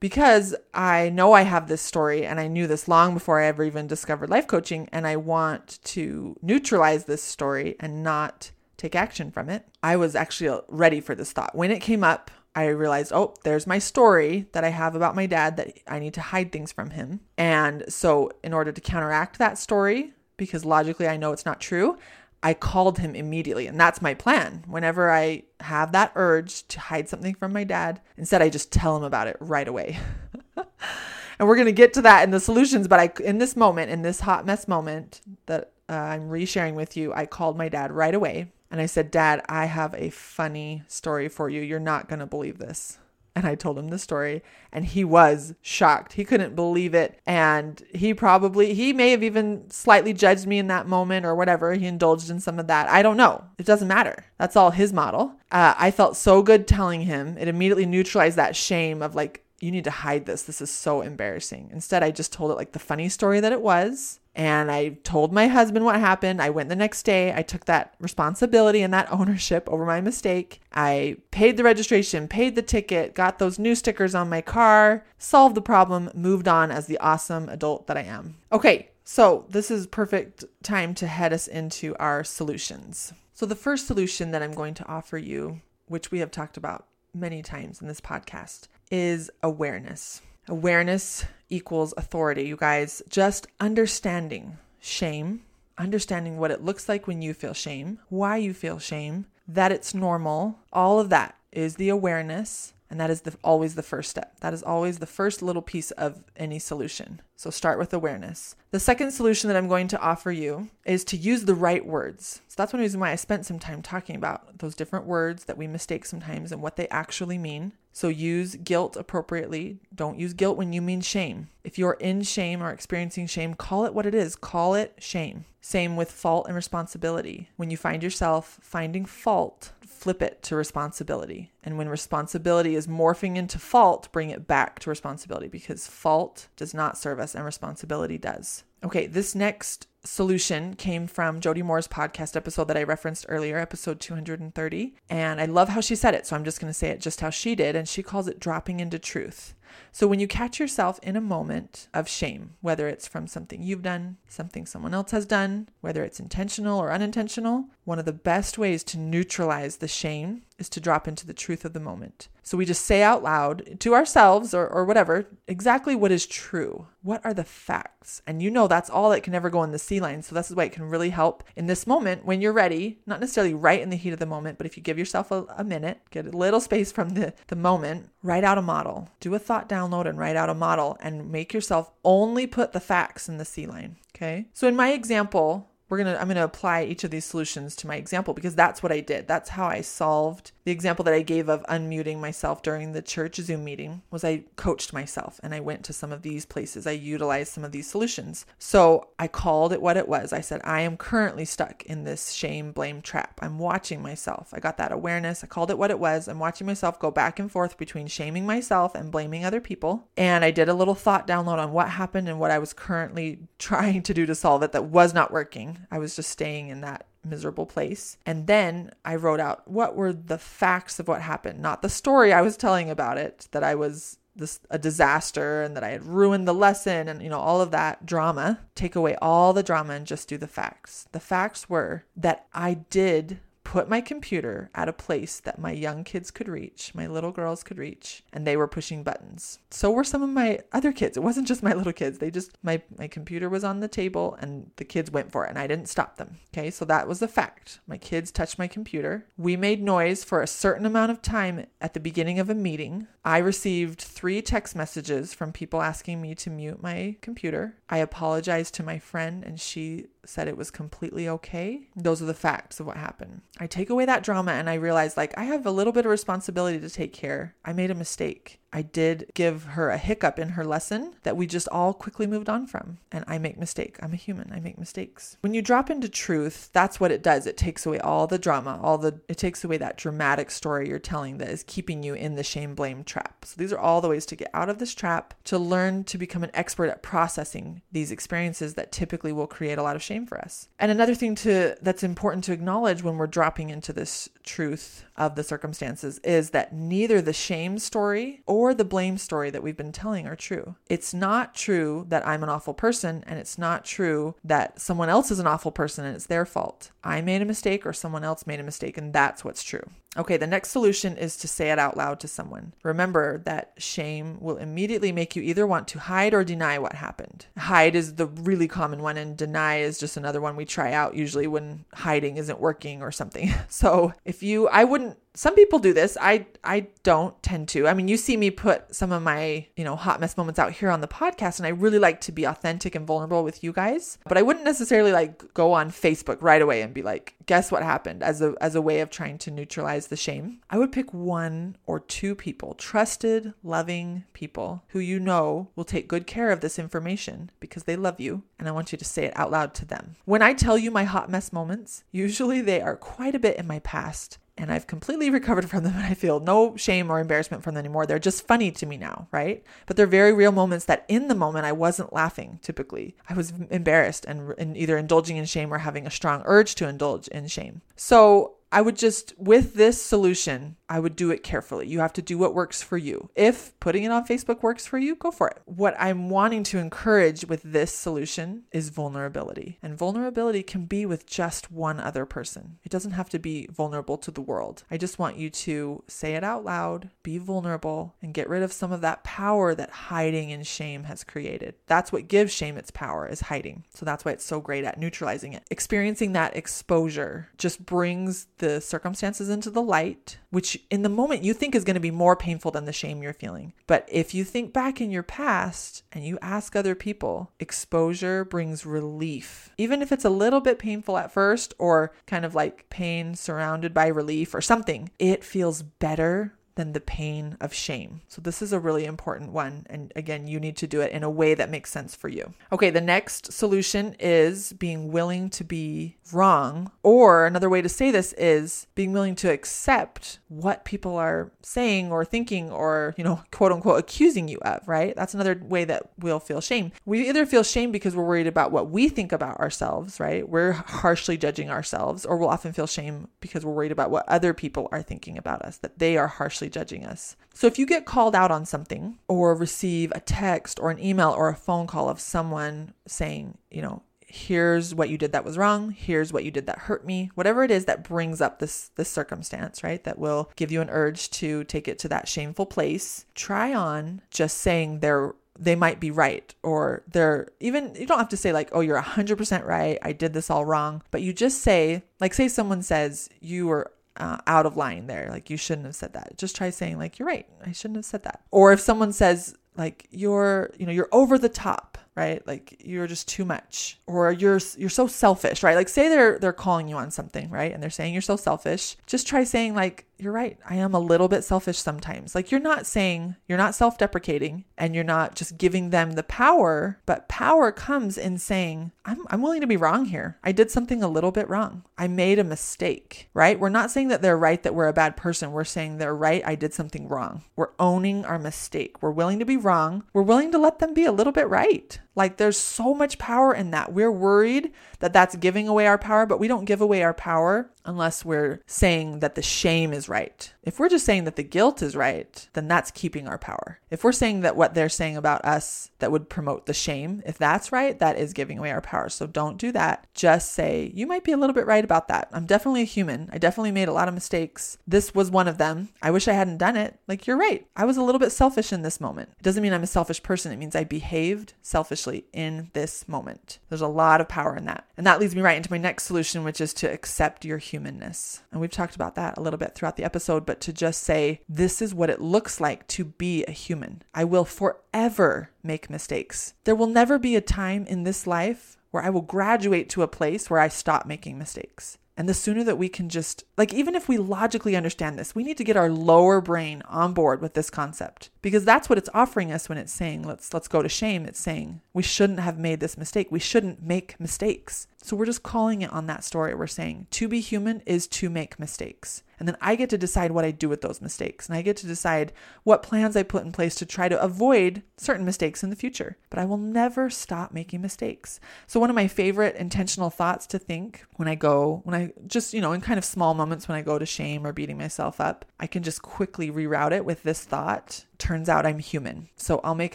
because 0.00 0.54
I 0.72 1.10
know 1.10 1.34
I 1.34 1.42
have 1.42 1.68
this 1.68 1.82
story 1.82 2.26
and 2.26 2.40
I 2.40 2.48
knew 2.48 2.66
this 2.66 2.88
long 2.88 3.14
before 3.14 3.40
I 3.40 3.46
ever 3.46 3.62
even 3.62 3.86
discovered 3.86 4.30
life 4.30 4.46
coaching, 4.46 4.88
and 4.92 5.06
I 5.06 5.16
want 5.16 5.78
to 5.84 6.36
neutralize 6.42 7.04
this 7.04 7.22
story 7.22 7.76
and 7.78 8.02
not 8.02 8.50
take 8.78 8.96
action 8.96 9.30
from 9.30 9.50
it. 9.50 9.66
I 9.82 9.96
was 9.96 10.16
actually 10.16 10.48
uh, 10.48 10.60
ready 10.68 11.00
for 11.00 11.14
this 11.14 11.32
thought. 11.32 11.54
When 11.54 11.70
it 11.70 11.80
came 11.80 12.02
up, 12.02 12.30
I 12.54 12.66
realized, 12.66 13.12
oh, 13.12 13.34
there's 13.44 13.66
my 13.66 13.78
story 13.78 14.46
that 14.52 14.64
I 14.64 14.70
have 14.70 14.94
about 14.94 15.14
my 15.14 15.26
dad 15.26 15.56
that 15.58 15.78
I 15.86 15.98
need 15.98 16.14
to 16.14 16.20
hide 16.20 16.50
things 16.50 16.72
from 16.72 16.90
him. 16.90 17.20
And 17.38 17.84
so, 17.88 18.30
in 18.42 18.52
order 18.52 18.72
to 18.72 18.80
counteract 18.80 19.38
that 19.38 19.58
story, 19.58 20.14
because 20.36 20.64
logically 20.64 21.06
I 21.06 21.18
know 21.18 21.32
it's 21.32 21.46
not 21.46 21.60
true, 21.60 21.98
I 22.42 22.54
called 22.54 22.98
him 22.98 23.14
immediately. 23.14 23.66
And 23.66 23.78
that's 23.78 24.00
my 24.00 24.14
plan. 24.14 24.64
Whenever 24.66 25.10
I 25.10 25.42
have 25.60 25.92
that 25.92 26.12
urge 26.14 26.66
to 26.68 26.80
hide 26.80 27.08
something 27.08 27.34
from 27.34 27.52
my 27.52 27.64
dad, 27.64 28.00
instead 28.16 28.42
I 28.42 28.48
just 28.48 28.72
tell 28.72 28.96
him 28.96 29.02
about 29.02 29.26
it 29.26 29.36
right 29.40 29.68
away. 29.68 29.98
and 30.56 31.48
we're 31.48 31.56
going 31.56 31.66
to 31.66 31.72
get 31.72 31.92
to 31.94 32.02
that 32.02 32.24
in 32.24 32.30
the 32.30 32.40
solutions, 32.40 32.88
but 32.88 33.00
I 33.00 33.12
in 33.22 33.38
this 33.38 33.56
moment, 33.56 33.90
in 33.90 34.02
this 34.02 34.20
hot 34.20 34.46
mess 34.46 34.66
moment 34.66 35.20
that 35.46 35.72
uh, 35.88 35.92
I'm 35.92 36.30
resharing 36.30 36.74
with 36.74 36.96
you, 36.96 37.12
I 37.12 37.26
called 37.26 37.58
my 37.58 37.68
dad 37.68 37.92
right 37.92 38.14
away 38.14 38.52
and 38.70 38.80
I 38.80 38.86
said, 38.86 39.10
"Dad, 39.10 39.42
I 39.48 39.66
have 39.66 39.94
a 39.94 40.10
funny 40.10 40.84
story 40.86 41.28
for 41.28 41.50
you. 41.50 41.60
You're 41.60 41.80
not 41.80 42.08
going 42.08 42.20
to 42.20 42.26
believe 42.26 42.58
this." 42.58 42.98
And 43.36 43.46
I 43.46 43.54
told 43.54 43.78
him 43.78 43.88
the 43.88 43.98
story, 43.98 44.42
and 44.72 44.84
he 44.84 45.04
was 45.04 45.54
shocked. 45.62 46.14
He 46.14 46.24
couldn't 46.24 46.56
believe 46.56 46.94
it. 46.94 47.20
And 47.26 47.80
he 47.94 48.12
probably, 48.12 48.74
he 48.74 48.92
may 48.92 49.12
have 49.12 49.22
even 49.22 49.70
slightly 49.70 50.12
judged 50.12 50.48
me 50.48 50.58
in 50.58 50.66
that 50.66 50.88
moment 50.88 51.24
or 51.24 51.36
whatever. 51.36 51.74
He 51.74 51.86
indulged 51.86 52.28
in 52.28 52.40
some 52.40 52.58
of 52.58 52.66
that. 52.66 52.88
I 52.88 53.02
don't 53.02 53.16
know. 53.16 53.44
It 53.56 53.66
doesn't 53.66 53.86
matter. 53.86 54.24
That's 54.36 54.56
all 54.56 54.72
his 54.72 54.92
model. 54.92 55.36
Uh, 55.52 55.74
I 55.78 55.92
felt 55.92 56.16
so 56.16 56.42
good 56.42 56.66
telling 56.66 57.02
him. 57.02 57.38
It 57.38 57.46
immediately 57.46 57.86
neutralized 57.86 58.36
that 58.36 58.56
shame 58.56 59.00
of 59.00 59.14
like, 59.14 59.44
you 59.60 59.70
need 59.70 59.84
to 59.84 59.90
hide 59.90 60.26
this. 60.26 60.42
This 60.42 60.60
is 60.60 60.70
so 60.70 61.02
embarrassing. 61.02 61.68
Instead, 61.72 62.02
I 62.02 62.10
just 62.10 62.32
told 62.32 62.50
it 62.50 62.56
like 62.56 62.72
the 62.72 62.78
funny 62.78 63.08
story 63.08 63.40
that 63.40 63.52
it 63.52 63.60
was. 63.60 64.18
And 64.34 64.70
I 64.70 64.90
told 65.02 65.32
my 65.32 65.48
husband 65.48 65.84
what 65.84 65.98
happened. 65.98 66.40
I 66.40 66.50
went 66.50 66.68
the 66.68 66.76
next 66.76 67.02
day. 67.02 67.32
I 67.34 67.42
took 67.42 67.64
that 67.64 67.94
responsibility 67.98 68.82
and 68.82 68.94
that 68.94 69.10
ownership 69.12 69.68
over 69.68 69.84
my 69.84 70.00
mistake. 70.00 70.60
I 70.72 71.16
paid 71.30 71.56
the 71.56 71.64
registration, 71.64 72.28
paid 72.28 72.54
the 72.54 72.62
ticket, 72.62 73.14
got 73.14 73.38
those 73.38 73.58
new 73.58 73.74
stickers 73.74 74.14
on 74.14 74.28
my 74.28 74.40
car, 74.40 75.04
solved 75.18 75.54
the 75.54 75.62
problem, 75.62 76.10
moved 76.14 76.48
on 76.48 76.70
as 76.70 76.86
the 76.86 76.98
awesome 76.98 77.48
adult 77.48 77.86
that 77.88 77.96
I 77.96 78.02
am. 78.02 78.36
Okay, 78.52 78.90
so 79.04 79.46
this 79.48 79.70
is 79.70 79.86
perfect 79.86 80.44
time 80.62 80.94
to 80.94 81.06
head 81.06 81.32
us 81.32 81.48
into 81.48 81.96
our 81.98 82.22
solutions. 82.22 83.12
So 83.34 83.46
the 83.46 83.56
first 83.56 83.86
solution 83.86 84.30
that 84.30 84.42
I'm 84.42 84.52
going 84.52 84.74
to 84.74 84.86
offer 84.86 85.18
you, 85.18 85.60
which 85.86 86.10
we 86.10 86.20
have 86.20 86.30
talked 86.30 86.56
about 86.56 86.86
many 87.12 87.42
times 87.42 87.80
in 87.80 87.88
this 87.88 88.00
podcast, 88.00 88.68
is 88.90 89.30
awareness. 89.42 90.20
Awareness 90.50 91.24
equals 91.48 91.94
authority, 91.96 92.42
you 92.42 92.56
guys. 92.56 93.02
Just 93.08 93.46
understanding 93.60 94.58
shame, 94.80 95.42
understanding 95.78 96.38
what 96.38 96.50
it 96.50 96.64
looks 96.64 96.88
like 96.88 97.06
when 97.06 97.22
you 97.22 97.34
feel 97.34 97.54
shame, 97.54 98.00
why 98.08 98.36
you 98.36 98.52
feel 98.52 98.80
shame, 98.80 99.26
that 99.46 99.70
it's 99.70 99.94
normal, 99.94 100.58
all 100.72 100.98
of 100.98 101.08
that 101.10 101.36
is 101.52 101.76
the 101.76 101.88
awareness. 101.88 102.74
And 102.90 102.98
that 102.98 103.10
is 103.10 103.20
the, 103.20 103.32
always 103.44 103.76
the 103.76 103.84
first 103.84 104.10
step. 104.10 104.40
That 104.40 104.52
is 104.52 104.64
always 104.64 104.98
the 104.98 105.06
first 105.06 105.40
little 105.40 105.62
piece 105.62 105.92
of 105.92 106.24
any 106.36 106.58
solution. 106.58 107.22
So 107.36 107.48
start 107.48 107.78
with 107.78 107.94
awareness. 107.94 108.56
The 108.72 108.80
second 108.80 109.12
solution 109.12 109.46
that 109.46 109.56
I'm 109.56 109.68
going 109.68 109.86
to 109.88 110.00
offer 110.00 110.32
you 110.32 110.70
is 110.84 111.04
to 111.04 111.16
use 111.16 111.44
the 111.44 111.54
right 111.54 111.86
words. 111.86 112.40
So 112.48 112.54
that's 112.56 112.72
one 112.72 112.82
reason 112.82 112.98
why 112.98 113.12
I 113.12 113.14
spent 113.14 113.46
some 113.46 113.60
time 113.60 113.80
talking 113.82 114.16
about 114.16 114.58
those 114.58 114.74
different 114.74 115.06
words 115.06 115.44
that 115.44 115.56
we 115.56 115.68
mistake 115.68 116.04
sometimes 116.04 116.50
and 116.50 116.60
what 116.60 116.74
they 116.74 116.88
actually 116.88 117.38
mean. 117.38 117.74
So 118.00 118.08
use 118.08 118.56
guilt 118.56 118.96
appropriately. 118.96 119.76
Don't 119.94 120.18
use 120.18 120.32
guilt 120.32 120.56
when 120.56 120.72
you 120.72 120.80
mean 120.80 121.02
shame. 121.02 121.50
If 121.62 121.76
you're 121.76 121.98
in 122.00 122.22
shame 122.22 122.62
or 122.62 122.70
experiencing 122.70 123.26
shame, 123.26 123.52
call 123.52 123.84
it 123.84 123.92
what 123.92 124.06
it 124.06 124.14
is. 124.14 124.36
Call 124.36 124.74
it 124.74 124.94
shame. 124.98 125.44
Same 125.60 125.96
with 125.96 126.10
fault 126.10 126.46
and 126.46 126.56
responsibility. 126.56 127.50
When 127.56 127.70
you 127.70 127.76
find 127.76 128.02
yourself 128.02 128.58
finding 128.62 129.04
fault, 129.04 129.72
flip 129.86 130.22
it 130.22 130.42
to 130.44 130.56
responsibility. 130.56 131.52
And 131.62 131.76
when 131.76 131.90
responsibility 131.90 132.74
is 132.74 132.86
morphing 132.86 133.36
into 133.36 133.58
fault, 133.58 134.10
bring 134.12 134.30
it 134.30 134.46
back 134.46 134.78
to 134.78 134.88
responsibility 134.88 135.48
because 135.48 135.86
fault 135.86 136.48
does 136.56 136.72
not 136.72 136.96
serve 136.96 137.20
us 137.20 137.34
and 137.34 137.44
responsibility 137.44 138.16
does. 138.16 138.64
Okay, 138.82 139.08
this 139.08 139.34
next 139.34 139.88
solution 140.04 140.74
came 140.74 141.06
from 141.06 141.40
Jody 141.40 141.62
Moore's 141.62 141.88
podcast 141.88 142.36
episode 142.36 142.68
that 142.68 142.76
I 142.76 142.82
referenced 142.82 143.26
earlier, 143.28 143.58
episode 143.58 144.00
230. 144.00 144.94
And 145.08 145.40
I 145.40 145.44
love 145.46 145.68
how 145.68 145.80
she 145.80 145.94
said 145.94 146.14
it. 146.14 146.26
So 146.26 146.36
I'm 146.36 146.44
just 146.44 146.60
going 146.60 146.70
to 146.70 146.78
say 146.78 146.88
it 146.88 147.00
just 147.00 147.20
how 147.20 147.30
she 147.30 147.54
did. 147.54 147.76
And 147.76 147.88
she 147.88 148.02
calls 148.02 148.28
it 148.28 148.40
dropping 148.40 148.80
into 148.80 148.98
truth. 148.98 149.54
So 149.92 150.06
when 150.06 150.20
you 150.20 150.28
catch 150.28 150.58
yourself 150.58 150.98
in 151.02 151.16
a 151.16 151.20
moment 151.20 151.88
of 151.92 152.08
shame, 152.08 152.54
whether 152.60 152.88
it's 152.88 153.08
from 153.08 153.26
something 153.26 153.62
you've 153.62 153.82
done, 153.82 154.16
something 154.28 154.66
someone 154.66 154.94
else 154.94 155.10
has 155.10 155.26
done, 155.26 155.68
whether 155.80 156.04
it's 156.04 156.20
intentional 156.20 156.78
or 156.78 156.92
unintentional, 156.92 157.66
one 157.84 157.98
of 157.98 158.04
the 158.04 158.12
best 158.12 158.56
ways 158.56 158.84
to 158.84 158.98
neutralize 158.98 159.76
the 159.76 159.88
shame 159.88 160.42
is 160.58 160.68
to 160.68 160.80
drop 160.80 161.08
into 161.08 161.26
the 161.26 161.34
truth 161.34 161.64
of 161.64 161.72
the 161.72 161.80
moment. 161.80 162.28
So 162.42 162.56
we 162.56 162.64
just 162.64 162.84
say 162.84 163.02
out 163.02 163.22
loud 163.22 163.78
to 163.80 163.94
ourselves 163.94 164.52
or, 164.52 164.66
or 164.66 164.84
whatever 164.84 165.26
exactly 165.46 165.94
what 165.96 166.12
is 166.12 166.26
true. 166.26 166.86
What 167.02 167.24
are 167.24 167.32
the 167.32 167.44
facts? 167.44 168.22
And 168.26 168.42
you 168.42 168.50
know 168.50 168.68
that's 168.68 168.90
all 168.90 169.10
that 169.10 169.22
can 169.22 169.34
ever 169.34 169.50
go 169.50 169.62
in 169.62 169.72
the 169.72 169.78
C 169.78 170.00
line. 170.00 170.22
So 170.22 170.34
this 170.34 170.50
is 170.50 170.56
why 170.56 170.64
it 170.64 170.72
can 170.72 170.84
really 170.84 171.10
help 171.10 171.44
in 171.56 171.66
this 171.66 171.86
moment 171.86 172.24
when 172.24 172.40
you're 172.40 172.52
ready, 172.52 172.98
not 173.06 173.20
necessarily 173.20 173.54
right 173.54 173.80
in 173.80 173.90
the 173.90 173.96
heat 173.96 174.12
of 174.12 174.18
the 174.18 174.26
moment, 174.26 174.58
but 174.58 174.66
if 174.66 174.76
you 174.76 174.82
give 174.82 174.98
yourself 174.98 175.30
a, 175.30 175.44
a 175.56 175.64
minute, 175.64 176.00
get 176.10 176.26
a 176.26 176.36
little 176.36 176.60
space 176.60 176.92
from 176.92 177.10
the, 177.10 177.32
the 177.46 177.56
moment, 177.56 178.10
write 178.22 178.44
out 178.44 178.58
a 178.58 178.62
model. 178.62 179.08
Do 179.20 179.34
a 179.34 179.38
thought 179.38 179.59
download 179.68 180.06
and 180.06 180.18
write 180.18 180.36
out 180.36 180.50
a 180.50 180.54
model 180.54 180.96
and 181.00 181.30
make 181.30 181.52
yourself 181.52 181.90
only 182.04 182.46
put 182.46 182.72
the 182.72 182.80
facts 182.80 183.28
in 183.28 183.38
the 183.38 183.44
C 183.44 183.66
line. 183.66 183.96
Okay. 184.14 184.46
So 184.52 184.68
in 184.68 184.76
my 184.76 184.92
example, 184.92 185.70
we're 185.88 185.98
to 186.04 186.20
I'm 186.20 186.28
to 186.36 186.44
apply 186.44 186.84
each 186.84 187.04
of 187.04 187.10
these 187.10 187.24
solutions 187.24 187.74
to 187.76 187.86
my 187.86 187.96
example 187.96 188.32
because 188.32 188.54
that's 188.54 188.82
what 188.82 188.92
I 188.92 189.00
did. 189.00 189.26
That's 189.26 189.50
how 189.50 189.66
I 189.66 189.80
solved 189.80 190.52
the 190.70 190.74
example 190.74 191.04
that 191.04 191.14
I 191.14 191.22
gave 191.22 191.48
of 191.48 191.64
unmuting 191.64 192.20
myself 192.20 192.62
during 192.62 192.92
the 192.92 193.02
church 193.02 193.34
Zoom 193.34 193.64
meeting 193.64 194.02
was 194.12 194.22
I 194.22 194.44
coached 194.54 194.92
myself 194.92 195.40
and 195.42 195.52
I 195.52 195.58
went 195.58 195.84
to 195.86 195.92
some 195.92 196.12
of 196.12 196.22
these 196.22 196.46
places. 196.46 196.86
I 196.86 196.92
utilized 196.92 197.52
some 197.52 197.64
of 197.64 197.72
these 197.72 197.90
solutions. 197.90 198.46
So 198.56 199.08
I 199.18 199.26
called 199.26 199.72
it 199.72 199.82
what 199.82 199.96
it 199.96 200.06
was. 200.06 200.32
I 200.32 200.40
said, 200.42 200.60
I 200.62 200.82
am 200.82 200.96
currently 200.96 201.44
stuck 201.44 201.84
in 201.86 202.04
this 202.04 202.30
shame 202.30 202.70
blame 202.70 203.02
trap. 203.02 203.40
I'm 203.42 203.58
watching 203.58 204.00
myself. 204.00 204.50
I 204.52 204.60
got 204.60 204.76
that 204.76 204.92
awareness. 204.92 205.42
I 205.42 205.48
called 205.48 205.72
it 205.72 205.78
what 205.78 205.90
it 205.90 205.98
was. 205.98 206.28
I'm 206.28 206.38
watching 206.38 206.68
myself 206.68 207.00
go 207.00 207.10
back 207.10 207.40
and 207.40 207.50
forth 207.50 207.76
between 207.76 208.06
shaming 208.06 208.46
myself 208.46 208.94
and 208.94 209.10
blaming 209.10 209.44
other 209.44 209.60
people. 209.60 210.06
And 210.16 210.44
I 210.44 210.52
did 210.52 210.68
a 210.68 210.74
little 210.74 210.94
thought 210.94 211.26
download 211.26 211.58
on 211.58 211.72
what 211.72 211.88
happened 211.88 212.28
and 212.28 212.38
what 212.38 212.52
I 212.52 212.60
was 212.60 212.72
currently 212.72 213.40
trying 213.58 214.04
to 214.04 214.14
do 214.14 214.24
to 214.24 214.36
solve 214.36 214.62
it 214.62 214.70
that 214.70 214.84
was 214.84 215.12
not 215.12 215.32
working. 215.32 215.80
I 215.90 215.98
was 215.98 216.14
just 216.14 216.30
staying 216.30 216.68
in 216.68 216.82
that 216.82 217.06
miserable 217.24 217.66
place. 217.66 218.16
And 218.24 218.46
then 218.46 218.92
I 219.04 219.16
wrote 219.16 219.40
out 219.40 219.68
what 219.68 219.96
were 219.96 220.12
the 220.12 220.38
facts 220.38 220.98
of 220.98 221.08
what 221.08 221.22
happened, 221.22 221.60
not 221.60 221.82
the 221.82 221.88
story 221.88 222.32
I 222.32 222.42
was 222.42 222.56
telling 222.56 222.90
about 222.90 223.18
it, 223.18 223.48
that 223.52 223.64
I 223.64 223.74
was 223.74 224.18
this 224.36 224.60
a 224.70 224.78
disaster 224.78 225.62
and 225.62 225.76
that 225.76 225.84
I 225.84 225.90
had 225.90 226.04
ruined 226.04 226.46
the 226.46 226.54
lesson 226.54 227.08
and 227.08 227.22
you 227.22 227.28
know 227.28 227.40
all 227.40 227.60
of 227.60 227.72
that 227.72 228.06
drama. 228.06 228.60
Take 228.74 228.96
away 228.96 229.16
all 229.20 229.52
the 229.52 229.62
drama 229.62 229.94
and 229.94 230.06
just 230.06 230.28
do 230.28 230.38
the 230.38 230.46
facts. 230.46 231.06
The 231.12 231.20
facts 231.20 231.68
were 231.68 232.04
that 232.16 232.46
I 232.52 232.74
did 232.74 233.40
put 233.70 233.88
my 233.88 234.00
computer 234.00 234.68
at 234.74 234.88
a 234.88 234.92
place 234.92 235.38
that 235.38 235.56
my 235.56 235.70
young 235.70 236.02
kids 236.02 236.32
could 236.32 236.48
reach, 236.48 236.92
my 236.92 237.06
little 237.06 237.30
girls 237.30 237.62
could 237.62 237.78
reach, 237.78 238.24
and 238.32 238.44
they 238.44 238.56
were 238.56 238.66
pushing 238.66 239.04
buttons. 239.04 239.60
So 239.70 239.92
were 239.92 240.02
some 240.02 240.24
of 240.24 240.28
my 240.28 240.58
other 240.72 240.90
kids. 240.90 241.16
It 241.16 241.22
wasn't 241.22 241.46
just 241.46 241.62
my 241.62 241.72
little 241.80 241.92
kids. 241.92 242.18
They 242.18 242.32
just 242.32 242.58
my 242.64 242.82
my 242.98 243.06
computer 243.06 243.48
was 243.48 243.62
on 243.62 243.78
the 243.78 243.86
table 243.86 244.36
and 244.40 244.72
the 244.74 244.84
kids 244.84 245.12
went 245.12 245.30
for 245.30 245.46
it 245.46 245.50
and 245.50 245.58
I 245.58 245.68
didn't 245.68 245.88
stop 245.88 246.16
them. 246.16 246.38
Okay? 246.52 246.68
So 246.72 246.84
that 246.86 247.06
was 247.06 247.22
a 247.22 247.28
fact. 247.28 247.78
My 247.86 247.96
kids 247.96 248.32
touched 248.32 248.58
my 248.58 248.66
computer. 248.66 249.26
We 249.38 249.56
made 249.56 249.80
noise 249.80 250.24
for 250.24 250.42
a 250.42 250.48
certain 250.48 250.84
amount 250.84 251.12
of 251.12 251.22
time 251.22 251.66
at 251.80 251.94
the 251.94 252.00
beginning 252.00 252.40
of 252.40 252.50
a 252.50 252.56
meeting. 252.56 253.06
I 253.24 253.38
received 253.38 254.00
3 254.00 254.42
text 254.42 254.74
messages 254.74 255.32
from 255.32 255.52
people 255.52 255.80
asking 255.80 256.20
me 256.20 256.34
to 256.36 256.50
mute 256.50 256.82
my 256.82 257.14
computer. 257.20 257.76
I 257.88 257.98
apologized 257.98 258.74
to 258.74 258.82
my 258.82 258.98
friend 258.98 259.44
and 259.44 259.60
she 259.60 260.06
said 260.24 260.48
it 260.48 260.56
was 260.56 260.70
completely 260.70 261.28
okay. 261.28 261.88
Those 261.96 262.20
are 262.22 262.26
the 262.26 262.34
facts 262.34 262.80
of 262.80 262.86
what 262.86 262.96
happened. 262.96 263.42
I 263.58 263.66
take 263.66 263.90
away 263.90 264.04
that 264.04 264.22
drama 264.22 264.52
and 264.52 264.68
I 264.68 264.74
realize 264.74 265.16
like 265.16 265.36
I 265.36 265.44
have 265.44 265.66
a 265.66 265.70
little 265.70 265.92
bit 265.92 266.04
of 266.04 266.10
responsibility 266.10 266.78
to 266.80 266.90
take 266.90 267.12
care. 267.12 267.54
I 267.64 267.72
made 267.72 267.90
a 267.90 267.94
mistake. 267.94 268.59
I 268.72 268.82
did 268.82 269.30
give 269.34 269.64
her 269.64 269.90
a 269.90 269.98
hiccup 269.98 270.38
in 270.38 270.50
her 270.50 270.64
lesson 270.64 271.14
that 271.22 271.36
we 271.36 271.46
just 271.46 271.68
all 271.68 271.92
quickly 271.92 272.26
moved 272.26 272.48
on 272.48 272.66
from. 272.66 272.98
And 273.10 273.24
I 273.26 273.38
make 273.38 273.58
mistake. 273.58 273.96
I'm 274.00 274.12
a 274.12 274.16
human. 274.16 274.52
I 274.52 274.60
make 274.60 274.78
mistakes. 274.78 275.36
When 275.40 275.54
you 275.54 275.62
drop 275.62 275.90
into 275.90 276.08
truth, 276.08 276.70
that's 276.72 277.00
what 277.00 277.10
it 277.10 277.22
does. 277.22 277.46
It 277.46 277.56
takes 277.56 277.84
away 277.84 277.98
all 277.98 278.26
the 278.26 278.38
drama, 278.38 278.78
all 278.82 278.98
the 278.98 279.20
it 279.28 279.38
takes 279.38 279.64
away 279.64 279.76
that 279.78 279.96
dramatic 279.96 280.50
story 280.50 280.88
you're 280.88 280.98
telling 280.98 281.38
that 281.38 281.48
is 281.48 281.64
keeping 281.64 282.02
you 282.02 282.14
in 282.14 282.34
the 282.34 282.44
shame 282.44 282.74
blame 282.74 283.04
trap. 283.04 283.44
So 283.44 283.54
these 283.56 283.72
are 283.72 283.78
all 283.78 284.00
the 284.00 284.08
ways 284.08 284.26
to 284.26 284.36
get 284.36 284.50
out 284.54 284.68
of 284.68 284.78
this 284.78 284.94
trap, 284.94 285.34
to 285.44 285.58
learn 285.58 286.04
to 286.04 286.18
become 286.18 286.44
an 286.44 286.50
expert 286.54 286.88
at 286.88 287.02
processing 287.02 287.82
these 287.90 288.12
experiences 288.12 288.74
that 288.74 288.92
typically 288.92 289.32
will 289.32 289.46
create 289.46 289.78
a 289.78 289.82
lot 289.82 289.96
of 289.96 290.02
shame 290.02 290.26
for 290.26 290.38
us. 290.38 290.68
And 290.78 290.90
another 290.90 291.14
thing 291.14 291.34
to 291.36 291.76
that's 291.82 292.02
important 292.02 292.44
to 292.44 292.52
acknowledge 292.52 293.02
when 293.02 293.16
we're 293.16 293.26
dropping 293.26 293.70
into 293.70 293.92
this 293.92 294.28
truth 294.44 295.04
of 295.20 295.34
the 295.34 295.44
circumstances 295.44 296.18
is 296.24 296.50
that 296.50 296.72
neither 296.72 297.20
the 297.20 297.34
shame 297.34 297.78
story 297.78 298.42
or 298.46 298.72
the 298.72 298.86
blame 298.86 299.18
story 299.18 299.50
that 299.50 299.62
we've 299.62 299.76
been 299.76 299.92
telling 299.92 300.26
are 300.26 300.34
true. 300.34 300.74
It's 300.88 301.12
not 301.12 301.54
true 301.54 302.06
that 302.08 302.26
I'm 302.26 302.42
an 302.42 302.48
awful 302.48 302.72
person, 302.72 303.22
and 303.26 303.38
it's 303.38 303.58
not 303.58 303.84
true 303.84 304.34
that 304.42 304.80
someone 304.80 305.10
else 305.10 305.30
is 305.30 305.38
an 305.38 305.46
awful 305.46 305.72
person 305.72 306.06
and 306.06 306.16
it's 306.16 306.26
their 306.26 306.46
fault. 306.46 306.90
I 307.04 307.20
made 307.20 307.42
a 307.42 307.44
mistake 307.44 307.84
or 307.84 307.92
someone 307.92 308.24
else 308.24 308.46
made 308.46 308.60
a 308.60 308.64
mistake, 308.64 308.96
and 308.96 309.12
that's 309.12 309.44
what's 309.44 309.62
true. 309.62 309.84
Okay, 310.16 310.36
the 310.36 310.46
next 310.46 310.70
solution 310.70 311.16
is 311.16 311.36
to 311.36 311.46
say 311.46 311.70
it 311.70 311.78
out 311.78 311.96
loud 311.96 312.18
to 312.20 312.28
someone. 312.28 312.74
Remember 312.82 313.38
that 313.44 313.72
shame 313.78 314.38
will 314.40 314.56
immediately 314.56 315.12
make 315.12 315.36
you 315.36 315.42
either 315.42 315.66
want 315.66 315.86
to 315.88 316.00
hide 316.00 316.34
or 316.34 316.42
deny 316.42 316.78
what 316.78 316.94
happened. 316.94 317.46
Hide 317.56 317.94
is 317.94 318.16
the 318.16 318.26
really 318.26 318.66
common 318.66 319.02
one, 319.02 319.16
and 319.16 319.36
deny 319.36 319.78
is 319.78 319.98
just 319.98 320.16
another 320.16 320.40
one 320.40 320.56
we 320.56 320.64
try 320.64 320.92
out 320.92 321.14
usually 321.14 321.46
when 321.46 321.84
hiding 321.94 322.38
isn't 322.38 322.60
working 322.60 323.02
or 323.02 323.12
something. 323.12 323.52
So 323.68 324.12
if 324.24 324.42
you, 324.42 324.68
I 324.68 324.84
wouldn't 324.84 325.16
some 325.34 325.54
people 325.54 325.78
do 325.78 325.92
this. 325.92 326.16
I 326.20 326.46
I 326.64 326.88
don't 327.02 327.40
tend 327.42 327.68
to. 327.68 327.86
I 327.86 327.94
mean, 327.94 328.08
you 328.08 328.16
see 328.16 328.36
me 328.36 328.50
put 328.50 328.94
some 328.94 329.12
of 329.12 329.22
my, 329.22 329.66
you 329.76 329.84
know, 329.84 329.96
hot 329.96 330.20
mess 330.20 330.36
moments 330.36 330.58
out 330.58 330.72
here 330.72 330.90
on 330.90 331.00
the 331.00 331.08
podcast 331.08 331.58
and 331.58 331.66
I 331.66 331.70
really 331.70 331.98
like 331.98 332.20
to 332.22 332.32
be 332.32 332.44
authentic 332.44 332.94
and 332.94 333.06
vulnerable 333.06 333.44
with 333.44 333.62
you 333.62 333.72
guys. 333.72 334.18
But 334.26 334.38
I 334.38 334.42
wouldn't 334.42 334.64
necessarily 334.64 335.12
like 335.12 335.54
go 335.54 335.72
on 335.72 335.90
Facebook 335.90 336.38
right 336.40 336.60
away 336.60 336.82
and 336.82 336.92
be 336.92 337.02
like, 337.02 337.36
"Guess 337.46 337.70
what 337.70 337.82
happened?" 337.82 338.22
as 338.22 338.42
a 338.42 338.54
as 338.60 338.74
a 338.74 338.82
way 338.82 339.00
of 339.00 339.10
trying 339.10 339.38
to 339.38 339.50
neutralize 339.50 340.08
the 340.08 340.16
shame. 340.16 340.60
I 340.68 340.78
would 340.78 340.92
pick 340.92 341.14
one 341.14 341.76
or 341.86 342.00
two 342.00 342.34
people, 342.34 342.74
trusted, 342.74 343.54
loving 343.62 344.24
people 344.32 344.82
who 344.88 344.98
you 344.98 345.20
know 345.20 345.68
will 345.76 345.84
take 345.84 346.08
good 346.08 346.26
care 346.26 346.50
of 346.50 346.60
this 346.60 346.78
information 346.78 347.50
because 347.60 347.84
they 347.84 347.96
love 347.96 348.20
you 348.20 348.42
and 348.58 348.68
I 348.68 348.72
want 348.72 348.92
you 348.92 348.98
to 348.98 349.04
say 349.04 349.24
it 349.24 349.32
out 349.36 349.50
loud 349.50 349.74
to 349.74 349.86
them. 349.86 350.16
When 350.24 350.42
I 350.42 350.54
tell 350.54 350.76
you 350.76 350.90
my 350.90 351.04
hot 351.04 351.30
mess 351.30 351.52
moments, 351.52 352.04
usually 352.10 352.60
they 352.60 352.80
are 352.80 352.96
quite 352.96 353.34
a 353.34 353.38
bit 353.38 353.56
in 353.56 353.66
my 353.66 353.78
past 353.78 354.38
and 354.60 354.70
I've 354.70 354.86
completely 354.86 355.30
recovered 355.30 355.68
from 355.68 355.84
them 355.84 355.94
and 355.96 356.04
I 356.04 356.14
feel 356.14 356.38
no 356.38 356.76
shame 356.76 357.10
or 357.10 357.18
embarrassment 357.18 357.62
from 357.62 357.74
them 357.74 357.84
anymore. 357.84 358.06
They're 358.06 358.18
just 358.18 358.46
funny 358.46 358.70
to 358.72 358.86
me 358.86 358.96
now, 358.96 359.26
right? 359.32 359.64
But 359.86 359.96
they're 359.96 360.06
very 360.06 360.32
real 360.32 360.52
moments 360.52 360.84
that 360.84 361.04
in 361.08 361.28
the 361.28 361.34
moment 361.34 361.66
I 361.66 361.72
wasn't 361.72 362.12
laughing 362.12 362.60
typically. 362.62 363.16
I 363.28 363.34
was 363.34 363.52
embarrassed 363.70 364.24
and, 364.26 364.54
and 364.58 364.76
either 364.76 364.98
indulging 364.98 365.36
in 365.36 365.46
shame 365.46 365.72
or 365.72 365.78
having 365.78 366.06
a 366.06 366.10
strong 366.10 366.42
urge 366.44 366.74
to 366.76 366.88
indulge 366.88 367.26
in 367.28 367.48
shame. 367.48 367.80
So 367.96 368.54
I 368.72 368.82
would 368.82 368.96
just, 368.96 369.34
with 369.36 369.74
this 369.74 370.00
solution, 370.00 370.76
I 370.88 371.00
would 371.00 371.16
do 371.16 371.30
it 371.30 371.42
carefully. 371.42 371.88
You 371.88 372.00
have 372.00 372.12
to 372.14 372.22
do 372.22 372.38
what 372.38 372.54
works 372.54 372.82
for 372.82 372.96
you. 372.96 373.30
If 373.34 373.78
putting 373.80 374.04
it 374.04 374.12
on 374.12 374.26
Facebook 374.26 374.62
works 374.62 374.86
for 374.86 374.98
you, 374.98 375.16
go 375.16 375.30
for 375.30 375.48
it. 375.48 375.60
What 375.64 375.94
I'm 375.98 376.30
wanting 376.30 376.62
to 376.64 376.78
encourage 376.78 377.44
with 377.44 377.62
this 377.62 377.92
solution 377.92 378.64
is 378.72 378.90
vulnerability. 378.90 379.78
And 379.82 379.96
vulnerability 379.96 380.62
can 380.62 380.86
be 380.86 381.06
with 381.06 381.26
just 381.26 381.70
one 381.70 382.00
other 382.00 382.26
person. 382.26 382.78
It 382.84 382.90
doesn't 382.90 383.12
have 383.12 383.28
to 383.30 383.38
be 383.38 383.68
vulnerable 383.70 384.18
to 384.18 384.30
the 384.30 384.40
world. 384.40 384.84
I 384.90 384.96
just 384.96 385.18
want 385.18 385.36
you 385.36 385.50
to 385.50 386.02
say 386.06 386.34
it 386.34 386.44
out 386.44 386.64
loud, 386.64 387.10
be 387.22 387.38
vulnerable, 387.38 388.14
and 388.22 388.34
get 388.34 388.48
rid 388.48 388.62
of 388.62 388.72
some 388.72 388.92
of 388.92 389.00
that 389.00 389.24
power 389.24 389.74
that 389.74 389.90
hiding 389.90 390.50
in 390.50 390.62
shame 390.62 391.04
has 391.04 391.24
created. 391.24 391.74
That's 391.86 392.12
what 392.12 392.28
gives 392.28 392.52
shame 392.52 392.76
its 392.76 392.90
power 392.90 393.26
is 393.26 393.40
hiding. 393.42 393.84
So 393.94 394.04
that's 394.04 394.24
why 394.24 394.32
it's 394.32 394.44
so 394.44 394.60
great 394.60 394.84
at 394.84 394.98
neutralizing 394.98 395.52
it. 395.52 395.64
Experiencing 395.70 396.32
that 396.32 396.56
exposure 396.56 397.48
just 397.58 397.84
brings 397.84 398.46
the 398.60 398.80
circumstances 398.80 399.48
into 399.48 399.70
the 399.70 399.82
light, 399.82 400.38
which 400.50 400.78
in 400.90 401.02
the 401.02 401.08
moment 401.08 401.42
you 401.42 401.52
think 401.52 401.74
is 401.74 401.84
going 401.84 401.94
to 401.94 402.00
be 402.00 402.10
more 402.10 402.36
painful 402.36 402.70
than 402.70 402.84
the 402.84 402.92
shame 402.92 403.22
you're 403.22 403.32
feeling. 403.32 403.72
But 403.86 404.08
if 404.10 404.32
you 404.34 404.44
think 404.44 404.72
back 404.72 405.00
in 405.00 405.10
your 405.10 405.22
past 405.22 406.04
and 406.12 406.24
you 406.24 406.38
ask 406.40 406.76
other 406.76 406.94
people, 406.94 407.50
exposure 407.58 408.44
brings 408.44 408.86
relief. 408.86 409.70
Even 409.76 410.02
if 410.02 410.12
it's 410.12 410.24
a 410.24 410.30
little 410.30 410.60
bit 410.60 410.78
painful 410.78 411.18
at 411.18 411.32
first 411.32 411.74
or 411.78 412.12
kind 412.26 412.44
of 412.44 412.54
like 412.54 412.88
pain 412.90 413.34
surrounded 413.34 413.92
by 413.92 414.06
relief 414.06 414.54
or 414.54 414.60
something, 414.60 415.10
it 415.18 415.42
feels 415.42 415.82
better 415.82 416.54
than 416.80 416.94
the 416.94 417.00
pain 417.00 417.58
of 417.60 417.74
shame. 417.74 418.22
So, 418.26 418.40
this 418.40 418.62
is 418.62 418.72
a 418.72 418.80
really 418.80 419.04
important 419.04 419.52
one. 419.52 419.86
And 419.90 420.12
again, 420.16 420.46
you 420.46 420.58
need 420.58 420.76
to 420.78 420.86
do 420.86 421.02
it 421.02 421.12
in 421.12 421.22
a 421.22 421.30
way 421.30 421.54
that 421.54 421.68
makes 421.68 421.90
sense 421.90 422.14
for 422.14 422.28
you. 422.28 422.54
Okay, 422.72 422.88
the 422.88 423.02
next 423.02 423.52
solution 423.52 424.16
is 424.18 424.72
being 424.72 425.12
willing 425.12 425.50
to 425.50 425.62
be 425.62 426.16
wrong. 426.32 426.90
Or 427.02 427.46
another 427.46 427.68
way 427.68 427.82
to 427.82 427.88
say 427.88 428.10
this 428.10 428.32
is 428.34 428.86
being 428.94 429.12
willing 429.12 429.34
to 429.36 429.50
accept 429.50 430.38
what 430.48 430.84
people 430.84 431.16
are 431.16 431.52
saying 431.62 432.10
or 432.10 432.24
thinking 432.24 432.70
or, 432.70 433.14
you 433.16 433.24
know, 433.24 433.42
quote 433.50 433.72
unquote, 433.72 433.98
accusing 433.98 434.48
you 434.48 434.58
of, 434.60 434.86
right? 434.88 435.14
That's 435.16 435.34
another 435.34 435.60
way 435.62 435.84
that 435.84 436.10
we'll 436.18 436.40
feel 436.40 436.60
shame. 436.60 436.92
We 437.04 437.28
either 437.28 437.44
feel 437.44 437.62
shame 437.62 437.92
because 437.92 438.16
we're 438.16 438.24
worried 438.24 438.46
about 438.46 438.72
what 438.72 438.90
we 438.90 439.08
think 439.08 439.32
about 439.32 439.60
ourselves, 439.60 440.18
right? 440.18 440.48
We're 440.48 440.72
harshly 440.72 441.36
judging 441.36 441.70
ourselves, 441.70 442.24
or 442.24 442.38
we'll 442.38 442.48
often 442.48 442.72
feel 442.72 442.86
shame 442.86 443.28
because 443.40 443.64
we're 443.64 443.74
worried 443.74 443.92
about 443.92 444.10
what 444.10 444.28
other 444.28 444.54
people 444.54 444.88
are 444.92 445.02
thinking 445.02 445.36
about 445.36 445.62
us, 445.62 445.76
that 445.78 445.98
they 445.98 446.16
are 446.16 446.28
harshly 446.28 446.69
judging 446.70 447.04
us. 447.04 447.36
So 447.54 447.66
if 447.66 447.78
you 447.78 447.86
get 447.86 448.06
called 448.06 448.34
out 448.34 448.50
on 448.50 448.64
something 448.64 449.18
or 449.28 449.54
receive 449.54 450.12
a 450.14 450.20
text 450.20 450.80
or 450.80 450.90
an 450.90 451.02
email 451.02 451.30
or 451.30 451.48
a 451.48 451.56
phone 451.56 451.86
call 451.86 452.08
of 452.08 452.20
someone 452.20 452.94
saying, 453.06 453.58
you 453.70 453.82
know, 453.82 454.02
here's 454.30 454.94
what 454.94 455.10
you 455.10 455.18
did 455.18 455.32
that 455.32 455.44
was 455.44 455.58
wrong. 455.58 455.90
Here's 455.90 456.32
what 456.32 456.44
you 456.44 456.50
did 456.50 456.66
that 456.66 456.78
hurt 456.78 457.04
me. 457.04 457.30
Whatever 457.34 457.64
it 457.64 457.70
is 457.70 457.86
that 457.86 458.04
brings 458.04 458.40
up 458.40 458.58
this 458.58 458.90
this 458.94 459.10
circumstance 459.10 459.82
right 459.82 460.02
that 460.04 460.18
will 460.18 460.50
give 460.56 460.70
you 460.70 460.80
an 460.80 460.90
urge 460.90 461.30
to 461.30 461.64
take 461.64 461.88
it 461.88 461.98
to 462.00 462.08
that 462.08 462.28
shameful 462.28 462.66
place 462.66 463.26
try 463.34 463.74
on 463.74 464.22
just 464.30 464.58
saying 464.58 465.00
they're 465.00 465.34
they 465.58 465.74
might 465.76 466.00
be 466.00 466.10
right 466.10 466.54
or 466.62 467.02
they're 467.10 467.48
even 467.58 467.94
you 467.94 468.06
don't 468.06 468.18
have 468.18 468.28
to 468.28 468.36
say 468.36 468.52
like 468.52 468.70
oh 468.72 468.80
you're 468.80 469.00
100% 469.00 469.66
right. 469.66 469.98
I 470.02 470.12
did 470.12 470.32
this 470.32 470.48
all 470.48 470.64
wrong. 470.64 471.02
But 471.10 471.22
you 471.22 471.32
just 471.32 471.62
say 471.62 472.04
like 472.20 472.32
say 472.32 472.48
someone 472.48 472.82
says 472.82 473.28
you 473.40 473.66
were 473.66 473.90
uh, 474.16 474.38
out 474.46 474.66
of 474.66 474.76
line 474.76 475.06
there. 475.06 475.28
Like 475.30 475.50
you 475.50 475.56
shouldn't 475.56 475.86
have 475.86 475.96
said 475.96 476.12
that. 476.14 476.36
Just 476.38 476.56
try 476.56 476.70
saying 476.70 476.98
like 476.98 477.18
you're 477.18 477.28
right. 477.28 477.46
I 477.64 477.72
shouldn't 477.72 477.96
have 477.96 478.04
said 478.04 478.24
that. 478.24 478.42
Or 478.50 478.72
if 478.72 478.80
someone 478.80 479.12
says 479.12 479.54
like 479.76 480.06
you're, 480.10 480.70
you 480.78 480.86
know, 480.86 480.92
you're 480.92 481.08
over 481.12 481.38
the 481.38 481.48
top. 481.48 481.98
Right? 482.16 482.46
Like 482.46 482.82
you're 482.84 483.06
just 483.06 483.28
too 483.28 483.44
much 483.44 483.98
or 484.06 484.32
you're 484.32 484.60
you're 484.76 484.88
so 484.88 485.06
selfish, 485.06 485.62
right? 485.62 485.76
Like 485.76 485.88
say 485.88 486.08
they're 486.08 486.38
they're 486.38 486.52
calling 486.52 486.88
you 486.88 486.96
on 486.96 487.10
something, 487.10 487.50
right? 487.50 487.72
And 487.72 487.82
they're 487.82 487.90
saying 487.90 488.12
you're 488.12 488.22
so 488.22 488.36
selfish. 488.36 488.96
Just 489.06 489.26
try 489.26 489.44
saying 489.44 489.74
like 489.74 490.06
you're 490.20 490.32
right. 490.32 490.58
I 490.68 490.76
am 490.76 490.94
a 490.94 491.00
little 491.00 491.28
bit 491.28 491.44
selfish 491.44 491.78
sometimes. 491.78 492.34
Like 492.34 492.50
you're 492.50 492.60
not 492.60 492.86
saying, 492.86 493.36
you're 493.48 493.58
not 493.58 493.74
self 493.74 493.98
deprecating 493.98 494.64
and 494.76 494.94
you're 494.94 495.04
not 495.04 495.34
just 495.34 495.58
giving 495.58 495.90
them 495.90 496.12
the 496.12 496.22
power, 496.22 497.00
but 497.06 497.28
power 497.28 497.72
comes 497.72 498.18
in 498.18 498.38
saying, 498.38 498.92
I'm, 499.04 499.24
I'm 499.30 499.42
willing 499.42 499.62
to 499.62 499.66
be 499.66 499.76
wrong 499.76 500.06
here. 500.06 500.38
I 500.44 500.52
did 500.52 500.70
something 500.70 501.02
a 501.02 501.08
little 501.08 501.32
bit 501.32 501.48
wrong. 501.48 501.84
I 501.96 502.08
made 502.08 502.38
a 502.38 502.44
mistake, 502.44 503.28
right? 503.34 503.58
We're 503.58 503.68
not 503.70 503.90
saying 503.90 504.08
that 504.08 504.22
they're 504.22 504.36
right, 504.36 504.62
that 504.62 504.74
we're 504.74 504.88
a 504.88 504.92
bad 504.92 505.16
person. 505.16 505.52
We're 505.52 505.64
saying 505.64 505.98
they're 505.98 506.14
right. 506.14 506.42
I 506.44 506.54
did 506.54 506.74
something 506.74 507.08
wrong. 507.08 507.42
We're 507.56 507.70
owning 507.78 508.24
our 508.24 508.38
mistake. 508.38 509.02
We're 509.02 509.10
willing 509.10 509.38
to 509.38 509.44
be 509.44 509.56
wrong. 509.56 510.04
We're 510.12 510.22
willing 510.22 510.52
to 510.52 510.58
let 510.58 510.78
them 510.78 510.94
be 510.94 511.04
a 511.04 511.12
little 511.12 511.32
bit 511.32 511.48
right. 511.48 511.98
Like 512.20 512.36
there's 512.36 512.58
so 512.58 512.92
much 512.92 513.16
power 513.16 513.54
in 513.54 513.70
that. 513.70 513.94
We're 513.94 514.12
worried 514.12 514.72
that 514.98 515.14
that's 515.14 515.36
giving 515.36 515.68
away 515.68 515.86
our 515.86 515.96
power, 515.96 516.26
but 516.26 516.38
we 516.38 516.48
don't 516.48 516.66
give 516.66 516.82
away 516.82 517.02
our 517.02 517.14
power 517.14 517.70
unless 517.90 518.24
we're 518.24 518.60
saying 518.66 519.18
that 519.18 519.34
the 519.34 519.42
shame 519.42 519.92
is 519.92 520.08
right. 520.08 520.52
If 520.62 520.78
we're 520.78 520.88
just 520.88 521.04
saying 521.04 521.24
that 521.24 521.36
the 521.36 521.42
guilt 521.42 521.82
is 521.82 521.96
right, 521.96 522.48
then 522.52 522.68
that's 522.68 522.90
keeping 522.90 523.26
our 523.26 523.38
power. 523.38 523.80
If 523.90 524.04
we're 524.04 524.12
saying 524.12 524.40
that 524.40 524.56
what 524.56 524.74
they're 524.74 524.88
saying 524.88 525.16
about 525.16 525.44
us 525.44 525.90
that 525.98 526.12
would 526.12 526.28
promote 526.28 526.66
the 526.66 526.74
shame, 526.74 527.22
if 527.26 527.36
that's 527.36 527.72
right, 527.72 527.98
that 527.98 528.18
is 528.18 528.32
giving 528.32 528.58
away 528.58 528.70
our 528.70 528.80
power. 528.80 529.08
So 529.08 529.26
don't 529.26 529.58
do 529.58 529.72
that. 529.72 530.06
Just 530.14 530.52
say, 530.52 530.92
you 530.94 531.06
might 531.06 531.24
be 531.24 531.32
a 531.32 531.36
little 531.36 531.54
bit 531.54 531.66
right 531.66 531.84
about 531.84 532.08
that. 532.08 532.28
I'm 532.32 532.46
definitely 532.46 532.82
a 532.82 532.84
human. 532.84 533.28
I 533.32 533.38
definitely 533.38 533.72
made 533.72 533.88
a 533.88 533.92
lot 533.92 534.08
of 534.08 534.14
mistakes. 534.14 534.78
This 534.86 535.14
was 535.14 535.30
one 535.30 535.48
of 535.48 535.58
them. 535.58 535.88
I 536.02 536.10
wish 536.10 536.28
I 536.28 536.32
hadn't 536.32 536.58
done 536.58 536.76
it. 536.76 536.98
Like, 537.08 537.26
you're 537.26 537.36
right. 537.36 537.66
I 537.74 537.84
was 537.84 537.96
a 537.96 538.02
little 538.02 538.18
bit 538.18 538.32
selfish 538.32 538.72
in 538.72 538.82
this 538.82 539.00
moment. 539.00 539.30
It 539.38 539.42
doesn't 539.42 539.62
mean 539.62 539.72
I'm 539.72 539.82
a 539.82 539.88
selfish 539.88 540.22
person. 540.22 540.52
It 540.52 540.58
means 540.58 540.76
I 540.76 540.84
behaved 540.84 541.54
selfishly 541.62 542.26
in 542.32 542.70
this 542.74 543.08
moment. 543.08 543.58
There's 543.68 543.80
a 543.80 543.88
lot 543.88 544.20
of 544.20 544.28
power 544.28 544.56
in 544.56 544.66
that. 544.66 544.84
And 544.96 545.06
that 545.06 545.18
leads 545.18 545.34
me 545.34 545.42
right 545.42 545.56
into 545.56 545.70
my 545.70 545.78
next 545.78 546.04
solution, 546.04 546.44
which 546.44 546.60
is 546.60 546.72
to 546.74 546.92
accept 546.92 547.44
your 547.44 547.58
humanness. 547.80 548.42
And 548.52 548.60
we've 548.60 548.70
talked 548.70 548.94
about 548.94 549.14
that 549.14 549.38
a 549.38 549.40
little 549.40 549.58
bit 549.58 549.74
throughout 549.74 549.96
the 549.96 550.04
episode, 550.04 550.44
but 550.44 550.60
to 550.60 550.72
just 550.72 551.02
say, 551.02 551.40
this 551.48 551.80
is 551.80 551.94
what 551.94 552.10
it 552.10 552.20
looks 552.20 552.60
like 552.60 552.86
to 552.88 553.04
be 553.04 553.42
a 553.44 553.52
human. 553.52 554.02
I 554.14 554.24
will 554.24 554.44
forever 554.44 555.50
make 555.62 555.88
mistakes. 555.88 556.52
There 556.64 556.74
will 556.74 556.86
never 556.86 557.18
be 557.18 557.36
a 557.36 557.40
time 557.40 557.86
in 557.86 558.04
this 558.04 558.26
life 558.26 558.76
where 558.90 559.02
I 559.02 559.08
will 559.08 559.22
graduate 559.22 559.88
to 559.90 560.02
a 560.02 560.08
place 560.08 560.50
where 560.50 560.60
I 560.60 560.68
stop 560.68 561.06
making 561.06 561.38
mistakes. 561.38 561.96
And 562.16 562.28
the 562.28 562.34
sooner 562.34 562.62
that 562.64 562.76
we 562.76 562.88
can 562.88 563.08
just, 563.08 563.44
like, 563.56 563.72
even 563.72 563.94
if 563.94 564.08
we 564.08 564.18
logically 564.18 564.76
understand 564.76 565.18
this, 565.18 565.34
we 565.34 565.42
need 565.42 565.56
to 565.56 565.64
get 565.64 565.76
our 565.76 565.90
lower 565.90 566.40
brain 566.40 566.82
on 566.86 567.14
board 567.14 567.40
with 567.40 567.54
this 567.54 567.70
concept 567.70 568.30
because 568.42 568.64
that's 568.64 568.88
what 568.88 568.98
it's 568.98 569.08
offering 569.14 569.52
us 569.52 569.68
when 569.68 569.78
it's 569.78 569.92
saying, 569.92 570.22
let's, 570.22 570.52
let's 570.52 570.68
go 570.68 570.82
to 570.82 570.88
shame. 570.88 571.24
It's 571.24 571.40
saying 571.40 571.80
we 571.94 572.02
shouldn't 572.02 572.40
have 572.40 572.58
made 572.58 572.80
this 572.80 572.98
mistake. 572.98 573.28
We 573.30 573.38
shouldn't 573.38 573.82
make 573.82 574.20
mistakes. 574.20 574.86
So 575.02 575.16
we're 575.16 575.26
just 575.26 575.42
calling 575.42 575.80
it 575.80 575.92
on 575.92 576.06
that 576.08 576.24
story. 576.24 576.54
We're 576.54 576.66
saying 576.66 577.06
to 577.12 577.28
be 577.28 577.40
human 577.40 577.80
is 577.86 578.06
to 578.08 578.28
make 578.28 578.58
mistakes. 578.58 579.22
And 579.40 579.48
then 579.48 579.56
I 579.60 579.74
get 579.74 579.90
to 579.90 579.98
decide 579.98 580.30
what 580.30 580.44
I 580.44 580.52
do 580.52 580.68
with 580.68 580.82
those 580.82 581.00
mistakes. 581.00 581.48
And 581.48 581.56
I 581.56 581.62
get 581.62 581.76
to 581.78 581.86
decide 581.86 582.32
what 582.62 582.82
plans 582.82 583.16
I 583.16 583.22
put 583.22 583.44
in 583.44 583.50
place 583.50 583.74
to 583.76 583.86
try 583.86 584.08
to 584.08 584.22
avoid 584.22 584.82
certain 584.98 585.24
mistakes 585.24 585.64
in 585.64 585.70
the 585.70 585.76
future. 585.76 586.18
But 586.28 586.38
I 586.38 586.44
will 586.44 586.58
never 586.58 587.10
stop 587.10 587.52
making 587.52 587.80
mistakes. 587.80 588.38
So, 588.66 588.78
one 588.78 588.90
of 588.90 588.96
my 588.96 589.08
favorite 589.08 589.56
intentional 589.56 590.10
thoughts 590.10 590.46
to 590.48 590.58
think 590.58 591.04
when 591.16 591.26
I 591.26 591.34
go, 591.34 591.80
when 591.84 591.94
I 591.94 592.12
just, 592.26 592.52
you 592.52 592.60
know, 592.60 592.72
in 592.72 592.82
kind 592.82 592.98
of 592.98 593.04
small 593.04 593.34
moments 593.34 593.66
when 593.66 593.78
I 593.78 593.82
go 593.82 593.98
to 593.98 594.06
shame 594.06 594.46
or 594.46 594.52
beating 594.52 594.78
myself 594.78 595.20
up, 595.20 595.46
I 595.58 595.66
can 595.66 595.82
just 595.82 596.02
quickly 596.02 596.50
reroute 596.50 596.92
it 596.92 597.04
with 597.04 597.22
this 597.22 597.44
thought 597.44 598.04
turns 598.20 598.48
out 598.48 598.66
I'm 598.66 598.78
human. 598.78 599.28
So 599.34 599.60
I'll 599.64 599.74
make 599.74 599.94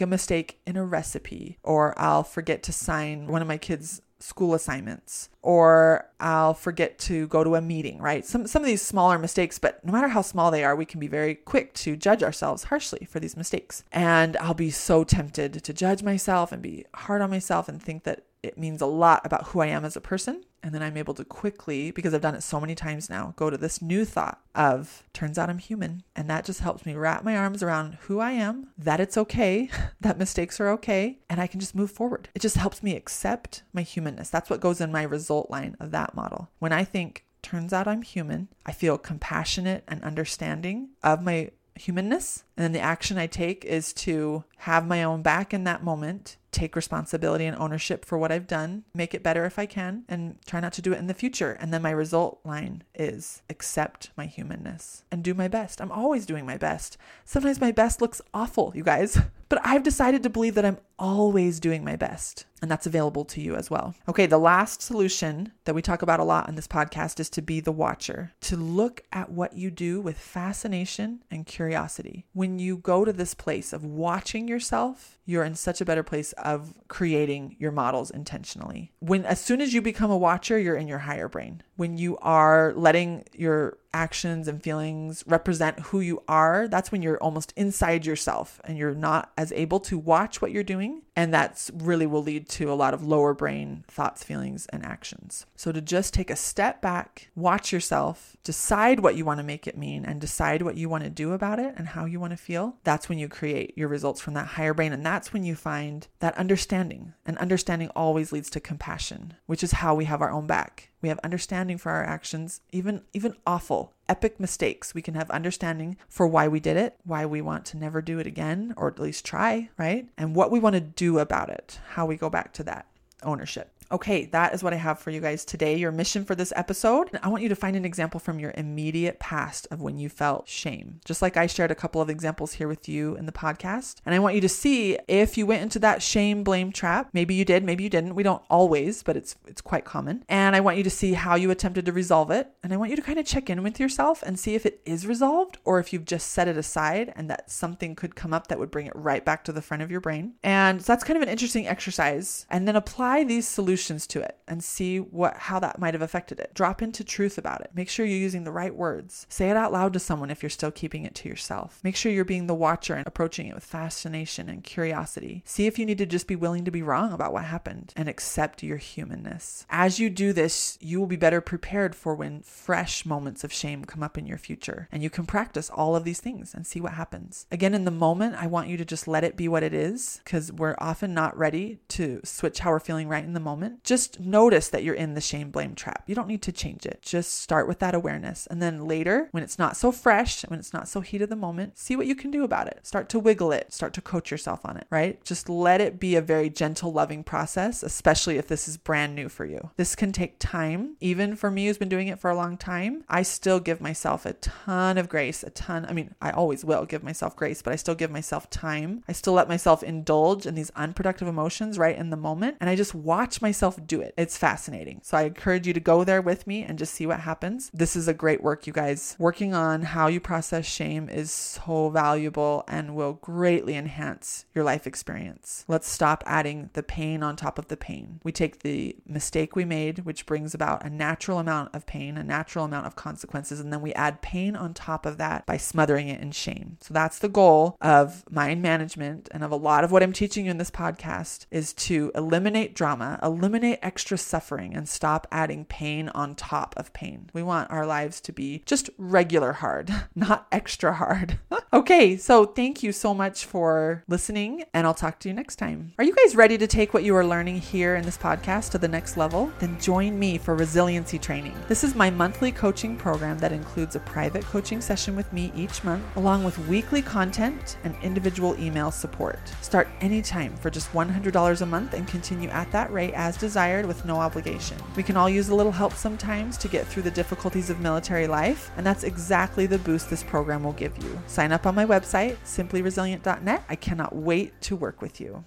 a 0.00 0.06
mistake 0.06 0.60
in 0.66 0.76
a 0.76 0.84
recipe, 0.84 1.58
or 1.62 1.98
I'll 1.98 2.24
forget 2.24 2.62
to 2.64 2.72
sign 2.72 3.28
one 3.28 3.40
of 3.40 3.48
my 3.48 3.56
kids' 3.56 4.02
school 4.18 4.54
assignments 4.54 5.28
or 5.42 6.08
I'll 6.18 6.54
forget 6.54 6.98
to 7.00 7.26
go 7.28 7.44
to 7.44 7.54
a 7.54 7.60
meeting, 7.60 7.98
right? 8.00 8.24
Some 8.24 8.46
some 8.46 8.62
of 8.62 8.66
these 8.66 8.82
smaller 8.82 9.18
mistakes, 9.18 9.58
but 9.58 9.84
no 9.84 9.92
matter 9.92 10.08
how 10.08 10.22
small 10.22 10.50
they 10.50 10.64
are, 10.64 10.74
we 10.74 10.86
can 10.86 11.00
be 11.00 11.06
very 11.06 11.34
quick 11.34 11.74
to 11.74 11.96
judge 11.96 12.22
ourselves 12.22 12.64
harshly 12.64 13.06
for 13.08 13.20
these 13.20 13.36
mistakes. 13.36 13.84
And 13.92 14.36
I'll 14.38 14.54
be 14.54 14.70
so 14.70 15.04
tempted 15.04 15.62
to 15.62 15.72
judge 15.72 16.02
myself 16.02 16.52
and 16.52 16.62
be 16.62 16.86
hard 16.94 17.22
on 17.22 17.30
myself 17.30 17.68
and 17.68 17.82
think 17.82 18.04
that 18.04 18.24
it 18.46 18.58
means 18.58 18.80
a 18.80 18.86
lot 18.86 19.24
about 19.24 19.48
who 19.48 19.60
I 19.60 19.66
am 19.66 19.84
as 19.84 19.96
a 19.96 20.00
person. 20.00 20.44
And 20.62 20.74
then 20.74 20.82
I'm 20.82 20.96
able 20.96 21.14
to 21.14 21.24
quickly, 21.24 21.92
because 21.92 22.12
I've 22.12 22.22
done 22.22 22.34
it 22.34 22.42
so 22.42 22.60
many 22.60 22.74
times 22.74 23.08
now, 23.08 23.34
go 23.36 23.50
to 23.50 23.56
this 23.56 23.80
new 23.80 24.04
thought 24.04 24.40
of 24.54 25.04
turns 25.12 25.38
out 25.38 25.48
I'm 25.48 25.58
human. 25.58 26.02
And 26.16 26.28
that 26.28 26.44
just 26.44 26.60
helps 26.60 26.84
me 26.84 26.94
wrap 26.94 27.22
my 27.22 27.36
arms 27.36 27.62
around 27.62 27.98
who 28.02 28.18
I 28.18 28.32
am, 28.32 28.68
that 28.76 28.98
it's 28.98 29.16
okay, 29.16 29.70
that 30.00 30.18
mistakes 30.18 30.58
are 30.60 30.68
okay, 30.70 31.18
and 31.30 31.40
I 31.40 31.46
can 31.46 31.60
just 31.60 31.74
move 31.74 31.90
forward. 31.90 32.30
It 32.34 32.42
just 32.42 32.56
helps 32.56 32.82
me 32.82 32.96
accept 32.96 33.62
my 33.72 33.82
humanness. 33.82 34.30
That's 34.30 34.50
what 34.50 34.60
goes 34.60 34.80
in 34.80 34.90
my 34.90 35.02
result 35.02 35.50
line 35.50 35.76
of 35.78 35.92
that 35.92 36.14
model. 36.14 36.50
When 36.58 36.72
I 36.72 36.82
think, 36.84 37.24
turns 37.42 37.72
out 37.72 37.86
I'm 37.86 38.02
human, 38.02 38.48
I 38.64 38.72
feel 38.72 38.98
compassionate 38.98 39.84
and 39.86 40.02
understanding 40.02 40.88
of 41.04 41.22
my 41.22 41.50
humanness. 41.76 42.44
And 42.56 42.64
then 42.64 42.72
the 42.72 42.80
action 42.80 43.18
I 43.18 43.26
take 43.26 43.64
is 43.64 43.92
to 43.94 44.44
have 44.58 44.86
my 44.86 45.04
own 45.04 45.22
back 45.22 45.54
in 45.54 45.64
that 45.64 45.84
moment, 45.84 46.38
take 46.56 46.74
responsibility 46.74 47.44
and 47.44 47.56
ownership 47.56 48.04
for 48.04 48.16
what 48.16 48.32
I've 48.32 48.46
done, 48.46 48.84
make 48.94 49.14
it 49.14 49.22
better 49.22 49.44
if 49.44 49.58
I 49.58 49.66
can, 49.66 50.04
and 50.08 50.38
try 50.46 50.60
not 50.60 50.72
to 50.74 50.82
do 50.82 50.92
it 50.92 50.98
in 50.98 51.06
the 51.06 51.14
future. 51.14 51.52
And 51.52 51.72
then 51.72 51.82
my 51.82 51.90
result 51.90 52.40
line 52.44 52.82
is 52.94 53.42
accept 53.50 54.10
my 54.16 54.26
humanness 54.26 55.04
and 55.10 55.22
do 55.22 55.34
my 55.34 55.48
best. 55.48 55.80
I'm 55.80 55.92
always 55.92 56.26
doing 56.26 56.46
my 56.46 56.56
best. 56.56 56.96
Sometimes 57.24 57.60
my 57.60 57.72
best 57.72 58.00
looks 58.00 58.22
awful, 58.32 58.72
you 58.74 58.82
guys, 58.82 59.18
but 59.48 59.60
I've 59.64 59.82
decided 59.82 60.22
to 60.22 60.30
believe 60.30 60.54
that 60.54 60.64
I'm 60.64 60.78
always 60.98 61.60
doing 61.60 61.84
my 61.84 61.96
best. 61.96 62.46
And 62.62 62.70
that's 62.70 62.86
available 62.86 63.26
to 63.26 63.40
you 63.40 63.54
as 63.54 63.70
well. 63.70 63.94
Okay, 64.08 64.24
the 64.24 64.38
last 64.38 64.80
solution 64.80 65.52
that 65.64 65.74
we 65.74 65.82
talk 65.82 66.00
about 66.00 66.20
a 66.20 66.24
lot 66.24 66.48
on 66.48 66.54
this 66.54 66.66
podcast 66.66 67.20
is 67.20 67.28
to 67.30 67.42
be 67.42 67.60
the 67.60 67.70
watcher, 67.70 68.32
to 68.40 68.56
look 68.56 69.02
at 69.12 69.30
what 69.30 69.52
you 69.52 69.70
do 69.70 70.00
with 70.00 70.18
fascination 70.18 71.22
and 71.30 71.44
curiosity. 71.44 72.24
When 72.32 72.58
you 72.58 72.78
go 72.78 73.04
to 73.04 73.12
this 73.12 73.34
place 73.34 73.74
of 73.74 73.84
watching 73.84 74.48
yourself, 74.48 75.18
you're 75.26 75.44
in 75.44 75.54
such 75.54 75.82
a 75.82 75.84
better 75.84 76.02
place 76.02 76.32
of 76.46 76.72
creating 76.86 77.56
your 77.58 77.72
models 77.72 78.08
intentionally. 78.10 78.92
When 79.00 79.24
as 79.24 79.40
soon 79.40 79.60
as 79.60 79.74
you 79.74 79.82
become 79.82 80.12
a 80.12 80.16
watcher, 80.16 80.56
you're 80.56 80.76
in 80.76 80.86
your 80.86 81.00
higher 81.00 81.28
brain. 81.28 81.62
When 81.74 81.98
you 81.98 82.16
are 82.18 82.72
letting 82.76 83.24
your 83.34 83.78
actions 83.96 84.46
and 84.46 84.62
feelings 84.62 85.24
represent 85.26 85.80
who 85.80 86.00
you 86.00 86.22
are, 86.28 86.68
that's 86.68 86.92
when 86.92 87.00
you're 87.00 87.16
almost 87.18 87.54
inside 87.56 88.04
yourself 88.04 88.60
and 88.64 88.76
you're 88.76 88.94
not 88.94 89.32
as 89.38 89.52
able 89.52 89.80
to 89.80 89.96
watch 89.96 90.42
what 90.42 90.52
you're 90.52 90.62
doing. 90.62 91.02
And 91.18 91.32
that's 91.32 91.70
really 91.72 92.06
will 92.06 92.22
lead 92.22 92.46
to 92.50 92.70
a 92.70 92.74
lot 92.74 92.92
of 92.92 93.02
lower 93.02 93.32
brain 93.32 93.84
thoughts, 93.88 94.22
feelings, 94.22 94.66
and 94.66 94.84
actions. 94.84 95.46
So 95.56 95.72
to 95.72 95.80
just 95.80 96.12
take 96.12 96.28
a 96.28 96.36
step 96.36 96.82
back, 96.82 97.30
watch 97.34 97.72
yourself, 97.72 98.36
decide 98.44 99.00
what 99.00 99.16
you 99.16 99.24
want 99.24 99.40
to 99.40 99.44
make 99.44 99.66
it 99.66 99.78
mean, 99.78 100.04
and 100.04 100.20
decide 100.20 100.60
what 100.60 100.76
you 100.76 100.90
want 100.90 101.04
to 101.04 101.10
do 101.10 101.32
about 101.32 101.58
it 101.58 101.72
and 101.78 101.88
how 101.88 102.04
you 102.04 102.20
want 102.20 102.32
to 102.32 102.36
feel, 102.36 102.76
that's 102.84 103.08
when 103.08 103.18
you 103.18 103.30
create 103.30 103.72
your 103.78 103.88
results 103.88 104.20
from 104.20 104.34
that 104.34 104.46
higher 104.46 104.74
brain. 104.74 104.92
And 104.92 105.06
that's 105.06 105.32
when 105.32 105.42
you 105.42 105.54
find 105.54 106.06
that 106.18 106.36
understanding. 106.36 107.14
And 107.24 107.38
understanding 107.38 107.88
always 107.96 108.30
leads 108.30 108.50
to 108.50 108.60
compassion, 108.60 109.32
which 109.46 109.64
is 109.64 109.72
how 109.72 109.94
we 109.94 110.04
have 110.04 110.20
our 110.20 110.30
own 110.30 110.46
back. 110.46 110.90
We 111.02 111.08
have 111.08 111.20
understanding 111.22 111.78
for 111.78 111.92
our 111.92 112.04
actions, 112.04 112.60
even 112.72 113.02
even 113.12 113.36
awful, 113.46 113.92
epic 114.08 114.40
mistakes. 114.40 114.94
We 114.94 115.02
can 115.02 115.14
have 115.14 115.30
understanding 115.30 115.96
for 116.08 116.26
why 116.26 116.48
we 116.48 116.60
did 116.60 116.76
it, 116.76 116.96
why 117.04 117.26
we 117.26 117.40
want 117.40 117.64
to 117.66 117.76
never 117.76 118.00
do 118.00 118.18
it 118.18 118.26
again, 118.26 118.74
or 118.76 118.88
at 118.88 118.98
least 118.98 119.24
try, 119.24 119.68
right? 119.78 120.08
And 120.16 120.34
what 120.34 120.50
we 120.50 120.58
want 120.58 120.74
to 120.74 120.80
do 120.80 121.18
about 121.18 121.50
it, 121.50 121.80
how 121.90 122.06
we 122.06 122.16
go 122.16 122.30
back 122.30 122.52
to 122.54 122.62
that 122.64 122.86
ownership. 123.22 123.72
Okay, 123.90 124.24
that 124.26 124.52
is 124.52 124.64
what 124.64 124.72
I 124.72 124.76
have 124.76 124.98
for 124.98 125.10
you 125.10 125.20
guys 125.20 125.44
today. 125.44 125.76
Your 125.76 125.92
mission 125.92 126.24
for 126.24 126.34
this 126.34 126.52
episode. 126.56 127.08
I 127.22 127.28
want 127.28 127.44
you 127.44 127.48
to 127.48 127.54
find 127.54 127.76
an 127.76 127.84
example 127.84 128.18
from 128.18 128.40
your 128.40 128.52
immediate 128.56 129.20
past 129.20 129.68
of 129.70 129.80
when 129.80 129.96
you 129.96 130.08
felt 130.08 130.48
shame. 130.48 131.00
Just 131.04 131.22
like 131.22 131.36
I 131.36 131.46
shared 131.46 131.70
a 131.70 131.76
couple 131.76 132.00
of 132.00 132.10
examples 132.10 132.54
here 132.54 132.66
with 132.66 132.88
you 132.88 133.14
in 133.16 133.26
the 133.26 133.32
podcast. 133.32 133.96
And 134.04 134.14
I 134.14 134.18
want 134.18 134.34
you 134.34 134.40
to 134.40 134.48
see 134.48 134.98
if 135.06 135.38
you 135.38 135.46
went 135.46 135.62
into 135.62 135.78
that 135.80 136.02
shame 136.02 136.42
blame 136.42 136.72
trap. 136.72 137.10
Maybe 137.12 137.34
you 137.34 137.44
did, 137.44 137.62
maybe 137.62 137.84
you 137.84 137.90
didn't. 137.90 138.16
We 138.16 138.24
don't 138.24 138.42
always, 138.50 139.04
but 139.04 139.16
it's 139.16 139.36
it's 139.46 139.60
quite 139.60 139.84
common. 139.84 140.24
And 140.28 140.56
I 140.56 140.60
want 140.60 140.78
you 140.78 140.84
to 140.84 140.90
see 140.90 141.12
how 141.12 141.36
you 141.36 141.52
attempted 141.52 141.86
to 141.86 141.92
resolve 141.92 142.32
it. 142.32 142.50
And 142.64 142.72
I 142.72 142.76
want 142.76 142.90
you 142.90 142.96
to 142.96 143.02
kind 143.02 143.20
of 143.20 143.26
check 143.26 143.48
in 143.48 143.62
with 143.62 143.78
yourself 143.78 144.22
and 144.24 144.38
see 144.38 144.56
if 144.56 144.66
it 144.66 144.80
is 144.84 145.06
resolved 145.06 145.58
or 145.64 145.78
if 145.78 145.92
you've 145.92 146.04
just 146.04 146.32
set 146.32 146.48
it 146.48 146.56
aside 146.56 147.12
and 147.14 147.30
that 147.30 147.52
something 147.52 147.94
could 147.94 148.16
come 148.16 148.34
up 148.34 148.48
that 148.48 148.58
would 148.58 148.70
bring 148.72 148.86
it 148.86 148.96
right 148.96 149.24
back 149.24 149.44
to 149.44 149.52
the 149.52 149.62
front 149.62 149.84
of 149.84 149.92
your 149.92 150.00
brain. 150.00 150.34
And 150.42 150.82
so 150.82 150.92
that's 150.92 151.04
kind 151.04 151.16
of 151.16 151.22
an 151.22 151.28
interesting 151.28 151.68
exercise. 151.68 152.46
And 152.50 152.66
then 152.66 152.74
apply 152.74 153.22
these 153.22 153.46
solutions 153.46 153.75
solutions 153.76 154.06
to 154.06 154.22
it 154.22 154.38
and 154.48 154.62
see 154.62 154.98
what 154.98 155.36
how 155.36 155.58
that 155.58 155.78
might 155.78 155.94
have 155.94 156.02
affected 156.02 156.40
it. 156.40 156.54
Drop 156.54 156.80
into 156.80 157.04
truth 157.04 157.36
about 157.36 157.60
it. 157.60 157.70
Make 157.74 157.88
sure 157.88 158.06
you're 158.06 158.18
using 158.18 158.44
the 158.44 158.52
right 158.52 158.74
words. 158.74 159.26
Say 159.28 159.50
it 159.50 159.56
out 159.56 159.72
loud 159.72 159.92
to 159.92 159.98
someone 159.98 160.30
if 160.30 160.42
you're 160.42 160.50
still 160.50 160.70
keeping 160.70 161.04
it 161.04 161.14
to 161.16 161.28
yourself. 161.28 161.80
Make 161.84 161.96
sure 161.96 162.10
you're 162.10 162.24
being 162.24 162.46
the 162.46 162.54
watcher 162.54 162.94
and 162.94 163.06
approaching 163.06 163.48
it 163.48 163.54
with 163.54 163.64
fascination 163.64 164.48
and 164.48 164.64
curiosity. 164.64 165.42
See 165.44 165.66
if 165.66 165.78
you 165.78 165.84
need 165.84 165.98
to 165.98 166.06
just 166.06 166.26
be 166.26 166.36
willing 166.36 166.64
to 166.64 166.70
be 166.70 166.82
wrong 166.82 167.12
about 167.12 167.32
what 167.32 167.44
happened 167.44 167.92
and 167.96 168.08
accept 168.08 168.62
your 168.62 168.78
humanness. 168.78 169.66
As 169.68 169.98
you 169.98 170.08
do 170.08 170.32
this, 170.32 170.78
you 170.80 170.98
will 170.98 171.06
be 171.06 171.16
better 171.16 171.40
prepared 171.40 171.94
for 171.94 172.14
when 172.14 172.42
fresh 172.42 173.04
moments 173.04 173.44
of 173.44 173.52
shame 173.52 173.84
come 173.84 174.02
up 174.02 174.16
in 174.16 174.26
your 174.26 174.38
future. 174.38 174.88
And 174.90 175.02
you 175.02 175.10
can 175.10 175.26
practice 175.26 175.68
all 175.70 175.96
of 175.96 176.04
these 176.04 176.20
things 176.20 176.54
and 176.54 176.66
see 176.66 176.80
what 176.80 176.92
happens. 176.92 177.46
Again, 177.50 177.74
in 177.74 177.84
the 177.84 177.90
moment, 177.90 178.36
I 178.36 178.46
want 178.46 178.68
you 178.68 178.76
to 178.78 178.84
just 178.84 179.08
let 179.08 179.24
it 179.24 179.36
be 179.36 179.48
what 179.48 179.62
it 179.62 179.74
is 179.74 180.20
because 180.24 180.52
we're 180.52 180.76
often 180.78 181.12
not 181.12 181.36
ready 181.36 181.78
to 181.88 182.20
switch 182.24 182.60
how 182.60 182.70
we're 182.70 182.80
feeling 182.80 183.08
right 183.08 183.24
in 183.24 183.34
the 183.34 183.40
moment. 183.40 183.65
Just 183.82 184.20
notice 184.20 184.68
that 184.68 184.82
you're 184.82 184.94
in 184.94 185.14
the 185.14 185.20
shame 185.20 185.50
blame 185.50 185.74
trap. 185.74 186.04
You 186.06 186.14
don't 186.14 186.28
need 186.28 186.42
to 186.42 186.52
change 186.52 186.86
it. 186.86 187.02
Just 187.02 187.40
start 187.40 187.68
with 187.68 187.78
that 187.80 187.94
awareness. 187.94 188.46
And 188.46 188.62
then 188.62 188.86
later, 188.86 189.28
when 189.30 189.42
it's 189.42 189.58
not 189.58 189.76
so 189.76 189.92
fresh, 189.92 190.42
when 190.42 190.58
it's 190.58 190.72
not 190.72 190.88
so 190.88 191.00
heat 191.00 191.22
of 191.22 191.28
the 191.28 191.36
moment, 191.36 191.78
see 191.78 191.96
what 191.96 192.06
you 192.06 192.14
can 192.14 192.30
do 192.30 192.44
about 192.44 192.68
it. 192.68 192.86
Start 192.86 193.08
to 193.10 193.18
wiggle 193.18 193.52
it, 193.52 193.72
start 193.72 193.92
to 193.94 194.00
coach 194.00 194.30
yourself 194.30 194.64
on 194.64 194.76
it, 194.76 194.86
right? 194.90 195.22
Just 195.24 195.48
let 195.48 195.80
it 195.80 195.98
be 196.00 196.16
a 196.16 196.22
very 196.22 196.50
gentle, 196.50 196.92
loving 196.92 197.24
process, 197.24 197.82
especially 197.82 198.38
if 198.38 198.48
this 198.48 198.68
is 198.68 198.76
brand 198.76 199.14
new 199.14 199.28
for 199.28 199.44
you. 199.44 199.70
This 199.76 199.94
can 199.94 200.12
take 200.12 200.38
time. 200.38 200.96
Even 201.00 201.36
for 201.36 201.50
me, 201.50 201.66
who's 201.66 201.78
been 201.78 201.88
doing 201.88 202.08
it 202.08 202.18
for 202.18 202.30
a 202.30 202.36
long 202.36 202.56
time, 202.56 203.04
I 203.08 203.22
still 203.22 203.60
give 203.60 203.80
myself 203.80 204.26
a 204.26 204.34
ton 204.34 204.98
of 204.98 205.08
grace, 205.08 205.42
a 205.42 205.50
ton. 205.50 205.86
I 205.86 205.92
mean, 205.92 206.14
I 206.20 206.30
always 206.30 206.64
will 206.64 206.84
give 206.84 207.02
myself 207.02 207.36
grace, 207.36 207.62
but 207.62 207.72
I 207.72 207.76
still 207.76 207.94
give 207.94 208.10
myself 208.10 208.48
time. 208.50 209.02
I 209.08 209.12
still 209.12 209.32
let 209.32 209.48
myself 209.48 209.82
indulge 209.82 210.46
in 210.46 210.54
these 210.54 210.70
unproductive 210.76 211.28
emotions 211.28 211.78
right 211.78 211.96
in 211.96 212.10
the 212.10 212.16
moment. 212.16 212.56
And 212.60 212.70
I 212.70 212.76
just 212.76 212.94
watch 212.94 213.42
myself 213.42 213.55
do 213.86 214.00
it. 214.00 214.14
It's 214.16 214.36
fascinating. 214.36 215.00
So 215.02 215.16
I 215.16 215.22
encourage 215.22 215.66
you 215.66 215.72
to 215.72 215.80
go 215.80 216.04
there 216.04 216.22
with 216.22 216.46
me 216.46 216.62
and 216.62 216.78
just 216.78 216.94
see 216.94 217.06
what 217.06 217.20
happens. 217.20 217.70
This 217.72 217.96
is 217.96 218.08
a 218.08 218.14
great 218.14 218.42
work, 218.42 218.66
you 218.66 218.72
guys. 218.72 219.16
Working 219.18 219.54
on 219.54 219.82
how 219.82 220.06
you 220.06 220.20
process 220.20 220.66
shame 220.66 221.08
is 221.08 221.30
so 221.30 221.90
valuable 221.90 222.64
and 222.68 222.94
will 222.94 223.14
greatly 223.14 223.74
enhance 223.74 224.46
your 224.54 224.64
life 224.64 224.86
experience. 224.86 225.64
Let's 225.68 225.88
stop 225.88 226.22
adding 226.26 226.70
the 226.72 226.82
pain 226.82 227.22
on 227.22 227.36
top 227.36 227.58
of 227.58 227.68
the 227.68 227.76
pain. 227.76 228.20
We 228.22 228.32
take 228.32 228.60
the 228.60 228.96
mistake 229.06 229.56
we 229.56 229.64
made, 229.64 230.00
which 230.00 230.26
brings 230.26 230.54
about 230.54 230.84
a 230.84 230.90
natural 230.90 231.38
amount 231.38 231.74
of 231.74 231.86
pain, 231.86 232.16
a 232.16 232.24
natural 232.24 232.64
amount 232.64 232.86
of 232.86 232.96
consequences, 232.96 233.60
and 233.60 233.72
then 233.72 233.82
we 233.82 233.92
add 233.94 234.22
pain 234.22 234.56
on 234.56 234.74
top 234.74 235.06
of 235.06 235.18
that 235.18 235.46
by 235.46 235.56
smothering 235.56 236.08
it 236.08 236.20
in 236.20 236.32
shame. 236.32 236.78
So 236.80 236.94
that's 236.94 237.18
the 237.18 237.28
goal 237.28 237.76
of 237.80 238.24
mind 238.30 238.62
management 238.62 239.28
and 239.30 239.44
of 239.44 239.50
a 239.50 239.56
lot 239.56 239.84
of 239.84 239.92
what 239.92 240.02
I'm 240.02 240.12
teaching 240.12 240.46
you 240.46 240.50
in 240.50 240.58
this 240.58 240.70
podcast 240.70 241.46
is 241.50 241.72
to 241.74 242.10
eliminate 242.14 242.74
drama, 242.74 243.18
eliminate 243.22 243.45
extra 243.54 244.18
suffering, 244.18 244.74
and 244.74 244.88
stop 244.88 245.26
adding 245.30 245.64
pain 245.64 246.08
on 246.10 246.34
top 246.34 246.74
of 246.76 246.92
pain. 246.92 247.30
We 247.32 247.42
want 247.42 247.70
our 247.70 247.86
lives 247.86 248.20
to 248.22 248.32
be 248.32 248.62
just 248.66 248.90
regular 248.98 249.54
hard, 249.54 249.92
not 250.14 250.46
extra 250.50 250.94
hard. 250.94 251.38
okay, 251.72 252.16
so 252.16 252.44
thank 252.44 252.82
you 252.82 252.92
so 252.92 253.14
much 253.14 253.44
for 253.44 254.04
listening, 254.08 254.64
and 254.74 254.86
I'll 254.86 254.94
talk 254.94 255.18
to 255.20 255.28
you 255.28 255.34
next 255.34 255.56
time. 255.56 255.92
Are 255.98 256.04
you 256.04 256.14
guys 256.14 256.36
ready 256.36 256.58
to 256.58 256.66
take 256.66 256.94
what 256.94 257.04
you 257.04 257.14
are 257.16 257.26
learning 257.26 257.60
here 257.60 257.96
in 257.96 258.04
this 258.04 258.18
podcast 258.18 258.70
to 258.72 258.78
the 258.78 258.88
next 258.88 259.16
level? 259.16 259.52
Then 259.58 259.80
join 259.80 260.18
me 260.18 260.38
for 260.38 260.54
resiliency 260.54 261.18
training. 261.18 261.54
This 261.68 261.84
is 261.84 261.94
my 261.94 262.10
monthly 262.10 262.52
coaching 262.52 262.96
program 262.96 263.38
that 263.38 263.52
includes 263.52 263.96
a 263.96 264.00
private 264.00 264.44
coaching 264.44 264.80
session 264.80 265.16
with 265.16 265.32
me 265.32 265.52
each 265.54 265.84
month, 265.84 266.04
along 266.16 266.44
with 266.44 266.58
weekly 266.66 267.02
content 267.02 267.76
and 267.84 267.94
individual 268.02 268.58
email 268.60 268.90
support. 268.90 269.38
Start 269.60 269.88
anytime 270.00 270.56
for 270.56 270.70
just 270.70 270.92
$100 270.92 271.60
a 271.60 271.66
month 271.66 271.94
and 271.94 272.06
continue 272.08 272.48
at 272.50 272.70
that 272.72 272.92
rate 272.92 273.14
desired 273.36 273.86
with 273.86 274.04
no 274.04 274.16
obligation. 274.16 274.76
We 274.96 275.02
can 275.02 275.16
all 275.16 275.28
use 275.28 275.48
a 275.48 275.54
little 275.54 275.72
help 275.72 275.92
sometimes 275.92 276.56
to 276.58 276.68
get 276.68 276.86
through 276.86 277.02
the 277.02 277.10
difficulties 277.10 277.70
of 277.70 277.80
military 277.80 278.26
life, 278.26 278.70
and 278.76 278.86
that's 278.86 279.04
exactly 279.04 279.66
the 279.66 279.78
boost 279.78 280.10
this 280.10 280.22
program 280.22 280.62
will 280.62 280.72
give 280.72 280.96
you. 281.02 281.18
Sign 281.26 281.52
up 281.52 281.66
on 281.66 281.74
my 281.74 281.86
website, 281.86 282.36
simplyresilient.net. 282.44 283.64
I 283.68 283.76
cannot 283.76 284.14
wait 284.14 284.60
to 284.62 284.76
work 284.76 285.00
with 285.00 285.20
you. 285.20 285.44